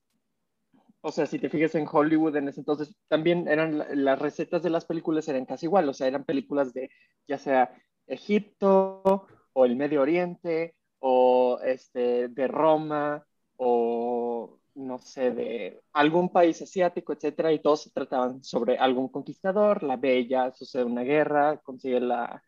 o 1.09 1.13
sea, 1.13 1.25
si 1.25 1.39
te 1.39 1.49
fijas 1.49 1.75
en 1.75 1.87
Hollywood, 1.91 2.37
en 2.37 2.49
ese 2.49 2.61
entonces 2.61 2.95
también 3.09 3.49
eran 3.49 3.83
las 4.05 4.19
recetas 4.19 4.63
de 4.63 4.69
las 4.69 4.85
películas 4.85 5.27
eran 5.29 5.47
casi 5.47 5.65
igual, 5.65 5.89
o 5.89 5.95
sea, 5.95 6.07
eran 6.07 6.25
películas 6.25 6.75
de 6.75 6.91
ya 7.27 7.39
sea 7.39 7.73
Egipto 8.07 9.27
o 9.55 9.65
el 9.65 9.75
Medio 9.75 10.03
Oriente 10.03 10.75
o 10.99 11.61
este, 11.65 12.29
de 12.29 12.47
Roma 12.47 13.25
o 13.57 14.59
no 14.75 14.99
sé, 14.99 15.31
de 15.31 15.81
algún 15.95 16.29
país 16.29 16.61
asiático, 16.61 17.15
etcétera, 17.15 17.53
y 17.53 17.61
todos 17.61 17.85
se 17.85 17.91
trataban 17.91 18.45
sobre 18.45 18.77
algún 18.77 19.09
conquistador, 19.09 19.83
la 19.83 19.97
bella, 19.97 20.53
sucede 20.55 20.85
una 20.85 21.03
guerra, 21.03 21.57
consigue 21.57 22.01
la, 22.01 22.43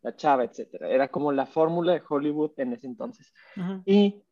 la 0.00 0.16
chava, 0.16 0.44
etcétera. 0.44 0.88
Era 0.88 1.08
como 1.08 1.32
la 1.32 1.44
fórmula 1.44 1.92
de 1.92 2.02
Hollywood 2.08 2.52
en 2.56 2.72
ese 2.72 2.86
entonces. 2.86 3.32
Y 3.84 4.22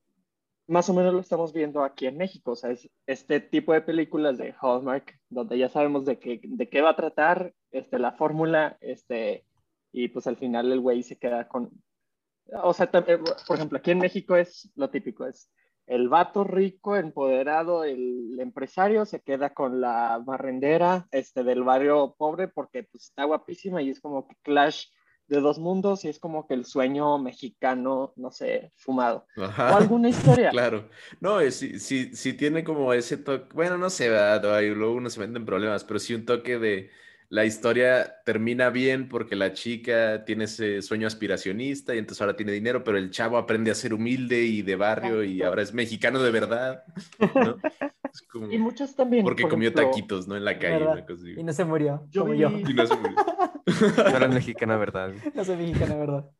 más 0.67 0.89
o 0.89 0.95
menos 0.95 1.13
lo 1.13 1.21
estamos 1.21 1.53
viendo 1.53 1.85
aquí 1.85 2.07
en 2.07 2.17
México, 2.17 2.53
o 2.53 2.57
sea, 2.57 2.71
es 2.71 2.89
este 3.07 3.41
tipo 3.41 3.73
de 3.73 3.83
películas 3.83 4.39
de 4.39 4.55
Hallmark, 4.61 5.19
donde 5.29 5.59
ya 5.59 5.69
sabemos 5.69 6.05
de 6.05 6.19
qué, 6.19 6.41
de 6.43 6.69
qué 6.69 6.81
va 6.81 6.91
a 6.91 6.97
tratar 6.97 7.53
este, 7.71 7.99
la 7.99 8.13
fórmula, 8.13 8.79
este, 8.81 9.45
y 9.93 10.09
pues 10.09 10.27
al 10.27 10.37
final 10.37 10.73
el 10.73 10.81
güey 10.81 11.03
se 11.03 11.19
queda 11.19 11.49
con... 11.49 11.71
O 12.63 12.73
sea, 12.73 12.91
eh, 13.07 13.19
por 13.47 13.57
ejemplo, 13.57 13.79
aquí 13.79 13.91
en 13.91 13.99
México 13.99 14.37
es 14.37 14.71
lo 14.75 14.91
típico, 14.91 15.27
es 15.27 15.51
el 15.87 16.09
vato 16.09 16.45
rico, 16.45 16.97
empoderado, 16.97 17.85
el 17.85 18.39
empresario 18.41 19.05
se 19.05 19.21
queda 19.21 19.53
con 19.53 19.81
la 19.81 20.19
barrendera 20.25 21.07
este, 21.11 21.45
del 21.45 21.63
barrio 21.63 22.15
pobre 22.17 22.49
porque 22.49 22.85
pues, 22.85 23.05
está 23.05 23.25
guapísima 23.25 23.83
y 23.83 23.91
es 23.91 24.01
como 24.01 24.27
que 24.27 24.37
clash 24.43 24.87
de 25.27 25.41
dos 25.41 25.59
mundos 25.59 26.05
y 26.05 26.09
es 26.09 26.19
como 26.19 26.47
que 26.47 26.55
el 26.55 26.65
sueño 26.65 27.19
mexicano, 27.19 28.13
no 28.17 28.31
sé, 28.31 28.73
fumado. 28.77 29.27
O 29.37 29.43
alguna 29.43 30.09
historia. 30.09 30.51
Claro. 30.55 30.89
No, 31.21 31.41
sí, 31.51 31.81
sí, 31.81 32.15
sí 32.15 32.35
tiene 32.35 32.65
como 32.65 32.93
ese 32.93 33.17
toque, 33.17 33.53
bueno, 33.55 33.79
no 33.79 33.91
sé, 33.91 34.09
¿verdad? 34.09 34.63
luego 34.75 34.95
uno 34.95 35.11
se 35.11 35.21
mete 35.21 35.37
en 35.37 35.45
problemas, 35.45 35.85
pero 35.85 35.99
sí 35.99 36.15
un 36.15 36.25
toque 36.25 36.59
de 36.59 36.91
la 37.29 37.45
historia 37.45 38.17
termina 38.25 38.71
bien 38.71 39.09
porque 39.09 39.37
la 39.37 39.53
chica 39.53 40.25
tiene 40.25 40.45
ese 40.45 40.83
sueño 40.83 41.07
aspiracionista 41.07 41.95
y 41.95 41.99
entonces 41.99 42.21
ahora 42.21 42.37
tiene 42.37 42.53
dinero, 42.53 42.85
pero 42.85 42.99
el 42.99 43.11
chavo 43.11 43.37
aprende 43.37 43.71
a 43.71 43.75
ser 43.75 43.95
humilde 43.95 44.43
y 44.43 44.63
de 44.63 44.77
barrio 44.77 45.25
y 45.25 45.43
ahora 45.43 45.63
es 45.63 45.75
mexicano 45.75 46.23
de 46.23 46.31
verdad. 46.31 46.85
y 48.51 48.59
muchos 48.59 48.95
también. 48.95 49.25
Porque 49.25 49.49
comió 49.49 49.73
taquitos, 49.73 50.29
¿no? 50.29 50.37
En 50.37 50.45
la 50.45 50.59
calle. 50.59 51.05
y 51.37 51.43
no 51.43 51.53
se 51.53 51.65
murió. 51.65 52.07
Yo 52.11 52.23
como 52.23 52.35
yo. 52.35 52.51
Y 52.51 52.75
no 52.75 52.87
se 52.87 52.97
murió. 52.97 53.17
no 53.97 54.17
eres 54.17 54.31
mexicana, 54.31 54.77
¿verdad? 54.77 55.13
No 55.35 55.45
soy 55.45 55.57
mexicana, 55.57 55.97
¿verdad? 55.97 56.31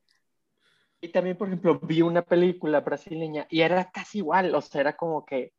Y 1.01 1.09
también, 1.09 1.37
por 1.37 1.49
ejemplo, 1.49 1.79
vi 1.81 2.01
una 2.03 2.23
película 2.23 2.81
brasileña 2.81 3.47
y 3.51 3.61
era 3.61 3.91
casi 3.91 4.19
igual, 4.19 4.55
o 4.55 4.61
sea, 4.63 4.81
era 4.81 4.97
como 4.97 5.25
que 5.27 5.53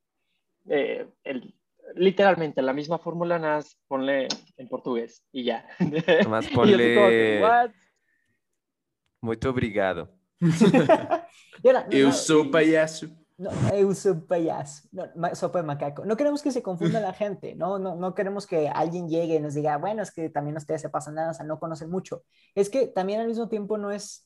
eh, 0.68 1.08
el, 1.24 1.54
literalmente 1.93 2.62
la 2.62 2.74
misma 2.74 2.98
fórmula, 2.98 3.39
nada 3.39 3.63
ponle 3.88 4.28
en 4.58 4.67
portugués 4.67 5.24
y 5.32 5.43
ya. 5.43 5.65
Más 6.28 6.48
ponle. 6.54 7.71
Muito 9.21 9.50
obrigado. 9.50 10.10
eu 11.91 12.12
sou 12.12 12.52
payaso. 12.52 13.10
No, 13.38 13.50
eu 13.74 13.93
sou 13.93 14.15
payaso. 14.21 14.88
No, 14.93 15.36
sopa 15.36 15.62
de 15.62 15.67
macaco. 15.67 16.06
No 16.06 16.15
queremos 16.15 16.41
que 16.41 16.52
se 16.52 16.62
confunda 16.62 17.00
la 17.00 17.13
gente, 17.13 17.56
¿no? 17.56 17.80
No, 17.80 17.95
no 17.95 18.13
queremos 18.13 18.45
que 18.45 18.69
alguien 18.69 19.10
llegue 19.10 19.36
y 19.36 19.39
nos 19.39 19.56
diga, 19.56 19.78
bueno, 19.78 20.02
es 20.04 20.12
que 20.12 20.30
también 20.30 20.56
ustedes 20.56 20.82
se 20.82 20.89
pasan 20.89 21.15
nada, 21.15 21.32
o 21.32 21.34
sea, 21.34 21.45
no 21.45 21.60
conocen 21.60 21.89
mucho. 21.89 22.24
Es 22.54 22.69
que 22.69 22.88
también 22.88 23.19
al 23.19 23.28
mismo 23.28 23.50
tiempo 23.50 23.78
no 23.78 23.91
es 23.91 24.26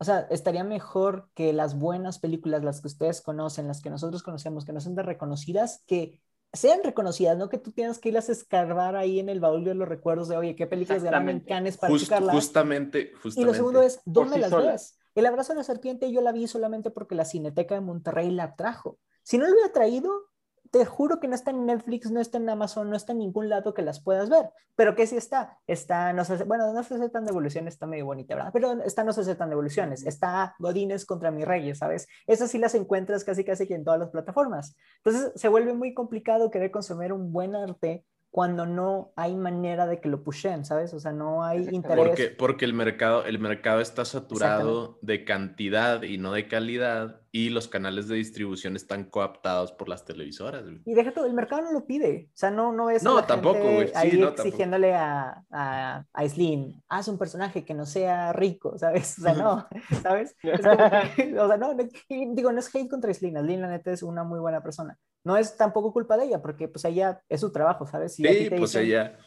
o 0.00 0.04
sea, 0.04 0.20
estaría 0.30 0.62
mejor 0.62 1.28
que 1.34 1.52
las 1.52 1.76
buenas 1.76 2.20
películas, 2.20 2.62
las 2.62 2.80
que 2.80 2.86
ustedes 2.86 3.20
conocen, 3.20 3.66
las 3.66 3.82
que 3.82 3.90
nosotros 3.90 4.22
conocemos, 4.22 4.64
que 4.64 4.72
no 4.72 4.80
son 4.80 4.94
de 4.94 5.02
reconocidas, 5.02 5.82
que 5.86 6.20
sean 6.52 6.80
reconocidas, 6.82 7.36
no 7.36 7.48
que 7.48 7.58
tú 7.58 7.72
tengas 7.72 7.98
que 7.98 8.08
irlas 8.08 8.28
a 8.28 8.32
escarbar 8.32 8.96
ahí 8.96 9.20
en 9.20 9.28
el 9.28 9.40
baúl 9.40 9.64
de 9.64 9.74
los 9.74 9.88
recuerdos 9.88 10.28
de, 10.28 10.36
oye, 10.36 10.56
qué 10.56 10.66
películas 10.66 11.02
de 11.02 11.10
Canes 11.46 11.76
para 11.76 11.92
Just, 11.92 12.12
Justamente, 12.30 13.12
justamente. 13.22 13.40
Y 13.40 13.44
lo 13.44 13.54
segundo 13.54 13.82
es, 13.82 14.00
¿dónde 14.04 14.38
las 14.38 14.50
ves? 14.50 14.98
El 15.14 15.26
abrazo 15.26 15.52
de 15.52 15.58
la 15.58 15.64
serpiente 15.64 16.12
yo 16.12 16.20
la 16.20 16.32
vi 16.32 16.46
solamente 16.46 16.90
porque 16.90 17.14
la 17.14 17.24
Cineteca 17.24 17.74
de 17.74 17.80
Monterrey 17.80 18.30
la 18.30 18.54
trajo. 18.54 18.98
Si 19.22 19.36
no 19.36 19.46
lo 19.46 19.52
hubiera 19.52 19.72
traído, 19.72 20.27
te 20.70 20.84
juro 20.84 21.20
que 21.20 21.28
no 21.28 21.34
está 21.34 21.50
en 21.50 21.66
Netflix, 21.66 22.10
no 22.10 22.20
está 22.20 22.38
en 22.38 22.48
Amazon, 22.48 22.90
no 22.90 22.96
está 22.96 23.12
en 23.12 23.18
ningún 23.18 23.48
lado 23.48 23.74
que 23.74 23.82
las 23.82 24.00
puedas 24.00 24.28
ver. 24.28 24.50
Pero 24.76 24.94
que 24.94 25.06
sí 25.06 25.16
está. 25.16 25.58
Está, 25.66 26.12
no 26.12 26.24
sé, 26.24 26.44
bueno, 26.44 26.72
no 26.72 26.82
se 26.82 27.08
tan 27.08 27.24
devoluciones, 27.24 27.74
está 27.74 27.86
medio 27.86 28.06
bonita, 28.06 28.34
¿verdad? 28.34 28.50
Pero 28.52 28.82
está 28.82 29.04
no 29.04 29.12
se 29.12 29.34
tan 29.34 29.50
devoluciones. 29.50 30.06
Está 30.06 30.54
Godines 30.58 31.04
contra 31.06 31.30
mis 31.30 31.46
reyes, 31.46 31.78
¿sabes? 31.78 32.06
Esas 32.26 32.50
sí 32.50 32.58
las 32.58 32.74
encuentras 32.74 33.24
casi 33.24 33.44
casi 33.44 33.66
que 33.66 33.74
en 33.74 33.84
todas 33.84 34.00
las 34.00 34.10
plataformas. 34.10 34.76
Entonces 35.04 35.32
se 35.34 35.48
vuelve 35.48 35.72
muy 35.72 35.94
complicado 35.94 36.50
querer 36.50 36.70
consumir 36.70 37.12
un 37.12 37.32
buen 37.32 37.54
arte 37.54 38.04
cuando 38.30 38.66
no 38.66 39.12
hay 39.16 39.34
manera 39.34 39.86
de 39.86 40.00
que 40.00 40.08
lo 40.08 40.22
pushen, 40.22 40.64
¿sabes? 40.64 40.92
O 40.92 41.00
sea, 41.00 41.12
no 41.12 41.44
hay 41.44 41.66
interés. 41.70 42.06
Porque, 42.06 42.28
porque 42.28 42.64
el, 42.66 42.74
mercado, 42.74 43.24
el 43.24 43.38
mercado 43.38 43.80
está 43.80 44.04
saturado 44.04 44.98
de 45.00 45.24
cantidad 45.24 46.02
y 46.02 46.18
no 46.18 46.32
de 46.32 46.46
calidad 46.46 47.22
y 47.32 47.50
los 47.50 47.68
canales 47.68 48.08
de 48.08 48.16
distribución 48.16 48.76
están 48.76 49.04
coaptados 49.04 49.72
por 49.72 49.88
las 49.88 50.04
televisoras. 50.04 50.64
Y 50.84 50.94
deja 50.94 51.12
todo, 51.12 51.26
el 51.26 51.34
mercado 51.34 51.62
no 51.62 51.72
lo 51.72 51.86
pide. 51.86 52.28
O 52.28 52.36
sea, 52.36 52.50
no, 52.50 52.72
no 52.72 52.90
es 52.90 53.02
no, 53.02 53.24
tampoco, 53.24 53.60
güey. 53.60 53.90
ahí 53.94 54.22
exigiéndole 54.22 54.94
a, 54.94 55.44
a, 55.50 56.04
a, 56.12 56.28
Slim, 56.28 56.80
haz 56.88 57.08
un 57.08 57.18
personaje 57.18 57.64
que 57.64 57.74
no 57.74 57.86
sea 57.86 58.32
rico, 58.32 58.76
¿sabes? 58.78 59.18
O 59.18 59.22
sea, 59.22 59.34
no, 59.34 59.66
¿sabes? 60.02 60.36
o 60.42 61.48
sea, 61.48 61.56
no, 61.58 61.74
digo, 62.08 62.52
no 62.52 62.58
es 62.58 62.74
hate 62.74 62.88
contra 62.88 63.12
Slim. 63.12 63.38
Slim, 63.38 63.60
la 63.60 63.68
neta, 63.68 63.90
es 63.90 64.02
una 64.02 64.24
muy 64.24 64.38
buena 64.38 64.62
persona 64.62 64.98
no 65.24 65.36
es 65.36 65.56
tampoco 65.56 65.92
culpa 65.92 66.16
de 66.16 66.26
ella, 66.26 66.42
porque 66.42 66.68
pues 66.68 66.84
ella 66.84 67.22
es 67.28 67.40
su 67.40 67.50
trabajo, 67.50 67.86
¿sabes? 67.86 68.14
sí, 68.14 68.50
pues 68.56 68.74
ella 68.74 69.18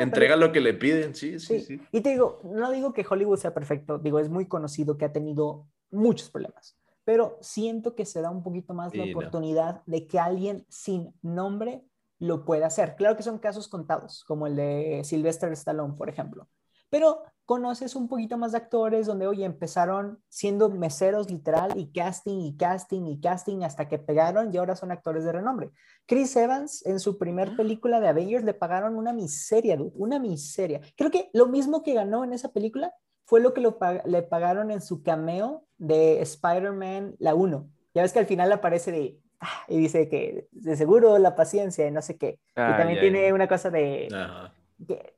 entrega 0.00 0.36
lo 0.36 0.52
que 0.52 0.60
le 0.60 0.74
piden, 0.74 1.14
sí, 1.14 1.38
sí, 1.38 1.60
sí, 1.60 1.80
Y 1.92 2.00
te 2.00 2.10
digo, 2.10 2.40
no 2.44 2.70
digo 2.70 2.92
que 2.92 3.04
Hollywood 3.08 3.38
sea 3.38 3.52
perfecto, 3.52 3.98
digo, 3.98 4.18
es 4.18 4.28
muy 4.28 4.46
conocido 4.46 4.96
que 4.96 5.04
ha 5.04 5.12
tenido 5.12 5.66
muchos 5.90 6.30
problemas, 6.30 6.78
pero 7.04 7.38
siento 7.40 7.94
que 7.94 8.06
se 8.06 8.22
da 8.22 8.30
un 8.30 8.42
poquito 8.42 8.74
más 8.74 8.94
la 8.94 9.04
oportunidad 9.04 9.82
de 9.86 10.06
que 10.06 10.18
alguien 10.18 10.64
sin 10.68 11.12
nombre 11.22 11.84
lo 12.18 12.44
pueda 12.44 12.66
hacer. 12.66 12.96
Claro 12.96 13.16
que 13.16 13.22
son 13.22 13.38
casos 13.38 13.68
contados, 13.68 14.24
como 14.24 14.46
el 14.46 14.56
de 14.56 15.02
Sylvester 15.04 15.52
Stallone, 15.52 15.94
por 15.94 16.08
ejemplo, 16.08 16.48
pero 16.88 17.22
conoces 17.44 17.94
un 17.94 18.08
poquito 18.08 18.38
más 18.38 18.52
de 18.52 18.58
actores 18.58 19.06
donde, 19.06 19.26
oye, 19.26 19.44
empezaron 19.44 20.18
siendo 20.28 20.70
meseros 20.70 21.30
literal 21.30 21.72
y 21.76 21.92
casting 21.92 22.40
y 22.40 22.56
casting 22.56 23.06
y 23.06 23.20
casting 23.20 23.62
hasta 23.62 23.88
que 23.88 23.98
pegaron 23.98 24.52
y 24.52 24.56
ahora 24.56 24.76
son 24.76 24.90
actores 24.90 25.24
de 25.24 25.32
renombre. 25.32 25.70
Chris 26.06 26.34
Evans 26.36 26.84
en 26.86 27.00
su 27.00 27.18
primer 27.18 27.50
ah. 27.50 27.54
película 27.56 28.00
de 28.00 28.08
Avengers 28.08 28.44
le 28.44 28.54
pagaron 28.54 28.96
una 28.96 29.12
miseria, 29.12 29.76
dude, 29.76 29.92
una 29.96 30.18
miseria. 30.18 30.80
Creo 30.96 31.10
que 31.10 31.30
lo 31.32 31.46
mismo 31.46 31.82
que 31.82 31.94
ganó 31.94 32.24
en 32.24 32.32
esa 32.32 32.50
película 32.52 32.94
fue 33.26 33.40
lo 33.40 33.54
que 33.54 33.62
le 34.04 34.22
pagaron 34.22 34.70
en 34.70 34.80
su 34.80 35.02
cameo 35.02 35.64
de 35.78 36.20
Spider-Man 36.22 37.16
la 37.18 37.34
1. 37.34 37.68
Ya 37.94 38.02
ves 38.02 38.12
que 38.12 38.18
al 38.18 38.26
final 38.26 38.52
aparece 38.52 38.90
de, 38.90 39.18
ah, 39.40 39.64
y 39.68 39.78
dice 39.78 40.08
que 40.08 40.48
de 40.50 40.76
seguro 40.76 41.18
la 41.18 41.34
paciencia 41.34 41.86
y 41.86 41.90
no 41.90 42.02
sé 42.02 42.16
qué. 42.16 42.38
y 42.50 42.76
también 42.76 43.00
tiene 43.00 43.32
una 43.32 43.48
cosa 43.48 43.70
de... 43.70 44.08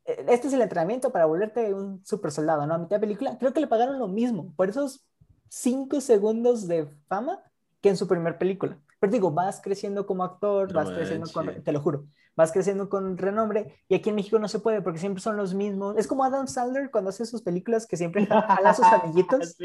este 0.06 0.48
es 0.48 0.52
el 0.52 0.62
entrenamiento 0.62 1.10
para 1.10 1.26
volverte 1.26 1.74
un 1.74 2.04
super 2.04 2.30
soldado, 2.30 2.66
¿no? 2.66 2.74
A 2.74 2.78
mitad 2.78 2.96
de 2.96 3.00
película, 3.00 3.38
creo 3.38 3.52
que 3.52 3.60
le 3.60 3.66
pagaron 3.66 3.98
lo 3.98 4.08
mismo 4.08 4.52
por 4.56 4.68
esos 4.68 5.06
cinco 5.48 6.00
segundos 6.00 6.66
de 6.68 6.86
fama 7.08 7.40
que 7.80 7.88
en 7.88 7.96
su 7.96 8.06
primer 8.06 8.38
película. 8.38 8.78
Pero 8.98 9.12
digo, 9.12 9.30
vas 9.30 9.60
creciendo 9.60 10.06
como 10.06 10.24
actor, 10.24 10.72
vas 10.72 10.90
creciendo 10.90 11.30
con, 11.30 11.62
te 11.62 11.72
lo 11.72 11.80
juro, 11.80 12.06
vas 12.34 12.52
creciendo 12.52 12.88
con 12.88 13.18
renombre 13.18 13.74
y 13.88 13.94
aquí 13.94 14.10
en 14.10 14.16
México 14.16 14.38
no 14.38 14.48
se 14.48 14.58
puede 14.58 14.82
porque 14.82 14.98
siempre 14.98 15.22
son 15.22 15.36
los 15.36 15.54
mismos. 15.54 15.96
Es 15.98 16.06
como 16.06 16.24
Adam 16.24 16.46
Sandler 16.46 16.90
cuando 16.90 17.10
hace 17.10 17.26
sus 17.26 17.42
películas 17.42 17.86
que 17.86 17.96
siempre 17.96 18.26
jala 18.26 18.70
a 18.70 18.74
sus 18.74 18.86
amiguitos. 19.02 19.56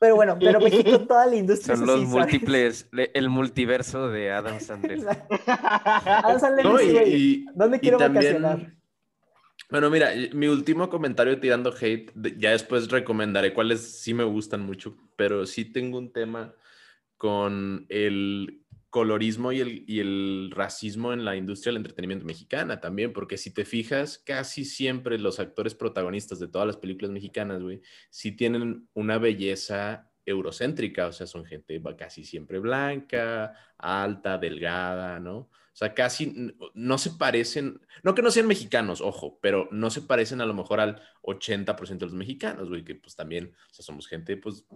Pero 0.00 0.14
bueno, 0.14 0.36
pero 0.38 0.60
México 0.60 1.00
toda 1.00 1.26
la 1.26 1.36
industria. 1.36 1.76
Son 1.76 1.86
los 1.86 2.04
múltiples, 2.04 2.88
el 2.92 3.28
multiverso 3.28 4.08
de 4.08 4.30
Adam 4.30 4.60
Sandler. 4.60 5.00
Adam 5.46 6.38
Sandler, 6.38 6.66
¿dónde 7.54 7.80
quiero 7.80 7.98
vacacionar? 7.98 8.77
Bueno, 9.70 9.90
mira, 9.90 10.12
mi 10.32 10.46
último 10.46 10.88
comentario 10.88 11.38
tirando 11.40 11.74
hate, 11.78 12.10
ya 12.38 12.52
después 12.52 12.90
recomendaré 12.90 13.52
cuáles 13.52 14.00
sí 14.00 14.14
me 14.14 14.24
gustan 14.24 14.62
mucho, 14.62 14.96
pero 15.16 15.44
sí 15.44 15.66
tengo 15.66 15.98
un 15.98 16.12
tema 16.12 16.54
con 17.18 17.84
el 17.90 18.64
colorismo 18.90 19.52
y 19.52 19.60
el, 19.60 19.84
y 19.86 20.00
el 20.00 20.50
racismo 20.54 21.12
en 21.12 21.24
la 21.24 21.36
industria 21.36 21.70
del 21.70 21.78
entretenimiento 21.78 22.24
mexicana 22.24 22.80
también, 22.80 23.12
porque 23.12 23.36
si 23.36 23.52
te 23.52 23.66
fijas, 23.66 24.18
casi 24.18 24.64
siempre 24.64 25.18
los 25.18 25.38
actores 25.38 25.74
protagonistas 25.74 26.38
de 26.38 26.48
todas 26.48 26.66
las 26.66 26.78
películas 26.78 27.10
mexicanas, 27.10 27.62
güey, 27.62 27.82
sí 28.08 28.32
tienen 28.32 28.88
una 28.94 29.18
belleza 29.18 30.10
eurocéntrica, 30.24 31.08
o 31.08 31.12
sea, 31.12 31.26
son 31.26 31.44
gente 31.44 31.82
casi 31.98 32.24
siempre 32.24 32.58
blanca, 32.58 33.54
alta, 33.76 34.38
delgada, 34.38 35.20
¿no? 35.20 35.50
O 35.78 35.84
sea, 35.84 35.94
casi 35.94 36.34
no 36.74 36.98
se 36.98 37.10
parecen, 37.12 37.80
no 38.02 38.16
que 38.16 38.20
no 38.20 38.32
sean 38.32 38.48
mexicanos, 38.48 39.00
ojo, 39.00 39.38
pero 39.40 39.68
no 39.70 39.90
se 39.90 40.02
parecen 40.02 40.40
a 40.40 40.44
lo 40.44 40.52
mejor 40.52 40.80
al 40.80 41.00
80% 41.22 41.98
de 41.98 42.06
los 42.06 42.14
mexicanos, 42.14 42.68
güey, 42.68 42.82
que 42.82 42.96
pues 42.96 43.14
también, 43.14 43.54
o 43.70 43.74
sea, 43.74 43.84
somos 43.84 44.08
gente 44.08 44.36
pues 44.36 44.66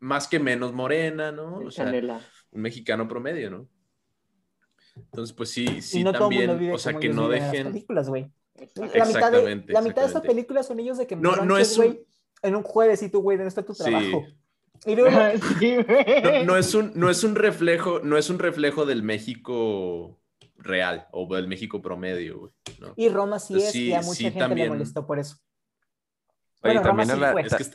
más 0.00 0.28
que 0.28 0.38
menos 0.38 0.74
morena, 0.74 1.32
¿no? 1.32 1.60
O 1.60 1.70
sea, 1.70 1.90
un 2.50 2.60
mexicano 2.60 3.08
promedio, 3.08 3.48
¿no? 3.48 3.70
Entonces, 4.96 5.34
pues 5.34 5.48
sí, 5.48 5.80
sí, 5.80 6.04
también, 6.04 6.50
o 6.50 6.76
sea, 6.76 6.98
que 6.98 7.08
no 7.08 7.26
dejen... 7.26 7.68
Películas, 7.68 8.10
güey. 8.10 8.30
La 8.74 9.06
mitad, 9.06 9.32
de, 9.32 9.64
la 9.68 9.80
mitad 9.80 10.02
de 10.02 10.08
esta 10.08 10.20
película 10.20 10.62
son 10.62 10.78
ellos 10.78 10.98
de 10.98 11.06
que 11.06 11.16
no, 11.16 11.36
no 11.36 11.56
es 11.56 11.78
un... 11.78 11.98
en 12.42 12.54
un 12.54 12.64
jueves 12.64 13.02
y 13.02 13.08
tú, 13.08 13.22
güey, 13.22 13.38
¿dónde 13.38 13.48
está 13.48 13.62
tu 13.62 13.72
trabajo? 13.72 14.26
no, 16.44 16.56
es 16.58 16.74
un, 16.74 16.92
no 16.94 17.08
es 17.08 17.24
un 17.24 17.34
reflejo, 17.34 18.00
no 18.00 18.18
es 18.18 18.28
un 18.28 18.38
reflejo 18.38 18.84
del 18.84 19.02
México 19.02 20.20
real 20.56 21.06
o 21.12 21.32
del 21.34 21.48
México 21.48 21.82
promedio, 21.82 22.38
güey. 22.38 22.52
Y 22.96 23.08
Roma 23.08 23.38
sí 23.38 23.56
es, 23.56 23.74
y 23.74 23.92
a 23.92 24.02
mucha 24.02 24.30
gente 24.30 24.54
le 24.54 24.68
molestó 24.68 25.06
por 25.06 25.18
eso. 25.18 25.36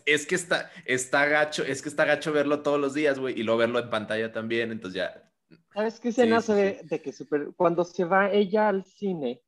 es, 0.06 0.26
que, 0.26 0.36
está, 0.36 0.72
está 0.86 1.26
gacho, 1.26 1.64
es 1.64 1.82
que 1.82 1.90
está 1.90 2.06
gacho 2.06 2.32
verlo 2.32 2.62
todos 2.62 2.80
los 2.80 2.94
días, 2.94 3.20
güey, 3.20 3.40
y 3.40 3.44
luego 3.44 3.60
verlo 3.60 3.80
en 3.80 3.90
pantalla 3.90 4.32
también, 4.32 4.72
entonces 4.72 4.98
ya. 4.98 5.32
¿Sabes 5.74 6.00
qué 6.00 6.10
escena 6.10 6.42
se 6.42 6.54
ve 6.54 6.82
de 6.84 7.02
que 7.02 7.14
super, 7.14 7.52
cuando 7.56 7.84
se 7.84 8.04
va 8.04 8.32
ella 8.32 8.70
al 8.70 8.86
cine 8.86 9.42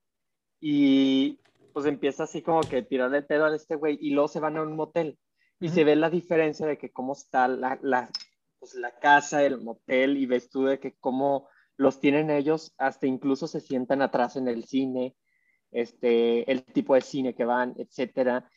y 0.60 1.40
pues 1.74 1.86
empieza 1.86 2.24
así 2.24 2.42
como 2.42 2.62
que 2.62 2.84
tirarle 2.84 3.20
el 3.20 3.26
pedo 3.26 3.46
a 3.46 3.56
este 3.56 3.76
güey 3.76 3.98
y 4.00 4.12
luego 4.12 4.28
se 4.28 4.40
van 4.40 4.58
a 4.58 4.62
un 4.62 4.76
motel 4.76 5.18
y 5.60 5.70
se 5.70 5.84
ve 5.84 5.96
la 5.96 6.10
diferencia 6.10 6.66
de 6.66 6.78
que 6.78 6.92
cómo 6.92 7.14
está 7.14 7.48
la, 7.48 7.80
la, 7.82 8.10
pues, 8.60 8.74
la 8.74 8.92
casa, 8.92 9.44
el 9.44 9.62
motel, 9.62 10.18
y 10.18 10.26
ves 10.26 10.50
tú 10.50 10.66
de 10.66 10.80
que 10.80 10.96
cómo 11.00 11.48
los 11.82 12.00
tienen 12.00 12.30
ellos, 12.30 12.76
hasta 12.78 13.08
incluso 13.08 13.48
se 13.48 13.60
sientan 13.60 14.04
atrás 14.04 14.36
en 14.36 14.48
el 14.48 14.66
cine, 14.66 15.16
este, 15.72 16.50
el 16.52 16.64
tipo 16.64 16.94
de 16.94 17.02
cine 17.02 17.34
que 17.34 17.44
van, 17.44 17.74
etcétera. 17.76 18.48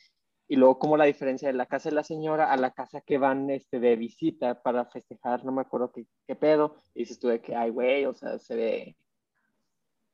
Y 0.47 0.57
luego 0.57 0.79
como 0.79 0.99
la 0.99 1.07
diferencia 1.07 1.49
de 1.49 1.55
la 1.55 1.65
casa 1.65 1.89
de 1.89 1.95
la 1.95 2.05
señora 2.05 2.53
a 2.53 2.57
la 2.59 2.73
casa 2.73 3.01
que 3.01 3.17
van 3.17 3.49
este, 3.49 3.81
de 3.81 3.97
visita 3.97 4.61
para 4.63 4.85
festejar, 4.85 5.43
no 5.43 5.53
me 5.53 5.63
acuerdo 5.63 5.91
qué, 5.91 6.07
qué 6.27 6.37
pedo, 6.37 6.77
y 6.93 7.01
dices 7.01 7.19
tú 7.19 7.29
de 7.29 7.41
que, 7.41 7.57
ay, 7.57 7.71
güey, 7.71 8.05
o 8.05 8.13
sea, 8.13 8.39
se 8.39 8.55
ve... 8.57 8.97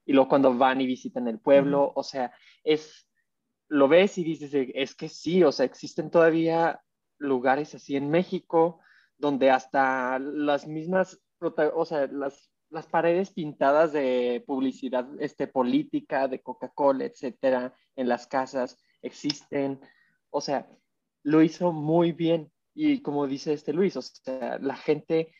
Y 0.06 0.12
luego 0.12 0.28
cuando 0.28 0.56
van 0.56 0.80
y 0.80 0.86
visitan 0.86 1.26
el 1.26 1.40
pueblo, 1.40 1.92
o 1.96 2.04
sea, 2.04 2.32
es, 2.62 3.08
lo 3.66 3.88
ves 3.88 4.18
y 4.18 4.24
dices, 4.24 4.52
es 4.54 4.94
que 4.94 5.08
sí, 5.08 5.42
o 5.42 5.50
sea, 5.50 5.66
existen 5.66 6.10
todavía 6.10 6.80
lugares 7.18 7.74
así 7.74 7.96
en 7.96 8.08
México 8.08 8.80
donde 9.18 9.50
hasta 9.50 10.20
las 10.20 10.68
mismas, 10.68 11.20
o 11.40 11.84
sea, 11.84 12.06
las, 12.06 12.50
las 12.70 12.86
paredes 12.86 13.30
pintadas 13.30 13.92
de 13.92 14.42
publicidad 14.46 15.08
este, 15.20 15.46
política, 15.46 16.28
de 16.28 16.40
Coca-Cola, 16.40 17.04
etcétera, 17.04 17.74
en 17.96 18.08
las 18.08 18.26
casas 18.26 18.78
existen. 19.02 19.80
O 20.30 20.40
sea, 20.40 20.68
lo 21.22 21.42
hizo 21.42 21.72
muy 21.72 22.12
bien. 22.12 22.50
Y 22.74 23.02
como 23.02 23.26
dice 23.26 23.52
este 23.52 23.72
Luis, 23.72 23.96
o 23.96 24.02
sea, 24.02 24.58
la 24.58 24.76
gente 24.76 25.32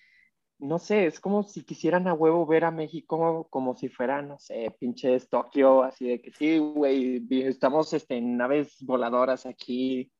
no 0.61 0.78
sé, 0.78 1.07
es 1.07 1.20
como 1.20 1.43
si 1.43 1.64
quisieran 1.64 2.07
a 2.07 2.12
huevo 2.12 2.47
ver 2.47 2.64
a 2.64 2.70
México 2.70 3.47
como, 3.51 3.74
si 3.76 3.89
fuera, 3.89 4.20
no 4.20 4.39
sé, 4.39 4.74
pinches 4.78 5.28
Tokio, 5.28 5.83
así 5.83 6.07
de 6.07 6.20
que 6.20 6.33
sí, 6.33 6.59
güey, 6.59 7.26
estamos 7.31 7.93
este, 7.95 8.18
en 8.18 8.37
naves 8.37 8.76
voladoras 8.83 9.47
aquí, 9.47 10.12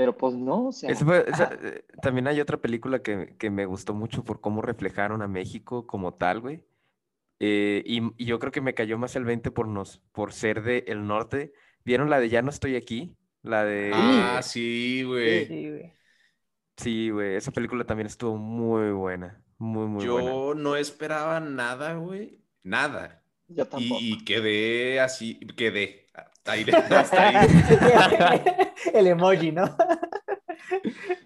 pero 0.00 0.16
pues 0.16 0.34
no, 0.34 0.68
o 0.68 0.72
sea. 0.72 0.90
Eh, 0.90 1.84
también 2.00 2.26
hay 2.26 2.40
otra 2.40 2.56
película 2.56 3.02
que, 3.02 3.50
me 3.50 3.66
gustó 3.66 3.92
mucho 3.92 4.24
por 4.24 4.40
cómo 4.40 4.62
reflejaron 4.62 5.20
a 5.20 5.28
México 5.28 5.86
como 5.86 6.14
tal, 6.14 6.40
güey. 6.40 6.64
Eh, 7.38 7.82
y, 7.84 8.24
yo 8.24 8.38
creo 8.38 8.50
que 8.50 8.62
me 8.62 8.72
cayó 8.72 8.96
más 8.96 9.14
el 9.16 9.26
20 9.26 9.50
por, 9.50 9.68
nos, 9.68 9.98
por 10.12 10.32
ser 10.32 10.62
del 10.62 10.84
el 10.86 11.06
norte. 11.06 11.52
¿Vieron 11.84 12.08
la 12.08 12.18
de 12.18 12.30
Ya 12.30 12.40
no 12.40 12.48
estoy 12.48 12.76
aquí? 12.76 13.14
La 13.42 13.62
de... 13.66 13.90
Ah, 13.92 14.40
sí, 14.42 15.02
güey. 15.02 15.46
Sí, 15.46 15.68
güey. 15.68 15.92
Sí, 16.78 17.10
güey, 17.10 17.34
esa 17.36 17.52
película 17.52 17.84
también 17.84 18.06
estuvo 18.06 18.38
muy 18.38 18.92
buena. 18.92 19.44
Muy, 19.58 19.86
muy 19.86 20.02
Yo 20.02 20.14
buena. 20.14 20.30
Yo 20.30 20.54
no 20.54 20.76
esperaba 20.76 21.40
nada, 21.40 21.92
güey. 21.92 22.42
Nada. 22.62 23.22
Yo 23.48 23.66
tampoco. 23.66 24.00
Y, 24.00 24.24
quedé 24.24 24.98
así, 24.98 25.40
quedé. 25.58 25.99
Hasta 26.44 26.52
ahí, 26.52 26.66
hasta 26.70 28.30
ahí. 28.30 28.40
El 28.94 29.06
emoji, 29.06 29.52
¿no? 29.52 29.64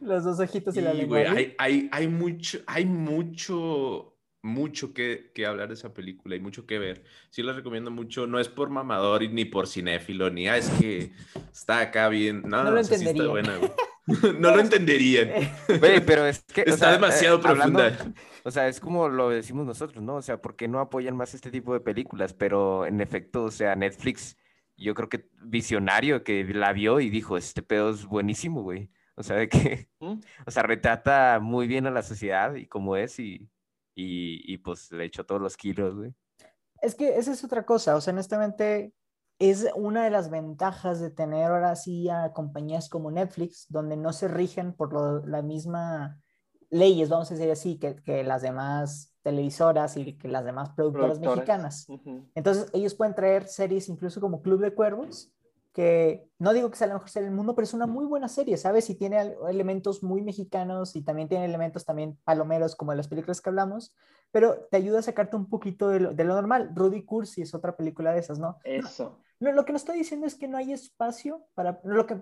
Los 0.00 0.24
dos 0.24 0.40
ojitos 0.40 0.76
y, 0.76 0.80
la 0.80 0.92
lengua. 0.92 1.18
Hay, 1.18 1.54
hay, 1.58 1.88
hay, 1.92 2.08
mucho, 2.08 2.58
hay 2.66 2.84
mucho, 2.84 4.16
mucho 4.42 4.92
que, 4.92 5.30
que, 5.34 5.46
hablar 5.46 5.68
de 5.68 5.74
esa 5.74 5.94
película 5.94 6.36
y 6.36 6.40
mucho 6.40 6.66
que 6.66 6.78
ver. 6.78 7.04
Sí 7.30 7.42
la 7.42 7.52
recomiendo 7.52 7.90
mucho. 7.90 8.26
No 8.26 8.40
es 8.40 8.48
por 8.48 8.70
mamador 8.70 9.22
ni 9.30 9.44
por 9.44 9.66
cinéfilo, 9.66 10.30
ni 10.30 10.48
ah, 10.48 10.56
es 10.56 10.68
que 10.70 11.12
está 11.52 11.80
acá 11.80 12.08
bien. 12.08 12.42
No, 12.44 12.64
no, 12.64 12.72
lo 12.72 12.80
entendería. 12.80 13.12
está 13.12 13.30
buena, 13.30 13.56
güey. 13.56 13.70
no 14.38 14.54
lo 14.54 14.60
entenderían. 14.60 15.30
Güey, 15.78 16.04
pero 16.04 16.26
es 16.26 16.42
que. 16.42 16.62
Está 16.66 16.92
demasiado 16.92 17.38
eh, 17.38 17.42
profunda. 17.42 18.14
o 18.42 18.50
sea, 18.50 18.68
es 18.68 18.80
como 18.80 19.08
lo 19.08 19.30
decimos 19.30 19.64
nosotros, 19.64 20.02
¿no? 20.02 20.16
O 20.16 20.22
sea, 20.22 20.42
¿por 20.42 20.56
qué 20.56 20.68
no 20.68 20.80
apoyan 20.80 21.16
más 21.16 21.34
este 21.34 21.50
tipo 21.50 21.72
de 21.72 21.80
películas? 21.80 22.34
Pero 22.34 22.84
en 22.84 23.00
efecto, 23.00 23.44
o 23.44 23.50
sea, 23.50 23.74
Netflix, 23.74 24.36
yo 24.76 24.94
creo 24.94 25.08
que 25.08 25.28
visionario 25.42 26.24
que 26.24 26.44
la 26.44 26.72
vio 26.72 27.00
y 27.00 27.10
dijo: 27.10 27.36
Este 27.36 27.62
pedo 27.62 27.90
es 27.90 28.06
buenísimo, 28.06 28.62
güey. 28.62 28.90
O 29.16 29.22
sea, 29.22 29.36
de 29.36 29.48
que. 29.48 29.88
¿Mm? 30.00 30.20
O 30.46 30.50
sea, 30.50 30.62
retrata 30.62 31.40
muy 31.40 31.66
bien 31.66 31.86
a 31.86 31.90
la 31.90 32.02
sociedad 32.02 32.54
y 32.54 32.66
cómo 32.66 32.96
es 32.96 33.18
y, 33.18 33.48
y, 33.94 34.52
y 34.52 34.58
pues 34.58 34.90
le 34.92 35.04
echó 35.04 35.24
todos 35.24 35.40
los 35.40 35.56
kilos, 35.56 35.94
güey. 35.94 36.14
Es 36.82 36.94
que 36.94 37.16
esa 37.16 37.32
es 37.32 37.42
otra 37.44 37.64
cosa, 37.64 37.96
o 37.96 38.00
sea, 38.00 38.12
honestamente, 38.12 38.92
es 39.38 39.66
una 39.74 40.04
de 40.04 40.10
las 40.10 40.30
ventajas 40.30 41.00
de 41.00 41.10
tener 41.10 41.50
ahora 41.50 41.74
sí 41.76 42.08
a 42.08 42.32
compañías 42.32 42.88
como 42.88 43.10
Netflix, 43.10 43.66
donde 43.68 43.96
no 43.96 44.12
se 44.12 44.28
rigen 44.28 44.74
por 44.74 45.26
la 45.26 45.42
misma 45.42 46.20
leyes, 46.70 47.08
vamos 47.08 47.30
a 47.30 47.34
decir 47.34 47.50
así, 47.50 47.78
que, 47.78 47.96
que, 47.96 48.24
las 48.24 48.42
demás 48.42 49.14
televisoras 49.22 49.96
y 49.96 50.14
que 50.18 50.28
las 50.28 50.44
demás 50.44 50.70
productoras, 50.70 51.18
mexicanas. 51.18 51.86
Entonces, 52.34 52.66
ellos 52.72 52.94
pueden 52.94 53.14
traer 53.14 53.46
series 53.46 53.88
incluso 53.88 54.20
como 54.20 54.42
Club 54.42 54.60
de 54.60 54.74
Cuervos, 54.74 55.32
que 55.72 56.28
no 56.38 56.52
digo 56.52 56.70
que 56.70 56.76
sea 56.76 56.86
la 56.86 56.94
mejor 56.94 57.10
serie 57.10 57.28
del 57.28 57.36
mundo, 57.36 57.54
pero 57.54 57.64
es 57.64 57.74
una 57.74 57.86
muy 57.86 58.06
buena 58.06 58.28
serie, 58.28 58.56
¿sabes? 58.56 58.88
Y 58.90 58.94
tiene 58.94 59.34
elementos 59.48 60.02
muy 60.02 60.22
mexicanos 60.22 60.94
y 60.94 61.02
también 61.02 61.28
tiene 61.28 61.46
elementos 61.46 61.84
también 61.84 62.16
palomeros 62.24 62.76
como 62.76 62.92
en 62.92 62.98
las 62.98 63.08
películas 63.08 63.40
que 63.40 63.48
hablamos, 63.48 63.94
pero 64.30 64.66
te 64.70 64.76
ayuda 64.76 65.00
a 65.00 65.02
sacarte 65.02 65.36
un 65.36 65.48
poquito 65.48 65.88
de 65.88 66.00
lo, 66.00 66.12
de 66.12 66.24
lo 66.24 66.34
normal. 66.34 66.70
Rudy 66.74 67.04
Cursi 67.04 67.42
es 67.42 67.54
otra 67.54 67.76
película 67.76 68.12
de 68.12 68.20
esas, 68.20 68.38
¿no? 68.38 68.58
Eso. 68.62 69.18
No, 69.40 69.52
lo 69.52 69.64
que 69.64 69.72
nos 69.72 69.82
estoy 69.82 69.98
diciendo 69.98 70.26
es 70.26 70.34
que 70.34 70.48
no 70.48 70.56
hay 70.56 70.72
espacio 70.72 71.46
para, 71.54 71.80
no 71.84 71.94
lo 71.94 72.06
que 72.06 72.16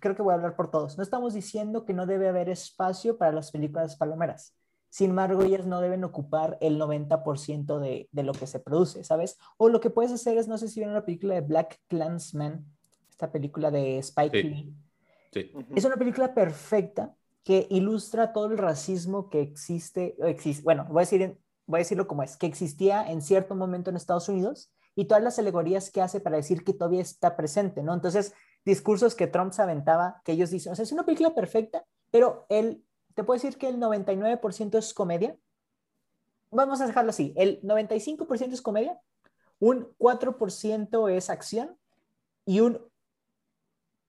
creo 0.00 0.16
que 0.16 0.22
voy 0.22 0.32
a 0.32 0.36
hablar 0.36 0.56
por 0.56 0.70
todos, 0.70 0.96
no 0.96 1.02
estamos 1.02 1.34
diciendo 1.34 1.84
que 1.84 1.92
no 1.92 2.06
debe 2.06 2.28
haber 2.28 2.48
espacio 2.48 3.18
para 3.18 3.32
las 3.32 3.50
películas 3.50 3.96
palomeras. 3.96 4.56
Sin 4.88 5.10
embargo, 5.10 5.42
ellas 5.42 5.66
no 5.66 5.80
deben 5.80 6.04
ocupar 6.04 6.56
el 6.60 6.80
90% 6.80 7.78
de, 7.78 8.08
de, 8.10 8.22
lo 8.22 8.32
que 8.32 8.46
se 8.46 8.60
produce, 8.60 9.04
¿sabes? 9.04 9.36
O 9.58 9.68
lo 9.68 9.80
que 9.80 9.90
puedes 9.90 10.12
hacer 10.12 10.38
es, 10.38 10.48
no 10.48 10.56
sé 10.56 10.68
si 10.68 10.80
vieron 10.80 10.94
la 10.94 11.04
película 11.04 11.34
de 11.34 11.42
Black 11.42 11.80
Clansman, 11.88 12.64
esta 13.10 13.30
película 13.30 13.70
de 13.70 13.98
Spike 13.98 14.42
Lee. 14.42 14.74
Sí. 15.32 15.52
Es 15.74 15.84
una 15.84 15.96
película 15.96 16.34
perfecta 16.34 17.14
que 17.44 17.66
ilustra 17.70 18.32
todo 18.32 18.46
el 18.46 18.58
racismo 18.58 19.30
que 19.30 19.40
existe, 19.40 20.16
existe 20.28 20.64
bueno, 20.64 20.84
voy 20.86 20.98
a, 20.98 21.00
decir, 21.02 21.38
voy 21.66 21.78
a 21.78 21.82
decirlo 21.82 22.06
como 22.06 22.22
es, 22.22 22.36
que 22.36 22.46
existía 22.46 23.08
en 23.10 23.22
cierto 23.22 23.54
momento 23.54 23.90
en 23.90 23.96
Estados 23.96 24.28
Unidos 24.28 24.72
y 24.96 25.04
todas 25.04 25.22
las 25.22 25.38
alegorías 25.38 25.90
que 25.90 26.00
hace 26.00 26.20
para 26.20 26.38
decir 26.38 26.64
que 26.64 26.72
todavía 26.72 27.02
está 27.02 27.36
presente, 27.36 27.82
¿no? 27.82 27.94
Entonces, 27.94 28.32
discursos 28.64 29.14
que 29.14 29.26
Trump 29.26 29.52
se 29.52 29.62
aventaba, 29.62 30.22
que 30.24 30.32
ellos 30.32 30.50
dicen, 30.50 30.72
o 30.72 30.74
sea, 30.74 30.82
es 30.82 30.90
una 30.90 31.04
película 31.04 31.34
perfecta, 31.34 31.84
pero 32.10 32.46
él, 32.48 32.82
te 33.14 33.22
puedo 33.22 33.40
decir 33.40 33.58
que 33.58 33.68
el 33.68 33.78
99% 33.78 34.78
es 34.78 34.94
comedia. 34.94 35.36
Vamos 36.50 36.80
a 36.80 36.86
dejarlo 36.86 37.10
así, 37.10 37.34
el 37.36 37.60
95% 37.60 38.52
es 38.54 38.62
comedia, 38.62 38.98
un 39.60 39.94
4% 39.98 41.10
es 41.10 41.30
acción 41.30 41.76
y 42.46 42.60
un 42.60 42.80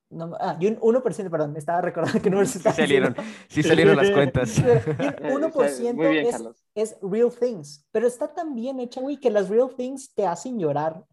no, 0.09 0.35
ah, 0.39 0.57
y 0.59 0.67
un 0.67 0.79
1%, 0.79 1.29
perdón, 1.29 1.53
me 1.53 1.59
estaba 1.59 1.81
recordando 1.81 2.21
que 2.21 2.29
no 2.29 2.45
sí 2.45 2.59
salieron, 2.59 3.15
sí 3.49 3.63
salieron 3.63 3.97
las 3.97 4.11
cuentas. 4.11 4.57
Y 4.57 4.61
un 4.61 5.41
1% 5.51 6.55
es, 6.75 6.91
es, 6.93 6.97
real 7.01 7.31
things, 7.31 7.85
pero 7.91 8.07
está 8.07 8.33
tan 8.33 8.55
bien 8.55 8.79
hecha, 8.79 9.01
güey, 9.01 9.17
que 9.17 9.29
las 9.29 9.49
real 9.49 9.69
things 9.75 10.13
te 10.13 10.25
hacen 10.25 10.59
llorar 10.59 11.03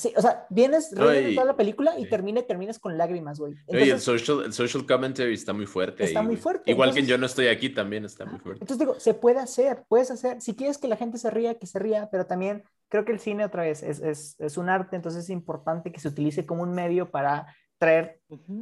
Sí, 0.00 0.14
o 0.16 0.22
sea, 0.22 0.46
vienes, 0.48 0.90
de 0.92 1.34
toda 1.34 1.44
la 1.44 1.56
película 1.56 1.98
y 1.98 2.04
sí. 2.04 2.08
termina 2.08 2.40
terminas 2.40 2.78
con 2.78 2.96
lágrimas, 2.96 3.38
güey. 3.38 3.52
Y 3.68 3.76
el 3.76 3.82
Entonces, 3.82 4.04
social, 4.04 4.46
el 4.46 4.52
social 4.54 4.86
commentary 4.86 5.34
está 5.34 5.52
muy 5.52 5.66
fuerte. 5.66 6.04
Está 6.04 6.20
ahí, 6.20 6.24
muy 6.24 6.36
güey. 6.36 6.42
fuerte, 6.42 6.70
Igual 6.70 6.94
que 6.94 7.00
en 7.00 7.04
entonces- 7.04 7.10
Yo 7.10 7.18
no 7.18 7.26
estoy 7.26 7.48
aquí 7.48 7.68
también 7.68 8.06
está 8.06 8.24
muy 8.24 8.38
fuerte. 8.38 8.62
entonces 8.62 8.78
digo, 8.78 8.98
se 8.98 9.12
puede 9.12 9.40
hacer, 9.40 9.84
puedes 9.88 10.10
hacer, 10.10 10.40
si 10.40 10.54
quieres 10.54 10.78
que 10.78 10.88
la 10.88 10.96
gente 10.96 11.18
se 11.18 11.28
ría, 11.30 11.58
que 11.58 11.66
se 11.66 11.78
ría, 11.78 12.08
pero 12.10 12.24
también 12.24 12.62
creo 12.88 13.04
que 13.04 13.12
el 13.12 13.20
cine 13.20 13.44
otra 13.44 13.62
vez 13.64 13.82
es, 13.82 14.00
es, 14.00 14.36
es 14.38 14.56
un 14.56 14.70
arte, 14.70 14.96
entonces 14.96 15.24
es 15.24 15.30
importante 15.30 15.92
que 15.92 16.00
se 16.00 16.08
utilice 16.08 16.46
como 16.46 16.62
un 16.62 16.72
medio 16.72 17.10
para 17.10 17.54
traer 17.80 18.20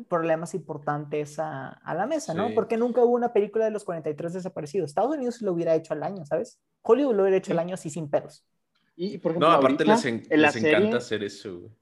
problemas 0.09 0.55
importantes 0.55 1.41
a, 1.41 1.71
a 1.71 1.95
la 1.95 2.07
mesa, 2.07 2.35
¿no? 2.35 2.47
Sí. 2.49 2.55
Porque 2.55 2.77
nunca 2.77 3.03
hubo 3.03 3.17
una 3.17 3.33
película 3.33 3.65
de 3.65 3.73
los 3.73 3.83
43 3.85 4.33
desaparecidos. 4.35 4.91
Estados 4.91 5.17
Unidos 5.17 5.43
lo 5.43 5.53
hubiera 5.53 5.75
hecho 5.75 5.93
al 5.93 6.05
año, 6.05 6.25
¿sabes? 6.25 6.61
Hollywood 6.83 7.17
lo 7.17 7.23
hubiera 7.23 7.37
hecho 7.37 7.53
al 7.53 7.59
año 7.59 7.75
así 7.75 7.91
sin 7.91 8.09
pedos. 8.09 8.47
Y, 8.95 9.19
por 9.19 9.33
ejemplo, 9.33 9.49
No, 9.49 9.55
aparte 9.55 9.83
ahorita, 9.83 9.93
les, 9.95 10.05
en- 10.05 10.23
en 10.31 10.67
encanta 10.67 10.99
hacer 10.99 11.25
eso. 11.25 11.59
güey. 11.59 11.73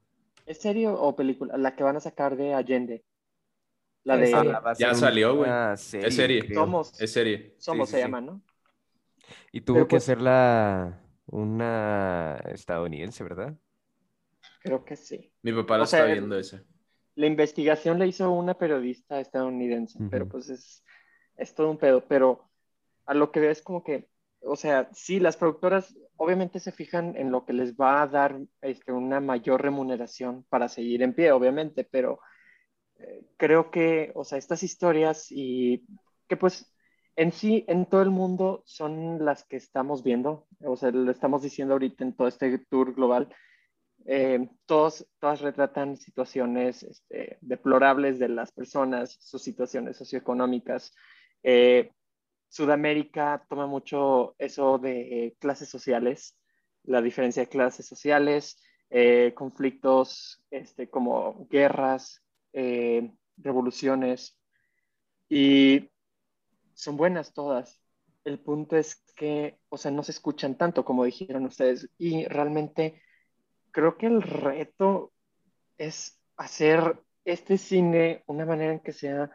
¿Es 0.47 0.59
serie 0.59 0.89
o 0.89 1.15
película? 1.15 1.59
La 1.59 1.77
que 1.77 1.83
van 1.85 1.97
a 1.97 2.01
sacar 2.01 2.37
de 2.37 2.55
Allende. 2.55 3.05
La 4.05 4.17
de. 4.17 4.33
Ah, 4.33 4.73
Ya 4.79 4.95
salió, 4.95 5.35
güey. 5.37 5.51
una 5.51 5.75
Es 5.75 5.81
serie. 5.83 6.55
Somos. 6.55 6.99
Es 7.01 7.13
serie. 7.13 7.55
Somos 7.59 7.89
sí, 7.89 7.93
se 7.93 7.99
sí. 7.99 8.03
llama, 8.05 8.21
¿no? 8.23 8.41
Y 9.53 9.61
tuvo 9.61 9.75
Pero 9.77 9.89
que 9.89 9.97
pues- 9.97 10.05
hacerla 10.05 11.03
una 11.27 12.41
estadounidense, 12.47 13.25
¿verdad? 13.25 13.55
Creo 14.63 14.85
que 14.85 14.97
sí. 14.97 15.33
Mi 15.43 15.53
papá 15.53 15.77
la 15.79 15.85
O 15.85 15.87
sea, 15.87 16.01
está 16.01 16.13
viendo 16.13 16.39
esa. 16.39 16.63
La 17.17 17.27
investigación 17.27 17.99
la 17.99 18.07
hizo 18.07 18.31
una 18.31 18.55
periodista 18.55 19.21
estadounidense, 19.21 19.99
pero 20.11 20.25
Ujú. 20.25 20.33
pues 20.33 20.51
es, 20.51 20.85
es 21.37 21.55
todo 21.55 21.71
un 21.71 21.79
pedo. 21.79 22.05
Pero 22.07 22.49
a 23.07 23.15
lo 23.15 23.33
que 23.33 23.41
veo 23.41 23.51
es 23.51 23.63
como 23.63 23.83
que, 23.83 24.09
o 24.41 24.55
sea, 24.55 24.89
sí, 24.93 25.19
las 25.19 25.37
productoras 25.37 25.97
obviamente 26.17 26.61
se 26.61 26.73
fijan 26.73 27.17
en 27.17 27.33
lo 27.33 27.45
que 27.45 27.53
les 27.53 27.75
va 27.75 28.03
a 28.03 28.07
dar 28.07 28.39
este, 28.61 28.93
una 28.93 29.21
mayor 29.21 29.63
remuneración 29.63 30.45
para 30.49 30.69
seguir 30.69 31.03
en 31.03 31.15
pie, 31.15 31.33
obviamente, 31.33 31.85
pero 31.85 32.21
eh, 32.99 33.25
creo 33.37 33.71
que, 33.71 34.13
o 34.15 34.25
sea, 34.25 34.39
estas 34.39 34.63
historias 34.63 35.27
y 35.31 35.85
que 36.29 36.37
pues 36.37 36.73
en 37.17 37.33
sí, 37.33 37.65
en 37.67 37.87
todo 37.87 38.03
el 38.03 38.11
mundo 38.11 38.63
son 38.67 39.25
las 39.25 39.45
que 39.45 39.57
estamos 39.57 40.03
viendo, 40.03 40.47
o 40.65 40.77
sea, 40.77 40.91
lo 40.91 41.11
estamos 41.11 41.43
diciendo 41.43 41.75
ahorita 41.75 42.05
en 42.05 42.15
todo 42.15 42.29
este 42.29 42.59
tour 42.59 42.95
global, 42.95 43.35
eh, 44.07 44.49
todos, 44.67 45.07
todas 45.19 45.41
retratan 45.41 45.97
situaciones 45.97 46.83
este, 46.83 47.39
deplorables 47.41 48.19
de 48.19 48.29
las 48.29 48.53
personas, 48.53 49.17
sus 49.21 49.43
situaciones 49.43 49.97
socioeconómicas. 49.97 50.95
Eh, 51.43 51.93
Sudamérica 52.49 53.45
toma 53.49 53.67
mucho 53.67 54.35
eso 54.39 54.79
de 54.79 55.37
clases 55.41 55.69
sociales, 55.69 56.39
la 56.85 57.03
diferencia 57.03 57.43
de 57.43 57.49
clases 57.49 57.87
sociales, 57.87 58.59
eh, 58.89 59.33
conflictos 59.35 60.45
este, 60.51 60.89
como 60.89 61.47
guerras, 61.49 62.23
eh, 62.53 63.13
revoluciones, 63.37 64.39
y 65.29 65.91
son 66.75 66.97
buenas 66.97 67.35
todas. 67.35 67.83
El 68.25 68.39
punto 68.39 68.77
es 68.77 69.03
que, 69.17 69.59
o 69.69 69.77
sea, 69.77 69.91
no 69.91 70.05
se 70.05 70.13
escuchan 70.13 70.57
tanto 70.57 70.85
como 70.85 71.05
dijeron 71.05 71.47
ustedes, 71.47 71.91
y 71.99 72.27
realmente 72.27 73.03
creo 73.77 73.99
que 73.99 74.07
el 74.07 74.23
reto 74.23 75.13
es 75.77 76.19
hacer 76.39 76.99
este 77.27 77.59
cine 77.59 78.25
una 78.27 78.47
manera 78.47 78.73
en 78.73 78.81
que 78.81 78.95
sea 78.95 79.31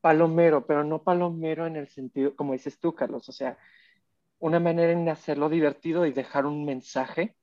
palomero, 0.00 0.66
pero 0.66 0.82
no 0.82 1.04
palomero 1.04 1.68
en 1.68 1.76
el 1.76 1.86
sentido, 1.86 2.34
como 2.34 2.54
dices 2.54 2.80
tú, 2.80 2.96
Carlos, 2.96 3.28
o 3.28 3.32
sea, 3.32 3.56
una 4.40 4.58
manera 4.58 4.90
en 4.90 5.08
hacerlo 5.08 5.48
divertido 5.48 6.04
y 6.04 6.12
dejar 6.12 6.46
un 6.46 6.64
mensaje, 6.64 7.36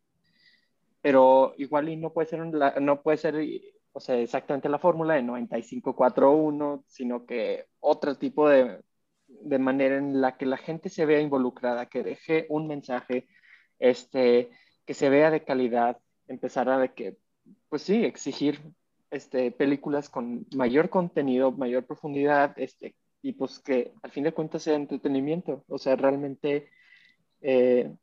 pero 1.01 1.53
igual 1.57 1.87
y 1.87 1.95
no 1.95 2.11
puede 2.11 2.27
ser, 2.27 2.41
no 2.81 3.01
puede 3.01 3.17
ser, 3.17 3.35
o 3.93 4.01
sea, 4.01 4.17
exactamente 4.17 4.67
la 4.67 4.79
fórmula 4.79 5.13
de 5.13 5.23
95-4-1, 5.23 6.83
sino 6.87 7.25
que 7.25 7.67
otro 7.79 8.17
tipo 8.17 8.49
de, 8.49 8.81
de 9.27 9.59
manera 9.59 9.95
en 9.95 10.19
la 10.19 10.35
que 10.35 10.45
la 10.45 10.57
gente 10.57 10.89
se 10.89 11.05
vea 11.05 11.21
involucrada, 11.21 11.85
que 11.85 12.03
deje 12.03 12.47
un 12.49 12.67
mensaje, 12.67 13.29
este, 13.79 14.49
que 14.85 14.93
se 14.93 15.07
vea 15.07 15.31
de 15.31 15.45
calidad, 15.45 16.02
empezar 16.28 16.69
a 16.69 16.78
de 16.78 16.93
que, 16.93 17.17
pues 17.69 17.82
sí, 17.82 18.03
exigir 18.05 18.61
este, 19.11 19.51
películas 19.51 20.09
con 20.09 20.45
mayor 20.55 20.89
contenido, 20.89 21.51
mayor 21.51 21.86
profundidad, 21.86 22.53
este, 22.57 22.95
y 23.21 23.34
pues 23.34 23.59
que 23.59 23.93
al 24.01 24.11
fin 24.11 24.24
de 24.24 24.34
cuentas 24.34 24.63
sea 24.63 24.76
entretenimiento. 24.76 25.63
O 25.67 25.78
sea, 25.78 25.95
realmente, 25.95 26.69
eh, 27.41 27.93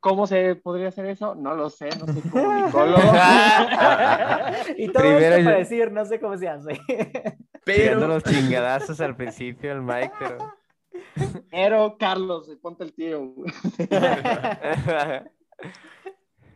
¿cómo 0.00 0.26
se 0.26 0.56
podría 0.56 0.88
hacer 0.88 1.06
eso? 1.06 1.34
No 1.34 1.54
lo 1.54 1.70
sé, 1.70 1.88
no 1.98 2.06
soy 2.06 2.22
comunicólogo. 2.22 3.02
y 4.76 4.88
todo 4.88 5.02
Primero 5.02 5.26
esto 5.26 5.38
yo- 5.38 5.44
para 5.44 5.58
decir, 5.58 5.92
no 5.92 6.04
sé 6.04 6.20
cómo 6.20 6.36
se 6.36 6.48
hace. 6.48 6.72
Tirando 6.86 7.36
Pero, 7.64 8.08
los 8.08 8.22
chingadazos 8.24 9.00
al 9.00 9.16
principio 9.16 9.72
el 9.72 9.82
Mike, 9.82 10.12
pero... 10.18 10.38
Pero, 11.50 11.96
Carlos, 11.98 12.48
ponte 12.60 12.84
el 12.84 12.92
tiro. 12.92 13.34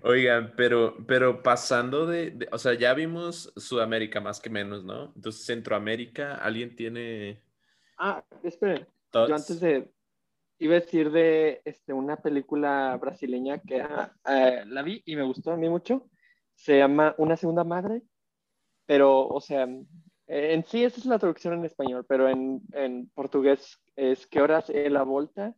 oigan, 0.03 0.55
pero, 0.57 0.97
pero 1.07 1.43
pasando 1.43 2.07
de, 2.07 2.31
de- 2.33 2.49
o 2.53 2.59
sea, 2.59 2.75
ya 2.75 2.95
vimos 2.95 3.53
Sudamérica 3.57 4.21
más 4.21 4.41
que 4.41 4.51
menos, 4.51 4.85
¿no? 4.85 5.13
Entonces, 5.15 5.45
Centroamérica, 5.45 6.37
¿alguien 6.37 6.75
tiene 6.77 7.43
Ah, 7.99 8.25
esperen. 8.43 8.87
thoughts? 9.11 9.29
Yo 9.29 9.35
antes 9.35 9.61
de, 9.61 9.91
iba 10.59 10.77
a 10.77 10.81
decir 10.81 11.11
de 11.11 11.61
este, 11.65 11.93
una 11.93 12.17
película 12.17 12.97
brasileña 13.01 13.61
que 13.61 13.81
ah, 13.83 14.13
eh, 14.27 14.65
la 14.67 14.83
vi 14.83 15.03
y 15.05 15.17
me 15.17 15.23
gustó 15.23 15.53
a 15.53 15.57
mí 15.57 15.69
mucho. 15.69 16.09
Se 16.55 16.79
llama 16.79 17.15
Una 17.19 17.37
Segunda 17.37 17.65
Madre, 17.65 18.03
pero, 18.87 19.27
o 19.29 19.41
sea, 19.41 19.67
en 20.27 20.65
sí 20.65 20.85
esa 20.85 20.99
es 21.01 21.07
la 21.07 21.19
traducción 21.19 21.55
en 21.55 21.65
español, 21.65 22.05
pero 22.09 22.29
en, 22.29 22.63
en 22.73 23.09
portugués 23.11 23.83
es 23.97 24.27
¿Qué 24.27 24.41
horas 24.41 24.71
es 24.71 24.91
la 24.93 25.03
volta? 25.03 25.55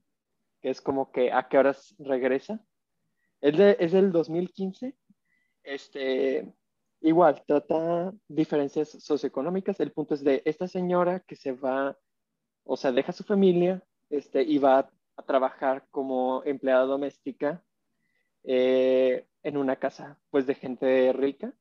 Que 0.60 0.70
es 0.70 0.80
como 0.80 1.12
que 1.12 1.32
¿a 1.32 1.48
qué 1.48 1.58
horas 1.58 1.94
regresa? 1.98 2.60
Es, 3.42 3.58
de- 3.58 3.76
es 3.78 3.92
del 3.92 4.10
2015. 4.12 4.96
Este, 5.62 6.54
igual, 7.02 7.42
trata 7.46 8.14
diferencias 8.28 8.88
socioeconómicas. 8.90 9.78
El 9.80 9.92
punto 9.92 10.14
es 10.14 10.24
de 10.24 10.42
esta 10.46 10.66
señora 10.68 11.20
que 11.20 11.36
se 11.36 11.52
va 11.52 11.98
o 12.64 12.76
sea, 12.76 12.92
deja 12.92 13.12
su 13.12 13.24
familia 13.24 13.82
este, 14.10 14.42
y 14.42 14.58
va 14.58 14.90
a 15.16 15.22
trabajar 15.24 15.86
como 15.90 16.42
empleada 16.44 16.84
doméstica 16.84 17.64
eh, 18.44 19.26
en 19.42 19.56
una 19.56 19.76
casa 19.76 20.20
pues 20.30 20.46
de 20.46 20.54
gente 20.54 21.12
rica. 21.12 21.54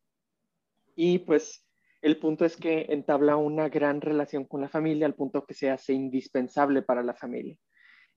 Y 0.96 1.20
pues 1.20 1.68
el 2.02 2.20
punto 2.20 2.46
es 2.46 2.58
que 2.58 2.88
entabla 2.90 3.38
una 3.38 3.70
gran 3.70 4.02
relación 4.02 4.46
con 4.46 4.62
la 4.62 4.70
familia 4.70 5.06
al 5.06 5.16
punto 5.16 5.46
que 5.46 5.54
se 5.54 5.70
hace 5.70 5.94
indispensable 5.94 6.82
para 6.82 7.04
la 7.04 7.14
familia. 7.14 7.58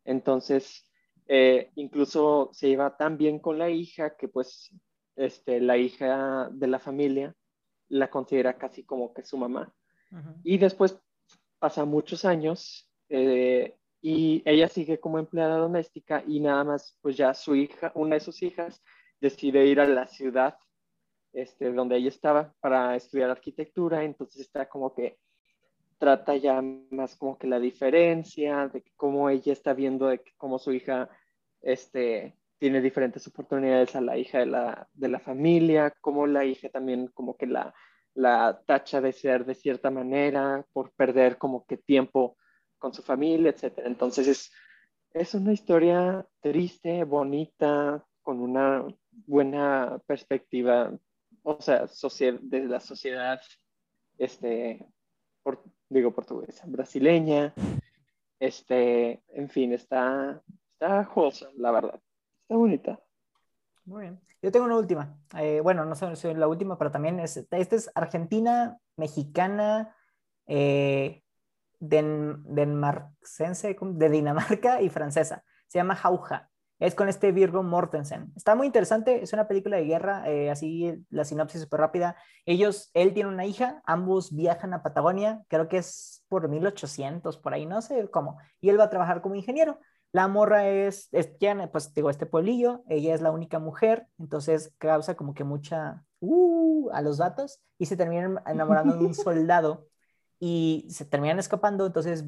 Entonces, 0.05 0.91
eh, 1.27 1.71
incluso 1.77 2.51
se 2.53 2.69
lleva 2.69 2.97
tan 2.97 3.17
bien 3.17 3.39
con 3.39 3.59
la 3.59 3.71
hija 3.71 4.17
que 4.17 4.29
pues 4.29 4.71
este, 5.17 5.61
la 5.61 5.77
hija 5.77 6.49
de 6.53 6.67
la 6.67 6.79
familia 6.79 7.35
la 7.89 8.11
considera 8.11 8.59
casi 8.59 8.85
como 8.85 9.13
que 9.15 9.25
su 9.25 9.37
mamá. 9.37 9.73
Y 10.45 10.59
después 10.59 10.97
pasa 11.59 11.85
muchos 11.85 12.25
años 12.25 12.89
eh, 13.09 13.77
y 14.01 14.43
ella 14.45 14.69
sigue 14.69 15.01
como 15.01 15.19
empleada 15.19 15.57
doméstica 15.57 16.23
y 16.27 16.39
nada 16.39 16.63
más, 16.63 16.97
pues 17.01 17.17
ya 17.17 17.35
su 17.35 17.57
hija, 17.57 17.91
una 17.95 18.15
de 18.15 18.21
sus 18.21 18.43
hijas, 18.43 18.81
decide 19.21 19.67
ir 19.67 19.81
a 19.81 19.89
la 19.89 20.07
ciudad 20.07 20.57
este, 21.33 21.73
donde 21.73 21.97
ella 21.97 22.11
estaba 22.11 22.55
para 22.61 22.95
estudiar 22.95 23.31
arquitectura, 23.31 24.05
entonces 24.05 24.43
está 24.43 24.69
como 24.69 24.95
que 24.95 25.19
trata 25.99 26.37
ya 26.37 26.63
más 26.91 27.17
como 27.17 27.39
que 27.39 27.47
la 27.47 27.59
diferencia, 27.61 28.69
de 28.69 28.85
cómo 28.97 29.31
ella 29.31 29.53
está 29.53 29.75
viendo 29.75 30.07
de 30.09 30.23
cómo 30.37 30.59
su 30.59 30.73
hija 30.73 31.09
este, 31.63 32.37
tiene 32.59 32.81
diferentes 32.81 33.27
oportunidades 33.27 33.95
a 33.97 34.01
la 34.01 34.17
hija 34.17 34.39
de 34.39 34.47
la, 34.47 34.89
de 34.93 35.09
la 35.09 35.21
familia, 35.21 35.93
cómo 36.01 36.27
la 36.27 36.45
hija 36.45 36.69
también 36.69 37.09
como 37.09 37.37
que 37.37 37.47
la, 37.47 37.75
la 38.15 38.63
tacha 38.67 39.01
de 39.01 39.13
ser 39.13 39.45
de 39.45 39.55
cierta 39.55 39.91
manera 39.91 40.65
por 40.73 40.93
perder 40.93 41.39
como 41.39 41.65
que 41.67 41.77
tiempo 41.77 42.37
con 42.79 42.93
su 42.95 43.03
familia, 43.03 43.51
etcétera. 43.51 43.89
Entonces 43.89 44.29
es, 44.29 44.53
es 45.13 45.35
una 45.35 45.53
historia 45.53 46.27
triste, 46.41 47.05
bonita, 47.05 48.05
con 48.23 48.41
una 48.41 48.87
buena 49.27 50.01
perspectiva, 50.07 50.93
o 51.43 51.61
sea, 51.61 51.87
de 52.43 52.65
la 52.65 52.81
sociedad, 52.81 53.41
este, 54.19 54.87
por- 55.43 55.63
digo 55.95 56.13
portuguesa, 56.13 56.65
brasileña, 56.67 57.55
este, 58.39 59.23
en 59.29 59.49
fin, 59.49 59.73
está, 59.73 60.43
está 60.73 61.09
wholesome, 61.15 61.55
la 61.57 61.71
verdad. 61.71 62.01
Está 62.43 62.57
bonita. 62.57 63.01
Muy 63.85 64.03
bien. 64.03 64.21
Yo 64.43 64.53
tengo 64.53 64.67
una 64.67 64.77
última. 64.77 65.17
Eh, 65.39 65.61
bueno, 65.63 65.85
no 65.85 65.95
sé 65.95 66.15
si 66.17 66.29
es 66.29 66.37
la 66.37 66.49
última, 66.49 66.77
pero 66.77 66.91
también 66.91 67.19
es, 67.21 67.37
esta 67.37 67.57
es 67.77 67.91
argentina, 67.95 68.79
mexicana, 68.97 69.97
eh, 70.47 71.23
den, 71.79 72.43
denmarcense, 72.45 73.77
de 73.81 74.11
Dinamarca 74.11 74.83
y 74.83 74.91
francesa. 74.91 75.45
Se 75.69 75.79
llama 75.79 75.97
Jauja. 75.97 76.51
Es 76.85 76.95
con 76.95 77.09
este 77.09 77.33
Virgo 77.33 77.63
Mortensen. 77.63 78.31
Está 78.37 78.55
muy 78.55 78.67
interesante, 78.67 79.23
es 79.23 79.33
una 79.33 79.49
película 79.49 79.79
de 79.79 79.87
guerra, 79.87 80.29
eh, 80.29 80.51
así 80.51 81.03
la 81.09 81.25
sinopsis 81.25 81.63
súper 81.63 81.81
rápida. 81.81 82.15
Ellos, 82.45 82.91
él 82.93 83.15
tiene 83.15 83.31
una 83.31 83.47
hija, 83.47 83.81
ambos 83.87 84.35
viajan 84.35 84.75
a 84.75 84.83
Patagonia, 84.83 85.43
creo 85.49 85.67
que 85.67 85.79
es 85.79 86.23
por 86.29 86.47
1800, 86.47 87.39
por 87.39 87.55
ahí, 87.55 87.65
no 87.65 87.81
sé 87.81 88.11
cómo, 88.11 88.37
y 88.61 88.69
él 88.69 88.79
va 88.79 88.85
a 88.85 88.91
trabajar 88.91 89.23
como 89.23 89.35
ingeniero. 89.35 89.79
La 90.13 90.29
morra 90.29 90.69
es, 90.69 91.09
es 91.13 91.31
pues 91.73 91.95
digo, 91.95 92.11
este 92.11 92.27
pueblillo, 92.27 92.85
ella 92.87 93.15
es 93.15 93.23
la 93.23 93.31
única 93.31 93.59
mujer, 93.59 94.07
entonces 94.19 94.75
causa 94.77 95.15
como 95.15 95.33
que 95.33 95.45
mucha, 95.45 96.05
uh, 96.21 96.91
a 96.93 97.01
los 97.01 97.17
datos, 97.17 97.63
y 97.79 97.87
se 97.87 97.97
terminan 97.97 98.43
enamorando 98.47 98.95
de 98.99 99.07
un 99.07 99.15
soldado 99.15 99.87
y 100.39 100.87
se 100.91 101.07
terminan 101.07 101.39
escapando, 101.39 101.87
entonces 101.87 102.27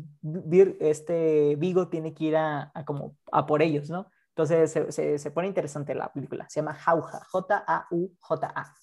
este 0.81 1.57
Vigo 1.57 1.89
tiene 1.89 2.15
que 2.15 2.25
ir 2.25 2.37
a, 2.39 2.73
como 2.87 3.19
a 3.31 3.45
por 3.45 3.61
ellos, 3.61 3.91
¿no? 3.91 4.07
Entonces 4.37 4.71
se, 4.95 5.19
se, 5.19 5.31
pone 5.31 5.49
interesante 5.49 5.95
la 5.95 6.13
película. 6.13 6.47
Se 6.51 6.61
llama 6.61 6.75
Jauja, 6.75 7.25
J-A-U-J-A. 7.25 8.75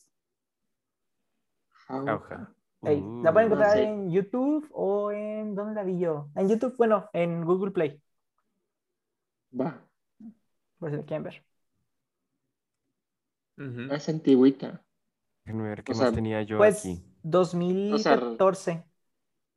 Jauja. 1.70 2.56
la 2.82 3.34
pueden 3.34 3.52
encontrar 3.52 3.78
en 3.78 4.10
YouTube 4.10 4.68
o 4.72 5.12
en. 5.12 5.54
¿Dónde 5.54 5.76
la 5.76 5.84
vi 5.84 6.00
yo? 6.00 6.32
En 6.34 6.50
YouTube, 6.50 6.76
bueno, 6.76 7.08
en 7.14 7.46
Google 7.46 7.70
Play. 7.70 8.02
Va. 9.54 9.80
Por 10.80 10.90
si 10.90 10.98
la 10.98 11.04
quieren 11.04 11.24
ver. 11.24 11.46
Es 15.46 15.56
ver 15.56 15.84
qué 15.84 15.94
más 15.94 16.14
tenía 16.16 16.42
yo 16.42 16.58
pues, 16.58 16.80
aquí. 16.80 17.06
2014. 17.22 18.84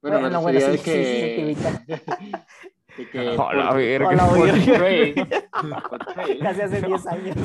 bueno, 0.03 0.21
bueno, 0.21 0.43
bueno 0.43 0.61
sí, 0.61 0.79
que... 0.79 1.57
que 3.05 3.37
Hola, 3.37 3.75
verga. 3.75 4.11
Casi 6.43 6.63
hace 6.63 6.83
10 6.83 7.07
años. 7.07 7.37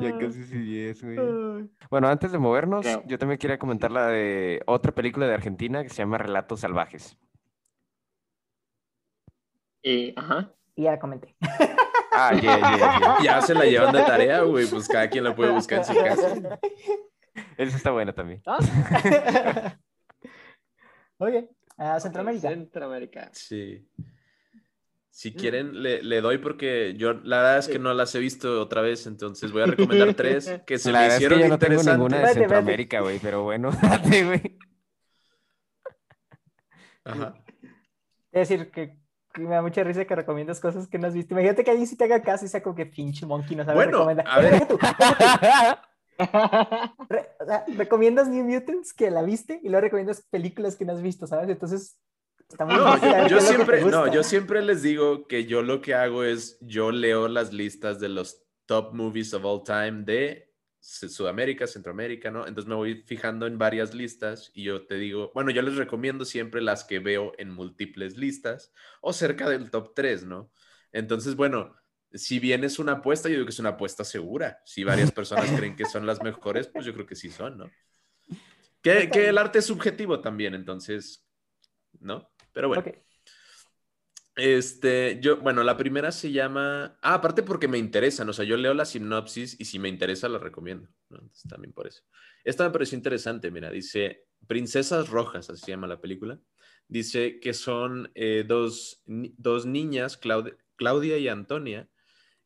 ya 0.00 0.18
casi 0.18 0.44
sí 0.44 0.58
10, 0.58 1.04
güey. 1.04 1.68
Bueno, 1.90 2.08
antes 2.08 2.32
de 2.32 2.38
movernos, 2.38 2.86
yo 3.06 3.18
también 3.18 3.38
quería 3.38 3.58
comentar 3.58 3.90
la 3.90 4.08
de 4.08 4.62
otra 4.66 4.92
película 4.92 5.26
de 5.26 5.34
Argentina 5.34 5.82
que 5.82 5.88
se 5.88 5.96
llama 5.96 6.18
Relatos 6.18 6.60
Salvajes. 6.60 7.18
Eh, 9.82 10.12
ajá. 10.16 10.52
Y 10.74 10.84
ya 10.84 10.92
la 10.92 10.98
comenté. 10.98 11.36
Ah, 12.12 12.32
yeah, 12.34 12.76
yeah, 12.76 13.18
Ya 13.22 13.42
se 13.42 13.54
la 13.54 13.64
llevan 13.64 13.92
de 13.92 14.02
tarea, 14.02 14.42
güey. 14.42 14.66
Pues 14.66 14.88
cada 14.88 15.08
quien 15.08 15.24
la 15.24 15.34
puede 15.34 15.52
buscar 15.52 15.78
en 15.78 15.84
su 15.84 15.94
casa. 15.94 16.58
Esa 17.56 17.76
está 17.76 17.90
buena 17.90 18.12
también. 18.12 18.42
Oye, 21.18 21.48
a 21.78 22.00
Centroamérica. 22.00 22.48
Centroamérica. 22.48 23.30
Sí. 23.32 23.88
Si 25.10 25.32
quieren, 25.32 25.82
le, 25.82 26.00
le, 26.02 26.20
doy 26.20 26.38
porque 26.38 26.94
yo 26.96 27.12
la 27.12 27.38
verdad 27.38 27.58
es 27.58 27.66
que 27.66 27.80
no 27.80 27.92
las 27.92 28.14
he 28.14 28.20
visto 28.20 28.60
otra 28.60 28.82
vez, 28.82 29.04
entonces 29.06 29.50
voy 29.50 29.62
a 29.62 29.66
recomendar 29.66 30.14
tres 30.14 30.48
que 30.66 30.78
se 30.78 30.92
la 30.92 31.00
me 31.00 31.06
hicieron 31.08 31.40
es 31.40 31.44
que 31.44 31.48
yo 31.48 31.54
no 31.54 31.58
tengo 31.58 31.82
ninguna 31.82 32.18
de 32.20 32.34
Centroamérica, 32.34 33.00
güey, 33.00 33.18
pero 33.18 33.42
bueno, 33.42 33.70
date, 33.82 34.24
güey. 34.24 34.58
Ajá. 37.04 37.34
Es 38.30 38.48
decir, 38.48 38.70
que, 38.70 38.96
que, 39.32 39.40
me 39.40 39.56
da 39.56 39.62
mucha 39.62 39.82
risa 39.82 40.04
que 40.04 40.14
recomiendas 40.14 40.60
cosas 40.60 40.86
que 40.86 40.98
no 40.98 41.08
has 41.08 41.14
visto. 41.14 41.34
Imagínate 41.34 41.64
que 41.64 41.70
alguien 41.70 41.88
sí 41.88 41.96
te 41.96 42.04
haga 42.04 42.22
caso 42.22 42.44
y 42.44 42.48
sea 42.48 42.62
como 42.62 42.76
que 42.76 42.86
pinche 42.86 43.26
monkey 43.26 43.56
no 43.56 43.64
sabe 43.64 43.74
bueno, 43.74 43.92
recomendar. 43.92 44.26
A 44.28 44.40
ver. 44.40 44.68
Re, 46.18 47.28
o 47.40 47.44
sea, 47.46 47.64
recomiendas 47.76 48.28
New 48.28 48.44
Mutants 48.44 48.92
que 48.92 49.10
la 49.10 49.22
viste 49.22 49.60
y 49.62 49.68
luego 49.68 49.82
recomiendas 49.82 50.22
películas 50.30 50.76
que 50.76 50.84
no 50.84 50.92
has 50.92 51.02
visto, 51.02 51.26
¿sabes? 51.26 51.48
Entonces, 51.48 51.98
está 52.48 52.64
muy 52.64 52.74
no, 52.74 52.98
yo, 52.98 53.28
yo 53.28 53.40
siempre, 53.40 53.84
no, 53.84 54.12
yo 54.12 54.22
siempre 54.22 54.62
les 54.62 54.82
digo 54.82 55.26
que 55.26 55.46
yo 55.46 55.62
lo 55.62 55.80
que 55.80 55.94
hago 55.94 56.24
es, 56.24 56.58
yo 56.60 56.90
leo 56.90 57.28
las 57.28 57.52
listas 57.52 58.00
de 58.00 58.08
los 58.08 58.42
top 58.66 58.94
movies 58.94 59.32
of 59.34 59.44
all 59.44 59.62
time 59.62 60.02
de 60.04 60.48
Sudamérica, 60.80 61.66
Centroamérica, 61.66 62.30
¿no? 62.30 62.46
Entonces 62.46 62.68
me 62.68 62.74
voy 62.74 63.02
fijando 63.02 63.46
en 63.46 63.58
varias 63.58 63.94
listas 63.94 64.50
y 64.54 64.64
yo 64.64 64.86
te 64.86 64.94
digo, 64.94 65.30
bueno, 65.34 65.50
yo 65.50 65.62
les 65.62 65.76
recomiendo 65.76 66.24
siempre 66.24 66.62
las 66.62 66.84
que 66.84 66.98
veo 66.98 67.32
en 67.38 67.50
múltiples 67.50 68.16
listas 68.16 68.72
o 69.00 69.12
cerca 69.12 69.48
del 69.48 69.70
top 69.70 69.92
3, 69.94 70.24
¿no? 70.24 70.50
Entonces, 70.92 71.36
bueno, 71.36 71.74
si 72.12 72.38
bien 72.38 72.64
es 72.64 72.78
una 72.78 72.92
apuesta, 72.92 73.28
yo 73.28 73.34
digo 73.34 73.46
que 73.46 73.52
es 73.52 73.58
una 73.58 73.70
apuesta 73.70 74.04
segura. 74.04 74.60
Si 74.64 74.84
varias 74.84 75.12
personas 75.12 75.50
creen 75.50 75.76
que 75.76 75.84
son 75.84 76.06
las 76.06 76.22
mejores, 76.22 76.68
pues 76.68 76.84
yo 76.84 76.94
creo 76.94 77.06
que 77.06 77.16
sí 77.16 77.30
son, 77.30 77.58
¿no? 77.58 77.70
Que, 78.80 79.10
que 79.10 79.28
el 79.28 79.38
arte 79.38 79.58
es 79.58 79.66
subjetivo 79.66 80.20
también, 80.20 80.54
entonces, 80.54 81.28
¿no? 82.00 82.30
Pero 82.52 82.68
bueno. 82.68 82.80
Okay. 82.80 83.02
Este, 84.38 85.18
yo, 85.20 85.38
bueno, 85.38 85.64
la 85.64 85.76
primera 85.76 86.12
se 86.12 86.30
llama. 86.30 86.96
Ah, 87.02 87.14
aparte 87.14 87.42
porque 87.42 87.66
me 87.66 87.76
interesan, 87.76 88.28
o 88.28 88.32
sea, 88.32 88.44
yo 88.44 88.56
leo 88.56 88.72
la 88.72 88.84
sinopsis 88.84 89.56
y 89.58 89.64
si 89.64 89.80
me 89.80 89.88
interesa 89.88 90.28
la 90.28 90.38
recomiendo. 90.38 90.88
¿no? 91.08 91.18
Entonces, 91.18 91.50
también 91.50 91.72
por 91.72 91.88
eso. 91.88 92.04
Esta 92.44 92.64
me 92.64 92.70
pareció 92.70 92.96
interesante, 92.96 93.50
mira, 93.50 93.68
dice 93.68 94.28
Princesas 94.46 95.08
Rojas, 95.08 95.50
así 95.50 95.64
se 95.64 95.72
llama 95.72 95.88
la 95.88 96.00
película. 96.00 96.38
Dice 96.86 97.40
que 97.40 97.52
son 97.52 98.12
eh, 98.14 98.44
dos, 98.46 99.02
dos 99.06 99.66
niñas, 99.66 100.16
Claudia, 100.16 100.56
Claudia 100.76 101.18
y 101.18 101.26
Antonia, 101.26 101.88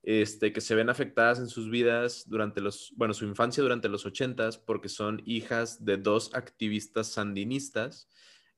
este, 0.03 0.53
que 0.53 0.61
se 0.61 0.74
ven 0.74 0.90
afectadas 0.90 1.38
en 1.38 1.48
sus 1.48 1.70
vidas 1.70 2.24
durante 2.28 2.61
los, 2.61 2.92
bueno, 2.96 3.14
su 3.14 3.24
infancia 3.24 3.62
durante 3.62 3.88
los 3.88 4.05
ochentas, 4.05 4.59
porque 4.59 4.88
son 4.88 5.22
hijas 5.24 5.84
de 5.84 5.96
dos 5.96 6.34
activistas 6.34 7.09
sandinistas 7.12 8.09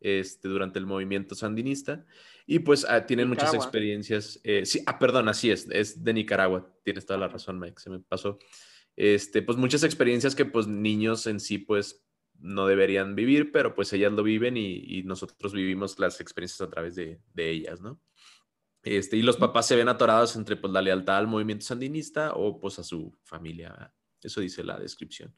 este, 0.01 0.49
durante 0.49 0.79
el 0.79 0.87
movimiento 0.87 1.35
sandinista 1.35 2.05
y 2.47 2.61
pues 2.61 2.87
ah, 2.89 3.07
tienen 3.07 3.31
Nicaragua. 3.31 3.53
muchas 3.53 3.67
experiencias. 3.67 4.41
Eh, 4.45 4.65
sí, 4.67 4.83
ah, 4.87 4.99
perdón, 4.99 5.29
así 5.29 5.51
es, 5.51 5.69
es 5.71 6.03
de 6.03 6.13
Nicaragua, 6.15 6.71
tienes 6.83 7.07
toda 7.07 7.19
la 7.19 7.29
razón, 7.29 7.59
Mike, 7.59 7.81
se 7.81 7.91
me 7.91 8.01
pasó. 8.01 8.39
Este, 8.97 9.43
pues 9.43 9.59
muchas 9.59 9.83
experiencias 9.83 10.35
que 10.35 10.45
pues 10.45 10.67
niños 10.67 11.27
en 11.27 11.41
sí 11.41 11.59
pues 11.59 12.05
no 12.39 12.67
deberían 12.67 13.15
vivir, 13.15 13.53
pero 13.53 13.75
pues 13.75 13.93
ellas 13.93 14.13
lo 14.13 14.23
viven 14.23 14.57
y, 14.57 14.77
y 14.77 15.03
nosotros 15.03 15.53
vivimos 15.53 15.99
las 15.99 16.21
experiencias 16.21 16.61
a 16.61 16.71
través 16.71 16.95
de, 16.95 17.21
de 17.33 17.51
ellas, 17.51 17.81
¿no? 17.81 18.01
Este, 18.85 19.17
y 19.17 19.23
los 19.23 19.39
papás 19.39 19.67
se 19.67 19.77
ven 19.77 19.89
atorados 19.89 20.37
entre 20.37 20.57
pues, 20.57 20.73
la 20.73 20.83
lealtad 20.83 21.17
al 21.17 21.27
movimiento 21.27 21.65
sandinista 21.65 22.35
o 22.35 22.61
pues 22.61 22.79
a 22.79 22.85
su 22.85 23.17
familia. 23.25 23.95
Eso 24.23 24.41
dice 24.41 24.63
la 24.63 24.79
descripción. 24.79 25.35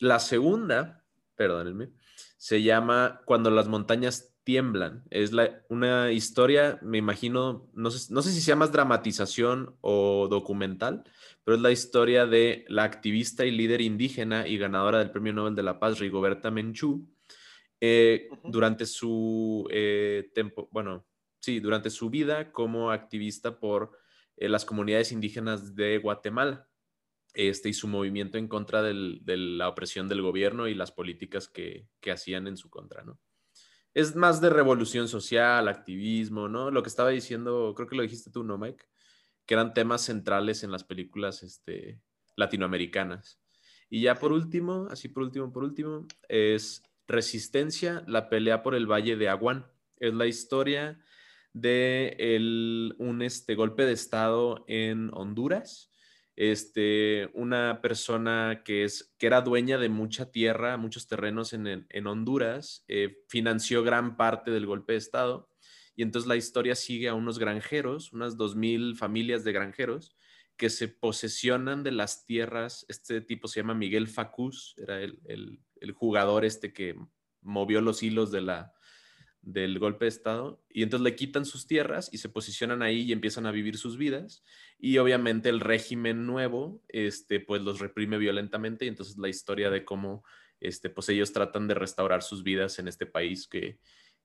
La 0.00 0.18
segunda, 0.18 1.04
perdónenme, 1.34 1.90
se 2.38 2.62
llama 2.62 3.20
Cuando 3.26 3.50
las 3.50 3.68
montañas 3.68 4.34
tiemblan. 4.44 5.04
Es 5.10 5.32
la, 5.32 5.62
una 5.68 6.10
historia, 6.10 6.78
me 6.80 6.96
imagino, 6.96 7.68
no 7.74 7.90
sé, 7.90 8.10
no 8.14 8.22
sé 8.22 8.30
si 8.32 8.40
se 8.40 8.46
llama 8.46 8.68
dramatización 8.68 9.76
o 9.82 10.26
documental, 10.30 11.04
pero 11.44 11.56
es 11.56 11.60
la 11.60 11.70
historia 11.70 12.24
de 12.24 12.64
la 12.68 12.84
activista 12.84 13.44
y 13.44 13.50
líder 13.50 13.82
indígena 13.82 14.48
y 14.48 14.56
ganadora 14.56 15.00
del 15.00 15.10
Premio 15.10 15.34
Nobel 15.34 15.54
de 15.54 15.62
la 15.62 15.78
Paz, 15.78 15.98
Rigoberta 15.98 16.50
Menchú, 16.50 17.06
eh, 17.78 18.28
uh 18.30 18.36
-huh. 18.36 18.50
durante 18.50 18.86
su 18.86 19.68
eh, 19.70 20.30
tiempo, 20.32 20.68
bueno, 20.72 21.07
sí, 21.40 21.60
durante 21.60 21.90
su 21.90 22.10
vida 22.10 22.52
como 22.52 22.90
activista 22.90 23.58
por 23.58 23.98
eh, 24.36 24.48
las 24.48 24.64
comunidades 24.64 25.12
indígenas 25.12 25.74
de 25.74 25.98
Guatemala 25.98 26.68
este, 27.34 27.68
y 27.68 27.72
su 27.72 27.88
movimiento 27.88 28.38
en 28.38 28.48
contra 28.48 28.82
del, 28.82 29.20
de 29.22 29.36
la 29.36 29.68
opresión 29.68 30.08
del 30.08 30.22
gobierno 30.22 30.68
y 30.68 30.74
las 30.74 30.92
políticas 30.92 31.48
que, 31.48 31.88
que, 32.00 32.10
hacían 32.10 32.46
en 32.46 32.56
su 32.56 32.70
contra, 32.70 33.02
¿no? 33.04 33.18
Es 33.94 34.14
más 34.14 34.40
de 34.40 34.50
revolución 34.50 35.08
social, 35.08 35.66
activismo, 35.66 36.48
¿no? 36.48 36.70
Lo 36.70 36.82
que 36.82 36.88
estaba 36.88 37.10
diciendo, 37.10 37.74
creo 37.76 37.88
que 37.88 37.96
lo 37.96 38.02
dijiste 38.02 38.30
tú, 38.30 38.44
¿no, 38.44 38.58
Mike? 38.58 38.84
Que 39.44 39.54
eran 39.54 39.74
temas 39.74 40.02
centrales 40.02 40.62
en 40.62 40.70
las 40.70 40.84
películas 40.84 41.42
este, 41.42 42.00
latinoamericanas. 42.36 43.40
Y 43.90 44.02
ya 44.02 44.14
por 44.16 44.32
último, 44.32 44.86
así 44.90 45.08
por 45.08 45.22
último, 45.22 45.52
por 45.52 45.64
último, 45.64 46.06
es 46.28 46.82
Resistencia, 47.06 48.04
la 48.06 48.28
pelea 48.28 48.62
por 48.62 48.74
el 48.74 48.86
Valle 48.86 49.16
de 49.16 49.28
Aguán. 49.30 49.66
Es 49.96 50.12
la 50.12 50.26
historia 50.26 51.00
de 51.52 52.94
un 52.98 53.22
este, 53.22 53.54
golpe 53.54 53.84
de 53.84 53.92
Estado 53.92 54.64
en 54.68 55.10
Honduras. 55.12 55.92
Este, 56.36 57.30
una 57.34 57.80
persona 57.82 58.62
que, 58.64 58.84
es, 58.84 59.12
que 59.18 59.26
era 59.26 59.40
dueña 59.40 59.76
de 59.76 59.88
mucha 59.88 60.30
tierra, 60.30 60.76
muchos 60.76 61.08
terrenos 61.08 61.52
en, 61.52 61.86
en 61.88 62.06
Honduras, 62.06 62.84
eh, 62.86 63.24
financió 63.28 63.82
gran 63.82 64.16
parte 64.16 64.52
del 64.52 64.66
golpe 64.66 64.92
de 64.92 64.98
Estado. 64.98 65.50
Y 65.96 66.02
entonces 66.02 66.28
la 66.28 66.36
historia 66.36 66.76
sigue 66.76 67.08
a 67.08 67.14
unos 67.14 67.40
granjeros, 67.40 68.12
unas 68.12 68.36
2.000 68.36 68.94
familias 68.94 69.42
de 69.42 69.52
granjeros, 69.52 70.14
que 70.56 70.70
se 70.70 70.86
posesionan 70.86 71.82
de 71.82 71.90
las 71.90 72.24
tierras. 72.24 72.86
Este 72.88 73.20
tipo 73.20 73.48
se 73.48 73.60
llama 73.60 73.74
Miguel 73.74 74.06
Facús, 74.06 74.76
era 74.78 75.02
el, 75.02 75.18
el, 75.24 75.60
el 75.80 75.90
jugador 75.90 76.44
este 76.44 76.72
que 76.72 76.94
movió 77.40 77.80
los 77.80 78.02
hilos 78.04 78.30
de 78.30 78.42
la, 78.42 78.72
del 79.42 79.78
golpe 79.78 80.04
de 80.04 80.10
Estado 80.10 80.62
y 80.68 80.82
entonces 80.82 81.04
le 81.04 81.16
quitan 81.16 81.44
sus 81.44 81.66
tierras 81.66 82.10
y 82.12 82.18
se 82.18 82.28
posicionan 82.28 82.82
ahí 82.82 83.02
y 83.02 83.12
empiezan 83.12 83.46
a 83.46 83.52
vivir 83.52 83.78
sus 83.78 83.96
vidas 83.96 84.42
y 84.78 84.98
obviamente 84.98 85.48
el 85.48 85.60
régimen 85.60 86.26
nuevo 86.26 86.82
este 86.88 87.40
pues 87.40 87.62
los 87.62 87.78
reprime 87.78 88.18
violentamente 88.18 88.84
y 88.84 88.88
entonces 88.88 89.16
la 89.16 89.28
historia 89.28 89.70
de 89.70 89.84
cómo 89.84 90.24
este 90.60 90.90
pues 90.90 91.08
ellos 91.08 91.32
tratan 91.32 91.68
de 91.68 91.74
restaurar 91.74 92.22
sus 92.22 92.42
vidas 92.42 92.78
en 92.78 92.88
este 92.88 93.06
país 93.06 93.46
que, 93.46 93.78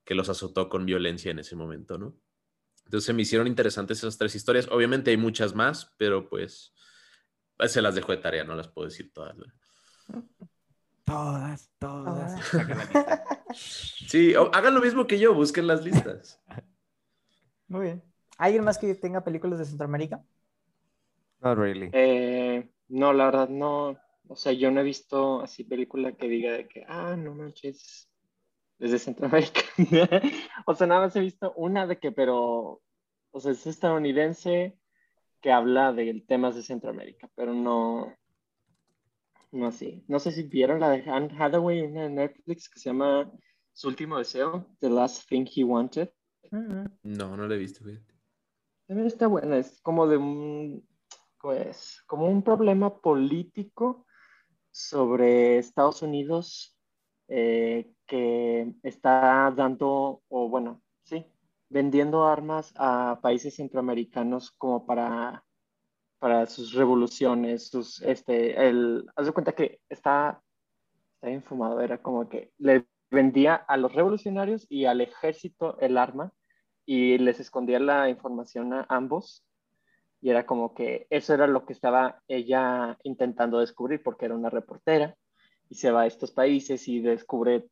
que 0.04 0.16
los 0.16 0.30
azotó 0.30 0.70
con 0.70 0.86
violencia 0.86 1.32
en 1.32 1.40
ese 1.40 1.56
momento, 1.56 1.98
¿no? 1.98 2.18
Entonces 2.86 3.06
se 3.06 3.14
me 3.14 3.22
hicieron 3.22 3.48
interesantes 3.48 4.00
esas 4.00 4.18
tres 4.18 4.36
historias. 4.36 4.68
Obviamente 4.70 5.12
hay 5.12 5.18
muchas 5.18 5.56
más, 5.56 5.94
pero 5.98 6.28
pues 6.28 6.74
se 7.68 7.82
las 7.82 7.96
dejo 7.96 8.12
de 8.12 8.18
tarea, 8.18 8.44
no 8.44 8.56
las 8.56 8.68
puedo 8.68 8.88
decir 8.88 9.12
todas. 9.14 9.38
Todas. 11.06 11.72
Todas. 11.80 12.42
Sí, 13.54 14.34
hagan 14.36 14.74
lo 14.74 14.82
mismo 14.82 15.06
que 15.06 15.20
yo, 15.20 15.34
busquen 15.34 15.68
las 15.68 15.84
listas. 15.84 16.42
Muy 17.68 17.82
bien. 17.82 18.04
¿Alguien 18.38 18.64
más 18.64 18.78
que 18.78 18.94
tenga 18.96 19.24
películas 19.24 19.60
de 19.60 19.66
Centroamérica? 19.66 20.24
Not 21.40 21.58
really. 21.58 21.90
Eh, 21.94 22.70
no, 22.88 23.14
la 23.14 23.26
verdad 23.26 23.50
no. 23.50 23.98
O 24.28 24.36
sea, 24.36 24.52
yo 24.54 24.72
no 24.72 24.82
he 24.82 24.84
visto 24.84 25.42
así 25.42 25.64
película 25.64 26.14
que 26.14 26.28
diga 26.28 26.54
de 26.54 26.68
que, 26.68 26.86
ah, 26.88 27.16
no 27.16 27.36
manches, 27.36 28.10
desde 28.80 29.00
Centroamérica. 29.00 29.62
o 30.66 30.76
sea, 30.76 30.88
nada 30.88 31.02
más 31.02 31.16
he 31.16 31.20
visto 31.20 31.54
una 31.56 31.86
de 31.86 32.00
que, 32.00 32.12
pero, 32.12 32.82
o 33.32 33.40
sea, 33.40 33.52
es 33.52 33.68
estadounidense 33.68 34.78
que 35.42 35.52
habla 35.52 35.92
de 35.92 36.24
temas 36.28 36.56
de 36.56 36.64
Centroamérica, 36.64 37.30
pero 37.36 37.54
no, 37.54 38.16
no 39.54 39.68
así. 39.68 40.04
No 40.08 40.20
sé 40.20 40.32
si 40.32 40.44
vieron 40.44 40.80
la 40.80 40.90
de 40.90 41.10
Anne 41.10 41.34
Hathaway, 41.38 41.82
una 41.82 42.04
de 42.04 42.10
Netflix 42.10 42.70
que 42.70 42.80
se 42.80 42.90
llama 42.90 43.32
Su 43.72 43.88
último 43.88 44.18
deseo, 44.18 44.68
The 44.80 44.90
Last 44.90 45.30
Thing 45.30 45.46
He 45.56 45.64
Wanted. 45.64 46.10
Mm, 46.52 46.86
No, 47.04 47.38
no 47.38 47.48
lo 47.48 47.54
he 47.54 47.58
visto. 47.58 47.84
fíjate. 47.84 48.14
También 48.88 49.08
está 49.08 49.28
buena, 49.28 49.58
es 49.58 49.80
como 49.82 50.08
de 50.08 50.18
un, 50.18 50.88
pues, 51.40 52.04
como 52.06 52.28
un 52.28 52.44
problema 52.44 53.00
político 53.00 54.06
sobre 54.72 55.58
Estados 55.58 56.02
Unidos 56.02 56.78
eh, 57.28 57.94
que 58.06 58.74
está 58.84 59.54
dando, 59.56 60.22
o 60.28 60.50
bueno, 60.50 60.82
sí, 61.04 61.26
vendiendo 61.70 62.26
armas 62.26 62.74
a 62.76 63.20
países 63.22 63.56
centroamericanos 63.56 64.52
como 64.52 64.86
para, 64.86 65.44
para 66.24 66.46
sus 66.46 66.72
revoluciones, 66.72 67.68
sus, 67.68 68.02
este, 68.02 68.70
el, 68.70 69.06
haz 69.18 69.26
de 69.26 69.34
cuenta 69.34 69.52
que 69.52 69.82
está, 69.90 70.42
está 71.16 71.28
bien 71.28 71.44
era 71.82 72.02
como 72.02 72.30
que 72.30 72.54
le 72.60 72.88
vendía 73.12 73.56
a 73.56 73.76
los 73.76 73.92
revolucionarios 73.94 74.66
y 74.70 74.86
al 74.86 75.02
ejército 75.02 75.78
el 75.82 75.98
arma 75.98 76.32
y 76.86 77.18
les 77.18 77.42
escondía 77.42 77.78
la 77.82 78.08
información 78.08 78.72
a 78.72 78.86
ambos. 78.88 79.44
Y 80.22 80.30
era 80.30 80.46
como 80.46 80.74
que 80.74 81.08
eso 81.10 81.34
era 81.34 81.46
lo 81.46 81.66
que 81.66 81.74
estaba 81.74 82.24
ella 82.30 82.98
intentando 83.04 83.60
descubrir 83.60 84.02
porque 84.02 84.24
era 84.24 84.36
una 84.36 84.50
reportera 84.50 85.18
y 85.68 85.76
se 85.76 85.92
va 85.92 86.04
a 86.04 86.08
estos 86.08 86.32
países 86.32 86.88
y 86.88 87.02
descubre 87.02 87.68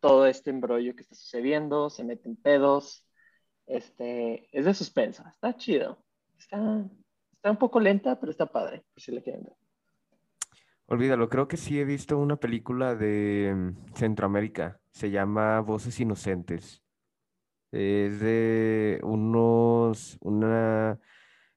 todo 0.00 0.24
este 0.24 0.48
embrollo 0.48 0.96
que 0.96 1.02
está 1.02 1.16
sucediendo, 1.16 1.90
se 1.90 2.04
mete 2.04 2.30
en 2.30 2.36
pedos. 2.36 3.06
Este, 3.66 4.48
es 4.58 4.64
de 4.64 4.72
suspenso, 4.72 5.22
está 5.28 5.54
chido. 5.54 6.02
Está, 6.38 6.88
está 7.40 7.50
un 7.50 7.56
poco 7.56 7.80
lenta, 7.80 8.20
pero 8.20 8.30
está 8.30 8.44
padre, 8.44 8.84
si 8.96 9.12
le 9.12 9.22
quieren 9.22 9.44
ver. 9.44 9.54
Olvídalo, 10.84 11.30
creo 11.30 11.48
que 11.48 11.56
sí 11.56 11.80
he 11.80 11.86
visto 11.86 12.18
una 12.18 12.36
película 12.36 12.94
de 12.94 13.54
mm, 13.56 13.94
Centroamérica. 13.94 14.78
Se 14.90 15.10
llama 15.10 15.60
Voces 15.60 15.98
Inocentes. 16.00 16.82
Es 17.72 18.20
de 18.20 19.00
unos, 19.02 20.18
una, 20.20 20.98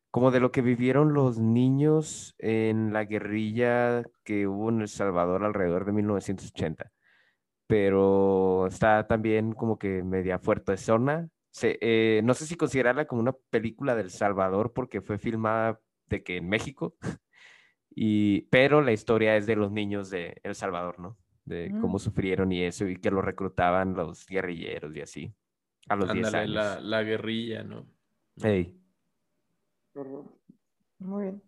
como 0.10 0.32
de 0.32 0.40
lo 0.40 0.54
que 0.54 0.62
vivieron 0.62 1.14
los 1.14 1.40
niños 1.40 2.34
en 2.38 2.94
la 2.94 3.04
guerrilla 3.04 4.04
que 4.24 4.48
hubo 4.48 4.70
en 4.70 4.82
El 4.82 4.88
Salvador 4.88 5.44
alrededor 5.44 5.84
de 5.84 5.92
1980. 5.92 6.92
Pero 7.68 8.68
está 8.68 9.06
también 9.08 9.52
como 9.52 9.78
que 9.78 10.02
media 10.04 10.40
fuerte 10.40 10.78
zona. 10.78 11.28
Se, 11.54 11.80
eh, 11.82 12.22
no 12.26 12.36
sé 12.36 12.48
si 12.48 12.58
considerarla 12.58 13.08
como 13.08 13.22
una 13.22 13.34
película 13.52 13.96
del 13.96 14.12
Salvador 14.12 14.74
porque 14.74 15.02
fue 15.02 15.20
filmada 15.20 15.80
de 16.08 16.24
que 16.24 16.38
en 16.38 16.50
México. 16.50 16.98
Y, 17.96 18.44
pero 18.52 18.82
la 18.82 18.92
historia 18.94 19.38
es 19.38 19.48
de 19.48 19.56
los 19.56 19.72
niños 19.72 20.10
de 20.12 20.40
El 20.44 20.56
Salvador, 20.56 21.00
¿no? 21.00 21.18
De 21.46 21.76
cómo 21.82 21.98
Mm. 21.98 22.00
sufrieron 22.00 22.52
y 22.52 22.64
eso, 22.64 22.88
y 22.88 22.98
que 22.98 23.12
lo 23.12 23.22
reclutaban 23.22 23.96
los 23.96 24.26
guerrilleros 24.28 24.96
y 24.96 25.02
así, 25.02 25.36
a 25.90 25.96
los 25.96 26.12
10 26.12 26.28
Ándale, 26.28 26.38
años. 26.40 26.56
la, 26.56 26.82
la 26.82 27.04
guerrilla, 27.04 27.64
¿no? 27.64 27.88
Ey, 28.44 28.80
Muy 31.00 31.24
bien. 31.24 31.44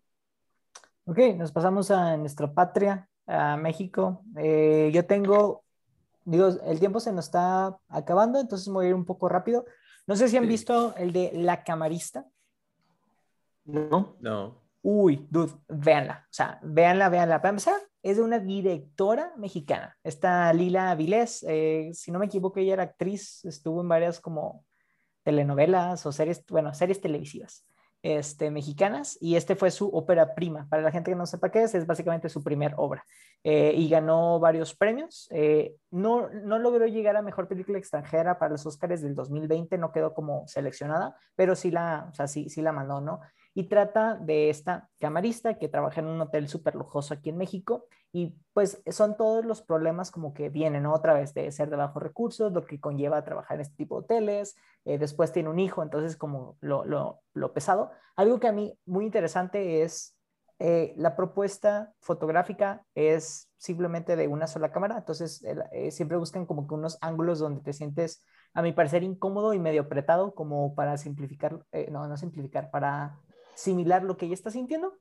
Ok, 1.05 1.19
nos 1.37 1.51
pasamos 1.51 1.91
a 1.91 2.17
nuestra 2.17 2.51
patria, 2.53 3.09
a 3.27 3.57
México. 3.57 4.23
Eh, 4.37 4.91
yo 4.93 5.05
tengo, 5.05 5.63
digo, 6.25 6.47
el 6.65 6.79
tiempo 6.79 6.99
se 6.99 7.11
nos 7.13 7.25
está 7.25 7.77
acabando, 7.89 8.39
entonces 8.39 8.67
voy 8.73 8.87
a 8.87 8.89
ir 8.89 8.95
un 8.95 9.05
poco 9.05 9.29
rápido. 9.29 9.65
No 10.07 10.15
sé 10.15 10.27
si 10.29 10.37
han 10.37 10.43
Sí. 10.43 10.49
visto 10.49 10.95
el 10.97 11.11
de 11.11 11.31
La 11.33 11.63
Camarista. 11.63 12.25
¿No? 13.65 14.15
No. 14.19 14.61
Uy, 14.81 15.25
dude, 15.31 15.53
véanla. 15.67 16.25
O 16.25 16.33
sea, 16.33 16.59
véanla, 16.61 17.09
véanla. 17.09 17.41
Para 17.41 17.49
empezar, 17.49 17.75
es 18.03 18.17
de 18.17 18.23
una 18.23 18.37
directora 18.37 19.33
mexicana. 19.37 19.97
Esta 20.03 20.53
Lila 20.53 20.91
Avilés, 20.91 21.43
eh, 21.47 21.89
si 21.93 22.11
no 22.11 22.19
me 22.19 22.27
equivoco, 22.27 22.59
ella 22.59 22.73
era 22.73 22.83
actriz, 22.83 23.43
estuvo 23.45 23.81
en 23.81 23.89
varias 23.89 24.19
como 24.19 24.63
telenovelas 25.23 26.05
o 26.05 26.11
series, 26.11 26.45
bueno, 26.49 26.71
series 26.75 27.01
televisivas 27.01 27.65
este, 28.03 28.51
mexicanas 28.51 29.17
y 29.19 29.35
este 29.35 29.55
fue 29.55 29.71
su 29.71 29.87
ópera 29.87 30.35
prima. 30.35 30.67
Para 30.69 30.83
la 30.83 30.91
gente 30.91 31.09
que 31.09 31.15
no 31.15 31.25
sepa 31.25 31.49
qué 31.49 31.63
es, 31.63 31.73
es 31.73 31.87
básicamente 31.87 32.29
su 32.29 32.43
primer 32.43 32.75
obra 32.77 33.03
eh, 33.47 33.73
y 33.75 33.87
ganó 33.87 34.39
varios 34.39 34.75
premios. 34.75 35.27
Eh, 35.29 35.75
no, 35.91 36.29
no 36.29 36.57
logró 36.57 36.87
llegar 36.87 37.15
a 37.15 37.21
Mejor 37.21 37.47
Película 37.47 37.77
Extranjera 37.77 38.39
para 38.39 38.53
los 38.53 38.65
Oscars 38.65 39.03
del 39.03 39.13
2020, 39.13 39.77
no 39.77 39.91
quedó 39.91 40.15
como 40.15 40.47
seleccionada, 40.47 41.15
pero 41.35 41.55
sí 41.55 41.69
la, 41.69 42.07
o 42.09 42.13
sea, 42.15 42.27
sí, 42.27 42.49
sí 42.49 42.63
la 42.63 42.71
mandó, 42.71 43.01
¿no? 43.01 43.21
y 43.57 43.63
trata 43.63 44.15
de 44.15 44.49
esta 44.49 44.89
camarista 44.99 45.57
que 45.57 45.69
trabaja 45.69 46.01
en 46.01 46.07
un 46.07 46.19
hotel 46.19 46.49
súper 46.49 46.75
lujoso 46.75 47.13
aquí 47.13 47.29
en 47.29 47.37
México 47.37 47.87
y 48.11 48.35
pues 48.53 48.83
son 48.91 49.15
todos 49.15 49.45
los 49.45 49.61
problemas 49.61 50.11
como 50.11 50.33
que 50.33 50.49
vienen 50.49 50.83
¿no? 50.83 50.93
otra 50.93 51.13
vez 51.13 51.33
de 51.33 51.49
ser 51.53 51.69
de 51.69 51.77
bajos 51.77 52.03
recursos, 52.03 52.51
lo 52.51 52.65
que 52.65 52.81
conlleva 52.81 53.23
trabajar 53.23 53.55
en 53.55 53.61
este 53.61 53.77
tipo 53.77 53.95
de 53.95 54.03
hoteles, 54.03 54.57
eh, 54.83 54.97
después 54.97 55.31
tiene 55.31 55.49
un 55.49 55.59
hijo, 55.59 55.81
entonces 55.81 56.17
como 56.17 56.57
lo, 56.59 56.83
lo, 56.83 57.21
lo, 57.33 57.53
pesado. 57.53 57.91
Algo 58.17 58.41
que 58.41 58.49
a 58.49 58.51
mí 58.51 58.77
muy 58.85 59.05
interesante 59.05 59.83
es 59.83 60.14
eh, 60.59 60.93
la 60.95 61.15
propuesta 61.15 61.93
fotográfica 61.99 62.85
es 62.95 63.49
simplemente 63.57 64.15
de 64.15 64.27
una 64.27 64.47
sola 64.47 64.71
cámara, 64.71 64.97
entonces 64.97 65.43
eh, 65.71 65.91
siempre 65.91 66.17
buscan 66.17 66.45
como 66.45 66.67
que 66.67 66.75
unos 66.75 66.97
ángulos 67.01 67.39
donde 67.39 67.61
te 67.61 67.73
sientes, 67.73 68.23
a 68.53 68.61
mi 68.61 68.71
parecer, 68.71 69.03
incómodo 69.03 69.53
y 69.53 69.59
medio 69.59 69.81
apretado 69.81 70.33
como 70.33 70.73
para 70.75 70.97
simplificar, 70.97 71.65
eh, 71.73 71.89
no, 71.91 72.07
no 72.07 72.15
simplificar, 72.15 72.71
para 72.71 73.19
similar 73.53 74.03
lo 74.03 74.15
que 74.15 74.27
ella 74.27 74.33
está 74.33 74.49
sintiendo. 74.49 74.93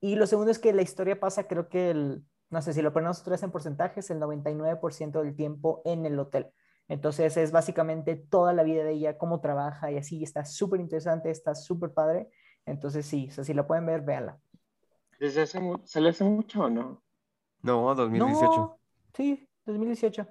Y 0.00 0.16
lo 0.16 0.26
segundo 0.26 0.50
es 0.50 0.58
que 0.58 0.72
la 0.72 0.82
historia 0.82 1.20
pasa, 1.20 1.46
creo 1.46 1.68
que 1.68 2.20
no 2.50 2.62
sé 2.62 2.72
si 2.72 2.82
lo 2.82 2.92
ponemos 2.92 3.22
tres 3.22 3.42
en 3.42 3.50
porcentajes, 3.50 4.10
el 4.10 4.20
99% 4.20 5.22
del 5.22 5.36
tiempo 5.36 5.82
en 5.84 6.06
el 6.06 6.18
hotel. 6.18 6.50
Entonces 6.88 7.36
es 7.36 7.52
básicamente 7.52 8.16
toda 8.16 8.52
la 8.52 8.62
vida 8.62 8.84
de 8.84 8.92
ella, 8.92 9.18
cómo 9.18 9.40
trabaja 9.40 9.90
y 9.90 9.98
así, 9.98 10.22
está 10.22 10.44
súper 10.44 10.80
interesante, 10.80 11.30
está 11.30 11.54
súper 11.54 11.92
padre. 11.92 12.30
Entonces 12.66 13.06
sí, 13.06 13.28
o 13.30 13.32
sea, 13.32 13.44
si 13.44 13.54
la 13.54 13.66
pueden 13.66 13.86
ver, 13.86 14.02
véanla. 14.02 14.38
¿Desde 15.24 15.40
hace, 15.40 15.58
¿Se 15.84 16.02
le 16.02 16.10
hace 16.10 16.22
mucho 16.22 16.64
o 16.64 16.68
no? 16.68 17.02
No, 17.62 17.94
2018. 17.94 18.56
No, 18.56 18.78
sí, 19.14 19.48
2018. 19.64 20.26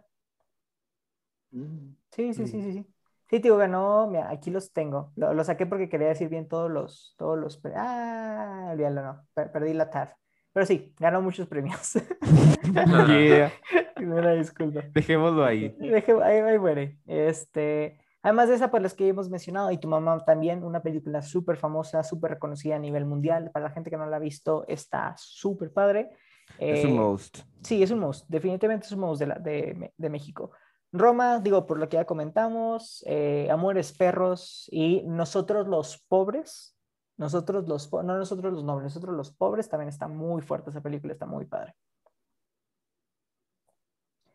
Mm. 1.50 1.96
Sí, 2.12 2.34
sí, 2.36 2.46
sí, 2.46 2.62
sí, 2.62 2.74
sí. 2.74 2.94
Sí, 3.28 3.39
tío, 3.39 3.58
ganó, 3.58 4.08
mira, 4.08 4.30
aquí 4.30 4.52
los 4.52 4.72
tengo. 4.72 5.12
Lo, 5.16 5.34
lo, 5.34 5.44
saqué 5.44 5.66
porque 5.66 5.89
quería 5.89 6.10
decir 6.10 6.30
bien 6.30 6.48
todos 6.48 6.70
los, 6.70 7.16
todos 7.18 7.39
los, 7.39 7.60
ah, 7.76 8.70
olvídalo, 8.74 9.02
no, 9.02 9.28
per 9.34 9.52
perdí 9.52 9.74
la 9.74 9.89
tab. 9.89 10.10
Pero 10.52 10.68
sí, 10.68 10.94
ganó 11.00 11.24
muchos 11.24 11.48
premios. 11.48 11.94
yeah. 13.08 13.52
Una 13.98 14.34
disculpa. 14.34 14.84
Dejémoslo 14.94 15.44
ahí. 15.44 15.76
Deje, 15.80 16.12
ahí, 16.22 16.38
ahí 16.38 16.60
muere. 16.60 17.00
Este, 17.08 18.00
además 18.24 18.49
de 18.49 18.55
esa, 18.55 18.71
por 18.71 18.82
las 18.82 18.95
que 18.95 19.07
hemos 19.07 19.30
mencionado, 19.30 19.69
y 19.71 19.78
tu 19.78 19.88
mamá 19.88 20.26
también, 20.26 20.63
una 20.63 20.82
película 20.82 21.21
súper 21.21 21.57
famosa, 21.57 22.03
súper 22.03 22.32
reconocida 22.32 22.78
a 22.78 22.80
nivel 22.80 23.05
mundial. 23.05 23.51
Para 23.51 23.65
la 23.65 23.71
gente 23.71 23.91
que 23.91 23.97
no 23.97 24.07
la 24.07 24.15
ha 24.15 24.19
visto, 24.19 24.65
está 24.67 25.13
súper 25.17 25.71
padre. 25.71 26.09
Es 26.57 26.84
eh, 26.84 26.88
un 26.88 26.97
most. 26.97 27.39
Sí, 27.61 27.84
es 27.84 27.91
un 27.91 27.99
most. 27.99 28.26
Definitivamente 28.28 28.88
es 28.88 28.91
un 28.93 29.01
most 29.01 29.19
de, 29.19 29.28
la, 29.28 29.36
de, 29.36 29.93
de 29.95 30.09
México. 30.09 30.51
Roma, 30.91 31.39
digo, 31.39 31.65
por 31.65 31.78
lo 31.78 31.88
que 31.89 31.97
ya 31.97 32.05
comentamos, 32.05 33.03
eh, 33.07 33.47
Amores 33.51 33.93
Perros 33.93 34.67
y 34.71 35.03
Nosotros 35.03 35.67
los 35.67 36.03
Pobres, 36.07 36.74
nosotros 37.17 37.67
los, 37.67 37.91
no 37.91 38.17
nosotros 38.17 38.53
los 38.53 38.63
nobles, 38.63 38.86
nosotros 38.86 39.15
los 39.15 39.32
pobres, 39.32 39.69
también 39.69 39.89
está 39.89 40.07
muy 40.07 40.41
fuerte 40.41 40.71
esa 40.71 40.82
película, 40.82 41.13
está 41.13 41.26
muy 41.26 41.45
padre. 41.45 41.76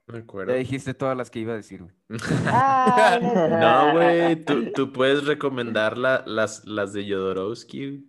Me 0.09 0.19
acuerdo. 0.21 0.53
Ya 0.53 0.59
dijiste 0.59 0.95
todas 0.95 1.17
las 1.17 1.31
que 1.31 1.41
iba 1.41 1.53
a 1.53 1.57
decir, 1.57 1.83
güey. 1.83 1.95
Ah, 2.47 3.19
no, 3.61 3.93
güey, 3.93 4.37
tú, 4.45 4.73
tú, 4.73 4.93
puedes 4.93 5.27
recomendar 5.27 5.99
la, 5.99 6.25
las, 6.27 6.65
las 6.65 6.93
de 6.95 7.05
Jodorowsky. 7.11 8.07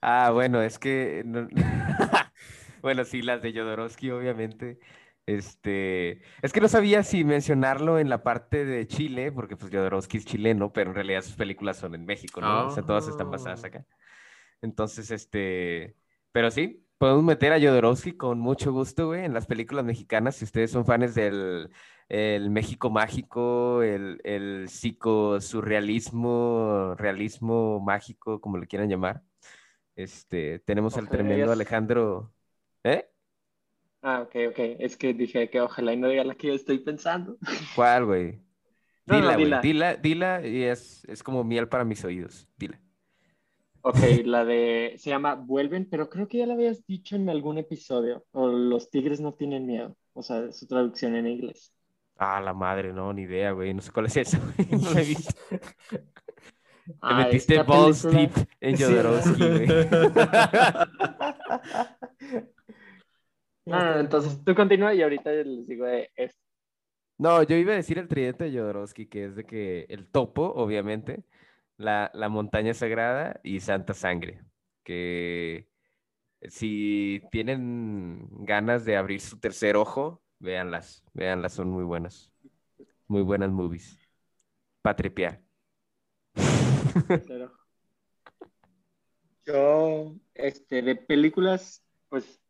Ah, 0.00 0.30
bueno, 0.32 0.60
es 0.62 0.78
que... 0.78 1.22
No... 1.24 1.48
bueno, 2.82 3.04
sí, 3.04 3.22
las 3.22 3.42
de 3.42 3.52
Jodorowsky, 3.52 4.10
obviamente. 4.10 4.80
Este, 5.26 6.22
es 6.42 6.52
que 6.52 6.60
no 6.60 6.68
sabía 6.68 7.02
si 7.02 7.24
mencionarlo 7.24 7.98
en 7.98 8.10
la 8.10 8.22
parte 8.22 8.64
de 8.66 8.86
Chile, 8.86 9.32
porque 9.32 9.56
pues 9.56 9.72
Jodorowsky 9.72 10.18
es 10.18 10.26
chileno, 10.26 10.72
pero 10.72 10.90
en 10.90 10.96
realidad 10.96 11.22
sus 11.22 11.36
películas 11.36 11.78
son 11.78 11.94
en 11.94 12.04
México, 12.04 12.42
¿no? 12.42 12.66
O 12.66 12.70
sea, 12.70 12.82
todas 12.84 13.08
están 13.08 13.30
basadas 13.30 13.64
Ah. 13.64 13.68
acá. 13.68 13.86
Entonces, 14.62 15.10
este, 15.10 15.96
pero 16.32 16.50
sí, 16.50 16.83
podemos 17.04 17.24
meter 17.24 17.52
a 17.52 17.60
Jodorowsky 17.60 18.12
con 18.16 18.40
mucho 18.40 18.72
gusto, 18.72 19.08
güey, 19.08 19.26
en 19.26 19.34
las 19.34 19.44
películas 19.44 19.84
mexicanas. 19.84 20.36
Si 20.36 20.46
ustedes 20.46 20.70
son 20.70 20.86
fans 20.86 21.14
del 21.14 21.68
el 22.08 22.48
México 22.48 22.88
mágico, 22.88 23.82
el, 23.82 24.22
el 24.24 24.70
psicosurrealismo, 24.70 26.94
realismo 26.96 27.78
mágico, 27.80 28.40
como 28.40 28.56
le 28.56 28.66
quieran 28.66 28.88
llamar. 28.88 29.20
Este, 29.94 30.60
tenemos 30.60 30.96
al 30.96 31.10
tremendo 31.10 31.44
digas- 31.44 31.52
Alejandro. 31.52 32.32
¿Eh? 32.84 33.06
Ah, 34.00 34.22
ok, 34.22 34.34
ok. 34.52 34.58
Es 34.78 34.96
que 34.96 35.12
dije 35.12 35.50
que 35.50 35.60
ojalá 35.60 35.92
y 35.92 35.98
no 35.98 36.08
diga 36.08 36.24
la 36.24 36.36
que 36.36 36.46
yo 36.48 36.54
estoy 36.54 36.78
pensando. 36.78 37.36
¿Cuál, 37.74 38.06
güey? 38.06 38.40
No, 39.04 39.20
no, 39.20 39.30
Dila, 39.30 39.34
güey. 39.34 39.44
dila. 39.44 39.60
Dila, 39.60 39.94
dila, 39.96 40.46
y 40.46 40.62
es, 40.62 41.04
es 41.04 41.22
como 41.22 41.44
miel 41.44 41.68
para 41.68 41.84
mis 41.84 42.02
oídos. 42.02 42.48
Dila. 42.56 42.80
Ok, 43.86 43.98
la 44.24 44.46
de. 44.46 44.94
Se 44.96 45.10
llama 45.10 45.34
Vuelven, 45.34 45.86
pero 45.90 46.08
creo 46.08 46.26
que 46.26 46.38
ya 46.38 46.46
la 46.46 46.54
habías 46.54 46.86
dicho 46.86 47.16
en 47.16 47.28
algún 47.28 47.58
episodio. 47.58 48.24
O 48.32 48.48
Los 48.48 48.88
tigres 48.90 49.20
no 49.20 49.34
tienen 49.34 49.66
miedo. 49.66 49.94
O 50.14 50.22
sea, 50.22 50.50
su 50.52 50.66
traducción 50.66 51.14
en 51.16 51.26
inglés. 51.26 51.70
Ah, 52.16 52.40
la 52.40 52.54
madre, 52.54 52.94
no, 52.94 53.12
ni 53.12 53.22
idea, 53.22 53.50
güey. 53.52 53.74
No 53.74 53.82
sé 53.82 53.92
cuál 53.92 54.06
es 54.06 54.16
esa, 54.16 54.38
güey. 54.38 54.80
No 54.80 54.90
la 54.90 55.02
he 55.02 55.04
visto. 55.04 55.34
Te 56.84 57.14
metiste 57.14 57.62
balls 57.62 58.02
película- 58.02 58.28
deep 58.36 58.48
en 58.60 58.76
Sí, 58.76 58.84
Jodorowsky, 58.84 59.48
güey. 59.48 59.68
Ah, 63.70 63.96
entonces 63.98 64.42
tú 64.44 64.54
continúa 64.54 64.92
y 64.94 65.02
ahorita 65.02 65.30
les 65.30 65.66
digo 65.66 65.86
de 65.86 66.10
esto. 66.16 66.38
No, 67.16 67.42
yo 67.44 67.56
iba 67.56 67.72
a 67.72 67.76
decir 67.76 67.98
el 67.98 68.08
tridente 68.08 68.44
de 68.44 68.58
Jodorowsky, 68.58 69.06
que 69.06 69.26
es 69.26 69.36
de 69.36 69.44
que 69.44 69.86
el 69.88 70.06
topo, 70.10 70.52
obviamente, 70.54 71.24
la, 71.76 72.10
la 72.14 72.28
montaña 72.28 72.74
sagrada 72.74 73.40
y 73.42 73.60
Santa 73.60 73.94
Sangre. 73.94 74.42
Que 74.82 75.68
si 76.42 77.22
tienen 77.30 78.28
ganas 78.44 78.84
de 78.84 78.96
abrir 78.96 79.20
su 79.20 79.38
tercer 79.38 79.76
ojo, 79.76 80.22
véanlas, 80.38 81.04
véanlas, 81.14 81.52
son 81.52 81.70
muy 81.70 81.84
buenas. 81.84 82.32
Muy 83.06 83.22
buenas 83.22 83.50
movies. 83.50 83.98
Pa' 84.82 84.96
tripear. 84.96 85.40
Pero 87.26 87.52
yo, 89.46 90.14
este, 90.34 90.82
de 90.82 90.96
películas, 90.96 91.84
pues 92.08 92.40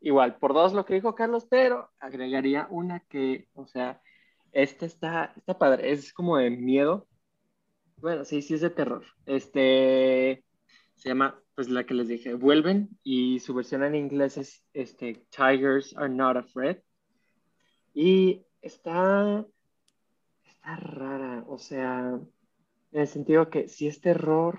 igual, 0.00 0.36
por 0.38 0.54
dos 0.54 0.72
lo 0.72 0.84
que 0.84 0.94
dijo 0.94 1.14
Carlos, 1.14 1.46
pero 1.48 1.90
agregaría 1.98 2.66
una 2.70 3.00
que, 3.00 3.48
o 3.54 3.66
sea, 3.66 4.00
esta 4.52 4.86
está, 4.86 5.32
está 5.36 5.58
padre, 5.58 5.90
es 5.90 6.12
como 6.12 6.38
de 6.38 6.50
miedo. 6.50 7.06
Bueno, 7.98 8.24
sí, 8.24 8.42
sí 8.42 8.54
es 8.54 8.60
de 8.60 8.70
terror. 8.70 9.04
Este, 9.24 10.44
se 10.94 11.08
llama, 11.08 11.40
pues 11.54 11.70
la 11.70 11.84
que 11.84 11.94
les 11.94 12.08
dije, 12.08 12.34
Vuelven, 12.34 12.90
y 13.02 13.40
su 13.40 13.54
versión 13.54 13.82
en 13.84 13.94
inglés 13.94 14.36
es, 14.36 14.64
este, 14.74 15.26
Tigers 15.30 15.96
Are 15.96 16.08
Not 16.08 16.36
Afraid. 16.36 16.76
Y 17.94 18.44
está, 18.60 19.46
está 20.44 20.76
rara, 20.76 21.44
o 21.48 21.58
sea, 21.58 22.20
en 22.92 23.00
el 23.00 23.08
sentido 23.08 23.48
que 23.48 23.68
sí 23.68 23.86
es 23.86 24.00
terror, 24.00 24.58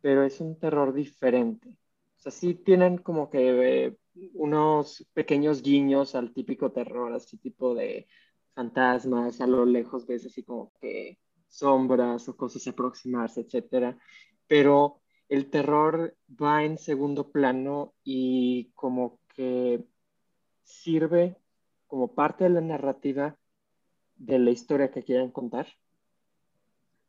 pero 0.00 0.24
es 0.24 0.40
un 0.40 0.58
terror 0.58 0.94
diferente. 0.94 1.68
O 1.68 2.20
sea, 2.20 2.32
sí 2.32 2.54
tienen 2.54 2.98
como 2.98 3.28
que 3.28 3.86
eh, 3.86 3.96
unos 4.32 5.06
pequeños 5.12 5.62
guiños 5.62 6.14
al 6.14 6.32
típico 6.32 6.72
terror, 6.72 7.12
así 7.12 7.36
tipo 7.36 7.74
de 7.74 8.08
fantasmas, 8.54 9.40
a 9.42 9.46
lo 9.46 9.66
lejos 9.66 10.06
ves 10.06 10.24
así 10.24 10.42
como 10.42 10.72
que 10.80 11.18
sombras 11.58 12.28
o 12.28 12.36
cosas 12.36 12.66
aproximarse, 12.66 13.42
etcétera. 13.42 13.98
Pero 14.46 15.00
el 15.28 15.50
terror 15.50 16.16
va 16.28 16.64
en 16.64 16.78
segundo 16.78 17.30
plano 17.30 17.94
y 18.04 18.70
como 18.74 19.18
que 19.34 19.84
sirve 20.62 21.36
como 21.86 22.14
parte 22.14 22.44
de 22.44 22.50
la 22.50 22.60
narrativa 22.60 23.36
de 24.16 24.38
la 24.38 24.50
historia 24.50 24.90
que 24.90 25.02
quieren 25.02 25.30
contar. 25.30 25.66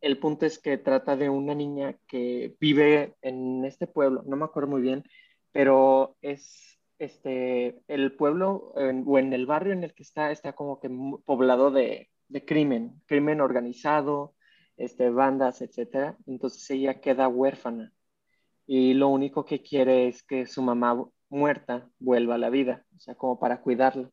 El 0.00 0.18
punto 0.18 0.46
es 0.46 0.58
que 0.60 0.78
trata 0.78 1.16
de 1.16 1.28
una 1.28 1.54
niña 1.54 1.98
que 2.06 2.56
vive 2.60 3.16
en 3.22 3.64
este 3.64 3.86
pueblo, 3.86 4.22
no 4.26 4.36
me 4.36 4.44
acuerdo 4.44 4.68
muy 4.70 4.80
bien, 4.80 5.02
pero 5.50 6.16
es 6.22 6.78
este, 6.98 7.80
el 7.88 8.14
pueblo 8.14 8.72
en- 8.76 9.04
o 9.06 9.18
en 9.18 9.32
el 9.32 9.46
barrio 9.46 9.72
en 9.72 9.82
el 9.84 9.94
que 9.94 10.02
está, 10.04 10.30
está 10.30 10.52
como 10.54 10.78
que 10.80 10.88
poblado 11.24 11.70
de, 11.70 12.10
de 12.28 12.44
crimen, 12.44 13.02
crimen 13.06 13.40
organizado, 13.40 14.34
este, 14.78 15.10
bandas, 15.10 15.60
etcétera. 15.60 16.16
Entonces 16.26 16.68
ella 16.70 17.00
queda 17.00 17.28
huérfana 17.28 17.92
y 18.66 18.94
lo 18.94 19.08
único 19.08 19.44
que 19.44 19.62
quiere 19.62 20.08
es 20.08 20.22
que 20.22 20.46
su 20.46 20.62
mamá 20.62 21.04
muerta 21.30 21.90
vuelva 21.98 22.36
a 22.36 22.38
la 22.38 22.50
vida, 22.50 22.86
o 22.96 23.00
sea, 23.00 23.14
como 23.14 23.38
para 23.38 23.60
cuidarla. 23.60 24.10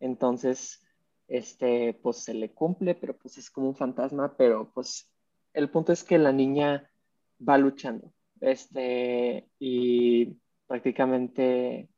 Entonces, 0.00 0.82
este, 1.28 1.94
pues 2.02 2.24
se 2.24 2.34
le 2.34 2.52
cumple, 2.52 2.94
pero 2.94 3.16
pues 3.16 3.38
es 3.38 3.50
como 3.50 3.68
un 3.68 3.76
fantasma, 3.76 4.34
pero 4.36 4.72
pues 4.72 5.10
el 5.52 5.70
punto 5.70 5.92
es 5.92 6.04
que 6.04 6.18
la 6.18 6.32
niña 6.32 6.90
va 7.46 7.58
luchando, 7.58 8.12
este, 8.40 9.48
y 9.58 10.38
prácticamente, 10.66 11.88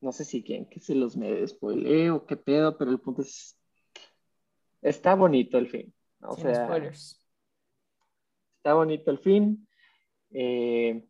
no 0.00 0.12
sé 0.12 0.24
si 0.24 0.42
quieren 0.42 0.68
que 0.68 0.80
se 0.80 0.94
los 0.94 1.16
me 1.16 1.46
spoilee 1.46 2.10
o 2.10 2.26
qué 2.26 2.36
pedo, 2.36 2.78
pero 2.78 2.90
el 2.90 3.00
punto 3.00 3.22
es, 3.22 3.58
está 4.82 5.14
bonito 5.14 5.58
el 5.58 5.68
fin, 5.68 5.92
o 6.22 6.34
Sin 6.34 6.44
sea, 6.44 6.66
spoilers. 6.66 7.17
Está 8.58 8.74
bonito 8.74 9.10
el 9.10 9.18
fin, 9.18 9.66
eh, 10.30 11.04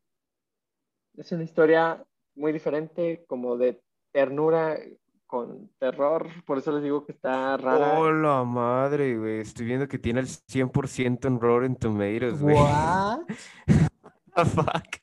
es 1.17 1.33
una 1.33 1.43
historia 1.43 2.05
muy 2.37 2.53
diferente, 2.53 3.25
como 3.27 3.57
de 3.57 3.83
ternura 4.13 4.79
con 5.27 5.71
terror, 5.79 6.29
por 6.47 6.59
eso 6.59 6.73
les 6.73 6.83
digo 6.83 7.05
que 7.05 7.13
está 7.13 7.57
rara. 7.57 7.99
Oh, 7.99 8.11
la 8.11 8.45
madre, 8.45 9.19
güey. 9.19 9.41
Estoy 9.41 9.67
viendo 9.67 9.89
que 9.89 9.99
tiene 9.99 10.21
el 10.21 10.27
100% 10.27 11.27
en 11.27 11.41
Rotten 11.41 11.77
Tomatoes, 11.77 12.41
güey. 12.41 12.57
What? 12.57 13.21
The 14.35 14.45
fuck? 14.45 14.97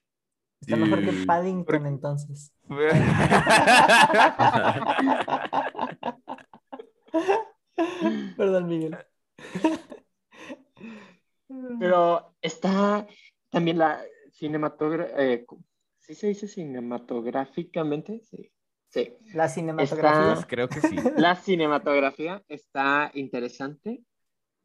Está 0.61 0.77
mejor 0.77 1.03
que. 1.03 1.25
Paddington 1.25 1.85
entonces. 1.85 2.53
Perdón, 8.37 8.67
Miguel. 8.67 8.97
Pero 11.79 12.34
está 12.45 13.07
también 13.49 13.77
la 13.77 14.03
cinematografía, 14.31 15.45
¿sí 15.99 16.15
se 16.15 16.27
dice 16.27 16.47
cinematográficamente? 16.47 18.21
Sí. 18.21 18.51
Sí. 18.89 19.13
La 19.33 19.49
cinematografía. 19.49 20.45
Creo 20.47 20.69
que 20.69 20.79
sí. 20.79 20.95
La 21.17 21.35
cinematografía 21.35 22.41
está 22.47 23.11
interesante. 23.13 24.01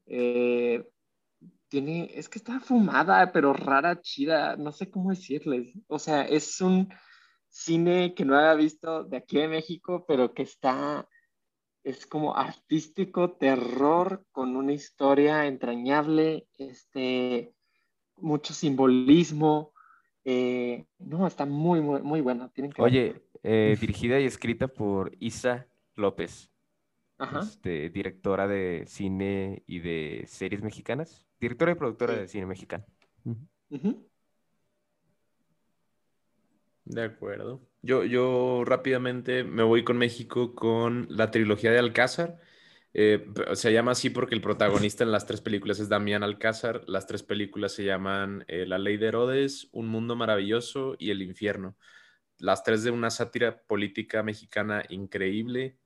Eh, 0.06 0.86
tiene, 1.68 2.10
es 2.14 2.28
que 2.28 2.38
está 2.38 2.60
fumada, 2.60 3.32
pero 3.32 3.52
rara, 3.52 4.00
chida, 4.00 4.56
no 4.56 4.72
sé 4.72 4.90
cómo 4.90 5.10
decirles. 5.10 5.72
O 5.88 5.98
sea, 5.98 6.22
es 6.22 6.60
un 6.60 6.92
cine 7.48 8.14
que 8.14 8.24
no 8.24 8.36
había 8.36 8.54
visto 8.54 9.04
de 9.04 9.16
aquí 9.16 9.38
de 9.38 9.48
México, 9.48 10.04
pero 10.06 10.32
que 10.32 10.42
está, 10.42 11.08
es 11.82 12.06
como 12.06 12.36
artístico, 12.36 13.32
terror, 13.32 14.24
con 14.30 14.56
una 14.56 14.72
historia 14.72 15.46
entrañable, 15.46 16.46
este, 16.58 17.54
mucho 18.20 18.54
simbolismo. 18.54 19.72
Eh, 20.24 20.84
no, 20.98 21.26
está 21.26 21.46
muy, 21.46 21.80
muy, 21.80 22.02
muy 22.02 22.20
buena. 22.20 22.48
Tienen 22.50 22.72
que. 22.72 22.82
Oye, 22.82 23.22
eh, 23.42 23.76
dirigida 23.80 24.20
y 24.20 24.24
escrita 24.24 24.68
por 24.68 25.16
Isa 25.18 25.66
López, 25.96 26.50
Ajá. 27.18 27.40
este, 27.40 27.90
directora 27.90 28.46
de 28.46 28.84
cine 28.86 29.62
y 29.66 29.78
de 29.80 30.24
series 30.26 30.62
mexicanas. 30.62 31.26
Directora 31.40 31.72
y 31.72 31.74
productora 31.76 32.14
Sí. 32.14 32.20
de 32.20 32.28
cine 32.28 32.46
mexicano. 32.46 32.84
De 36.84 37.02
acuerdo. 37.04 37.60
Yo, 37.82 38.04
yo 38.04 38.64
rápidamente 38.66 39.44
me 39.44 39.62
voy 39.62 39.84
con 39.84 39.96
México 39.96 40.54
con 40.54 41.06
la 41.08 41.30
trilogía 41.30 41.70
de 41.70 41.78
Alcázar. 41.78 42.40
Eh, 42.92 43.24
se 43.54 43.72
llama 43.72 43.92
así 43.92 44.10
porque 44.10 44.34
el 44.34 44.40
protagonista 44.40 45.04
en 45.04 45.12
las 45.12 45.26
tres 45.26 45.40
películas 45.40 45.78
es 45.80 45.88
Damián 45.88 46.22
Alcázar. 46.22 46.82
Las 46.88 47.06
tres 47.06 47.22
películas 47.22 47.72
se 47.72 47.84
llaman 47.84 48.44
eh, 48.48 48.66
La 48.66 48.78
Ley 48.78 48.96
de 48.96 49.06
Herodes, 49.08 49.68
Un 49.72 49.88
Mundo 49.88 50.16
Maravilloso 50.16 50.96
y 50.98 51.10
El 51.10 51.22
Infierno. 51.22 51.76
Las 52.38 52.64
tres 52.64 52.82
de 52.84 52.90
una 52.90 53.10
sátira 53.10 53.62
política 53.62 54.22
mexicana 54.22 54.82
increíble. 54.88 55.78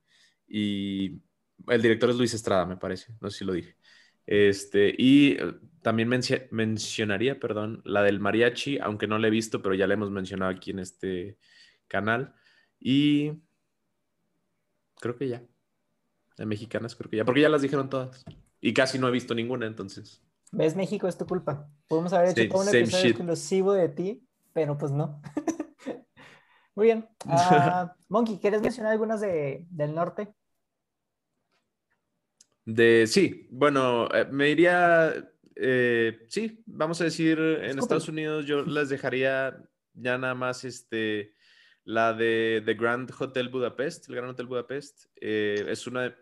Y 0.47 1.21
el 1.67 1.81
director 1.81 2.09
es 2.09 2.15
Luis 2.17 2.33
Estrada, 2.33 2.65
me 2.65 2.77
parece. 2.77 3.13
No 3.21 3.29
sé 3.29 3.39
si 3.39 3.45
lo 3.45 3.53
dije. 3.53 3.77
Este, 4.25 4.93
y 4.97 5.33
eh, 5.33 5.53
también 5.81 6.09
menci- 6.09 6.47
mencionaría, 6.51 7.39
perdón, 7.39 7.81
la 7.85 8.01
del 8.03 8.19
mariachi, 8.19 8.79
aunque 8.79 9.07
no 9.07 9.19
la 9.19 9.27
he 9.27 9.31
visto, 9.31 9.61
pero 9.61 9.75
ya 9.75 9.87
la 9.87 9.93
hemos 9.95 10.11
mencionado 10.11 10.51
aquí 10.51 10.71
en 10.71 10.79
este 10.79 11.37
canal. 11.87 12.33
Y 12.79 13.33
Creo 14.99 15.15
que 15.17 15.27
ya. 15.29 15.45
De 16.37 16.45
mexicanas, 16.45 16.95
creo 16.95 17.09
que 17.09 17.17
ya. 17.17 17.25
Porque 17.25 17.41
ya 17.41 17.49
las 17.49 17.61
dijeron 17.61 17.89
todas. 17.89 18.23
Y 18.61 18.73
casi 18.73 18.99
no 18.99 19.07
he 19.07 19.11
visto 19.11 19.33
ninguna, 19.35 19.65
entonces. 19.67 20.21
¿Ves, 20.51 20.75
México? 20.75 21.07
Es 21.07 21.17
tu 21.17 21.25
culpa. 21.25 21.69
Podemos 21.87 22.13
haber 22.13 22.29
hecho 22.29 22.41
Same- 22.41 22.49
todo 22.49 22.61
un 22.61 22.67
episodio 22.69 23.03
shit. 23.03 23.11
exclusivo 23.15 23.73
de 23.73 23.89
ti, 23.89 24.27
pero 24.53 24.77
pues 24.77 24.91
no. 24.91 25.21
Muy 26.75 26.87
bien. 26.87 27.07
Ah, 27.27 27.95
Monkey, 28.09 28.37
¿quieres 28.39 28.61
mencionar 28.61 28.91
algunas 28.91 29.21
de, 29.21 29.65
del 29.69 29.93
norte? 29.95 30.33
De, 32.65 33.05
sí, 33.07 33.47
bueno, 33.51 34.07
eh, 34.13 34.25
me 34.31 34.45
diría, 34.47 35.13
eh, 35.55 36.25
sí, 36.27 36.63
vamos 36.65 36.99
a 37.01 37.05
decir, 37.05 37.39
en. 37.39 37.77
Estados 37.79 38.09
Unidos 38.09 38.45
yo 38.45 38.61
les 38.65 38.89
dejaría 38.89 39.55
ya 39.93 40.17
nada 40.17 40.33
más 40.33 40.63
este, 40.65 41.33
la 41.83 42.13
de 42.13 42.63
The 42.65 42.73
Grand 42.73 43.11
Hotel 43.19 43.49
Budapest, 43.49 44.09
el 44.09 44.15
Gran 44.15 44.29
Hotel 44.29 44.47
Budapest. 44.47 45.05
eh, 45.21 45.65
es 45.69 45.85
una, 45.87 46.03
de- 46.09 46.15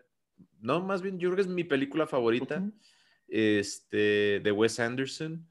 no, 0.60 0.82
más 0.82 1.02
bien 1.02 1.18
yo 1.18 1.28
creo 1.28 1.36
que 1.36 1.42
es 1.42 1.48
mi 1.48 1.64
película 1.64 2.06
favorita, 2.06 2.68
este, 3.28 4.40
de 4.40 4.52
Wes 4.52 4.80
Anderson. 4.80 5.46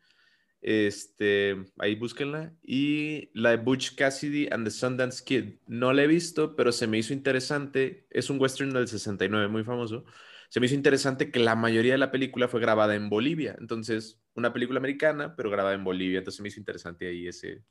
Este, 0.64 1.58
ahí 1.78 1.96
búsquenla. 1.96 2.54
Y 2.64 3.30
la 3.34 3.52
de 3.52 3.58
Butch 3.58 3.96
Cassidy 3.96 4.48
and 4.50 4.66
the 4.66 4.72
Sundance 4.72 5.24
Kid. 5.24 5.56
No 5.68 5.92
la 5.94 6.04
he 6.04 6.08
visto, 6.08 6.56
pero 6.56 6.72
se 6.72 6.88
me 6.88 6.98
hizo 6.98 7.14
interesante. 7.14 8.08
Es 8.10 8.30
un 8.30 8.40
western 8.40 8.72
del 8.72 8.88
69, 8.88 9.50
muy 9.50 9.64
famoso. 9.64 10.06
Se 10.50 10.60
me 10.60 10.68
hizo 10.68 10.76
interesante 10.76 11.32
que 11.32 11.40
la 11.40 11.56
mayoría 11.56 11.94
de 11.94 11.98
la 11.98 12.12
película 12.12 12.48
fue 12.48 12.62
grabada 12.62 12.96
en 12.96 13.10
Bolivia. 13.10 13.56
Entonces, 13.60 14.22
una 14.36 14.54
película 14.54 14.80
americana, 14.80 15.36
pero 15.36 15.50
grabada 15.50 15.76
en 15.76 15.84
Bolivia. 15.84 16.20
Entonces, 16.20 16.42
me 16.42 16.48
hizo 16.48 16.60
interesante 16.60 17.08
ahí 17.08 17.28
ese. 17.28 17.64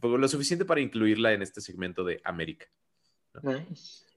lo 0.00 0.28
suficiente 0.28 0.64
para 0.64 0.80
incluirla 0.80 1.32
en 1.32 1.42
este 1.42 1.60
segmento 1.60 2.04
de 2.04 2.20
América. 2.22 2.66
Nice. 3.42 4.07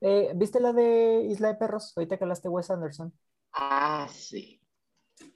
Eh, 0.00 0.32
¿Viste 0.34 0.60
la 0.60 0.72
de 0.72 1.22
Isla 1.30 1.48
de 1.48 1.54
Perros? 1.56 1.92
Ahorita 1.96 2.16
que 2.18 2.24
hablaste 2.24 2.48
de 2.48 2.54
Wes 2.54 2.70
Anderson. 2.70 3.12
Ah, 3.52 4.06
sí. 4.08 4.60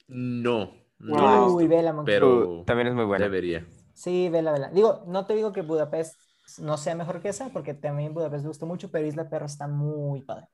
No, 0.08 0.74
no 0.98 1.54
Uy, 1.54 1.66
vela, 1.68 1.92
Monkey. 1.92 2.12
pero 2.12 2.64
También 2.64 2.88
es 2.88 2.94
muy 2.94 3.04
buena. 3.04 3.32
debería. 3.32 3.66
Sí, 3.92 4.28
vela, 4.28 4.52
vela. 4.52 4.70
Digo, 4.70 5.04
no 5.06 5.26
te 5.26 5.34
digo 5.34 5.52
que 5.52 5.62
Budapest 5.62 6.20
no 6.58 6.78
sea 6.78 6.94
mejor 6.94 7.20
que 7.22 7.30
esa, 7.30 7.50
porque 7.52 7.74
también 7.74 8.14
Budapest 8.14 8.44
me 8.44 8.48
gustó 8.48 8.66
mucho, 8.66 8.90
pero 8.90 9.06
Isla 9.06 9.24
de 9.24 9.30
Perros 9.30 9.52
está 9.52 9.68
muy 9.68 10.22
padre. 10.22 10.48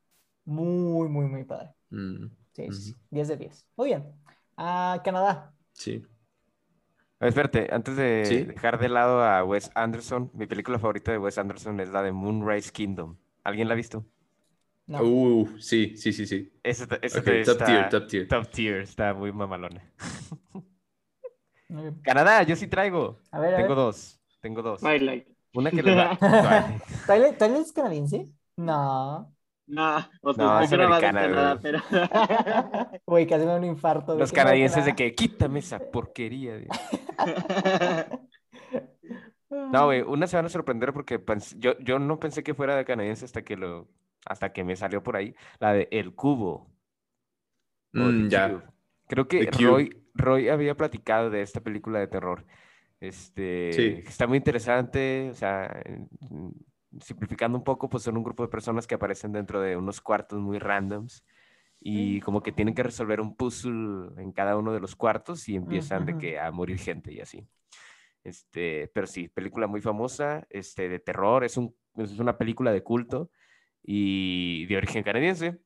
Muy, 0.44 1.08
muy, 1.08 1.26
muy 1.26 1.44
padre. 1.44 1.74
Mm, 1.90 2.30
Sí, 2.54 2.72
sí, 2.72 2.82
sí. 2.82 2.92
Ujú. 2.92 2.98
10 3.10 3.28
de 3.28 3.36
10. 3.38 3.68
Muy 3.76 3.88
bien. 3.90 4.14
Ah, 4.56 5.00
Canadá. 5.04 5.54
sí. 5.72 6.06
A 7.20 7.26
espérate, 7.28 7.60
antes 7.78 7.94
de 7.96 8.10
Sí. 8.22 8.46
dejar 8.48 8.78
de 8.78 8.88
lado 8.88 9.22
a 9.22 9.44
Wes 9.44 9.70
Anderson, 9.74 10.30
mi 10.34 10.46
película 10.46 10.78
favorita 10.78 11.12
de 11.12 11.18
Wes 11.18 11.36
Anderson 11.38 11.78
es 11.80 11.90
la 11.90 12.02
de 12.02 12.12
Moonrise 12.12 12.72
Kingdom. 12.72 13.16
¿Alguien 13.46 13.68
la 13.68 13.74
ha 13.74 13.76
visto? 13.76 14.04
No. 14.86 15.02
Uh, 15.02 15.58
sí, 15.58 15.96
sí, 15.96 16.12
sí, 16.12 16.26
sí. 16.26 16.52
Esa, 16.62 16.86
esa 17.02 17.18
Ok, 17.18 17.24
te- 17.24 17.44
top 17.44 17.52
está- 17.52 17.64
tier, 17.66 17.88
top 17.88 18.06
tier. 18.06 18.28
top 18.28 18.50
tier, 18.50 18.76
está 18.82 19.14
muy 19.14 19.32
mamalona. 19.32 19.82
Canadá, 22.02 22.42
yo 22.44 22.54
sí 22.56 22.66
traigo. 22.68 23.18
A 23.32 23.40
ver, 23.40 23.54
a 23.54 23.56
Tengo 23.58 23.68
ver. 23.70 23.76
dos, 23.76 24.20
tengo 24.40 24.62
dos. 24.62 24.80
Twilight. 24.80 25.26
Una 25.54 25.70
que 25.70 25.82
les 25.82 25.96
va... 25.96 26.16
Twilight. 26.16 26.82
¿Tyler, 27.06 27.36
Tyler 27.38 27.60
es 27.60 27.72
canadiense? 27.72 28.28
No. 28.56 29.32
No, 29.68 29.96
o 30.22 30.32
sea, 30.32 30.44
No, 30.44 30.54
no, 30.54 30.60
es 30.60 30.72
americana, 30.72 31.20
Canadá, 31.22 31.58
pero. 31.60 31.80
Güey, 33.06 33.26
casi 33.26 33.44
me 33.44 33.50
da 33.50 33.56
un 33.58 33.64
infarto. 33.64 34.16
Los 34.16 34.32
canadienses 34.32 34.84
de 34.84 34.94
que 34.94 35.12
quítame 35.12 35.58
esa 35.58 35.80
porquería. 35.80 36.60
No, 39.50 39.86
güey, 39.86 40.02
una 40.02 40.26
se 40.26 40.36
van 40.36 40.46
a 40.46 40.48
sorprender 40.48 40.92
porque 40.92 41.22
yo, 41.56 41.78
yo 41.78 41.98
no 41.98 42.18
pensé 42.18 42.42
que 42.42 42.54
fuera 42.54 42.76
de 42.76 42.84
canadiense 42.84 43.24
hasta 43.24 43.42
que 43.42 43.56
lo 43.56 43.88
hasta 44.24 44.52
que 44.52 44.64
me 44.64 44.74
salió 44.74 45.02
por 45.02 45.16
ahí 45.16 45.34
la 45.60 45.72
de 45.72 45.88
El 45.90 46.14
Cubo. 46.14 46.68
Mm, 47.92 48.28
ya. 48.28 48.50
Cube. 48.50 48.62
Creo 49.06 49.28
que. 49.28 49.50
Roy, 49.52 50.02
Roy 50.14 50.48
había 50.48 50.76
platicado 50.76 51.30
de 51.30 51.42
esta 51.42 51.60
película 51.60 52.00
de 52.00 52.08
terror. 52.08 52.44
Este, 53.00 53.72
Sí. 53.72 54.02
está 54.06 54.26
muy 54.26 54.38
interesante, 54.38 55.28
o 55.30 55.34
sea, 55.34 55.82
mm, 56.20 56.50
simplificando 57.00 57.58
un 57.58 57.64
poco, 57.64 57.88
pues 57.88 58.02
son 58.02 58.16
un 58.16 58.24
grupo 58.24 58.42
de 58.42 58.48
personas 58.48 58.86
que 58.86 58.94
aparecen 58.94 59.32
dentro 59.32 59.60
de 59.60 59.76
unos 59.76 60.00
cuartos 60.00 60.40
muy 60.40 60.58
randoms 60.58 61.24
y 61.78 62.20
como 62.22 62.42
que 62.42 62.52
tienen 62.52 62.74
que 62.74 62.82
resolver 62.82 63.20
un 63.20 63.36
puzzle 63.36 64.10
en 64.16 64.32
cada 64.32 64.56
uno 64.56 64.72
de 64.72 64.80
los 64.80 64.96
cuartos 64.96 65.48
y 65.48 65.56
empiezan 65.56 66.06
de 66.06 66.16
que 66.18 66.38
a 66.40 66.50
morir 66.50 66.78
gente 66.78 67.12
y 67.12 67.20
así. 67.20 67.46
Este, 68.26 68.90
pero 68.92 69.06
sí, 69.06 69.28
película 69.28 69.68
muy 69.68 69.80
famosa, 69.80 70.48
este, 70.50 70.88
de 70.88 70.98
terror, 70.98 71.44
es, 71.44 71.56
un, 71.56 71.76
es 71.96 72.18
una 72.18 72.36
película 72.36 72.72
de 72.72 72.82
culto 72.82 73.30
y 73.84 74.66
de 74.66 74.76
origen 74.76 75.04
canadiense. 75.04 75.60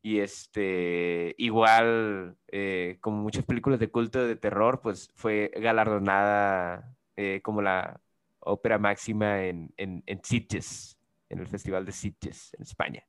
Y 0.00 0.20
este, 0.20 1.34
igual, 1.36 2.38
eh, 2.48 2.96
como 3.02 3.18
muchas 3.18 3.44
películas 3.44 3.80
de 3.80 3.90
culto 3.90 4.26
de 4.26 4.36
terror, 4.36 4.80
pues 4.82 5.10
fue 5.14 5.50
galardonada 5.56 6.96
eh, 7.16 7.40
como 7.42 7.60
la 7.60 8.00
ópera 8.40 8.78
máxima 8.78 9.44
en, 9.44 9.74
en, 9.76 10.02
en 10.06 10.24
Sitges, 10.24 10.98
en 11.28 11.40
el 11.40 11.46
Festival 11.46 11.84
de 11.84 11.92
Sitges, 11.92 12.54
en 12.54 12.62
España. 12.62 13.06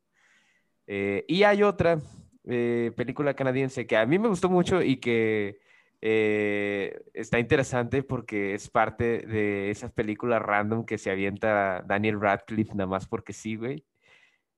Eh, 0.86 1.24
y 1.30 1.44
hay 1.44 1.64
otra 1.64 1.98
eh, 2.44 2.92
película 2.98 3.36
canadiense 3.36 3.88
que 3.88 3.96
a 3.96 4.06
mí 4.06 4.20
me 4.20 4.28
gustó 4.28 4.50
mucho 4.50 4.82
y 4.82 4.98
que 4.98 5.60
eh, 6.02 7.02
está 7.14 7.40
interesante 7.40 8.04
porque 8.04 8.54
es 8.54 8.70
parte 8.70 9.20
de 9.28 9.72
esas 9.72 9.92
películas 9.92 10.42
random 10.42 10.86
que 10.86 10.98
se 10.98 11.12
avienta 11.12 11.84
Daniel 11.88 12.20
Radcliffe 12.22 12.74
nada 12.76 12.88
más 12.88 13.08
porque 13.08 13.34
sí, 13.34 13.56
güey. 13.56 13.86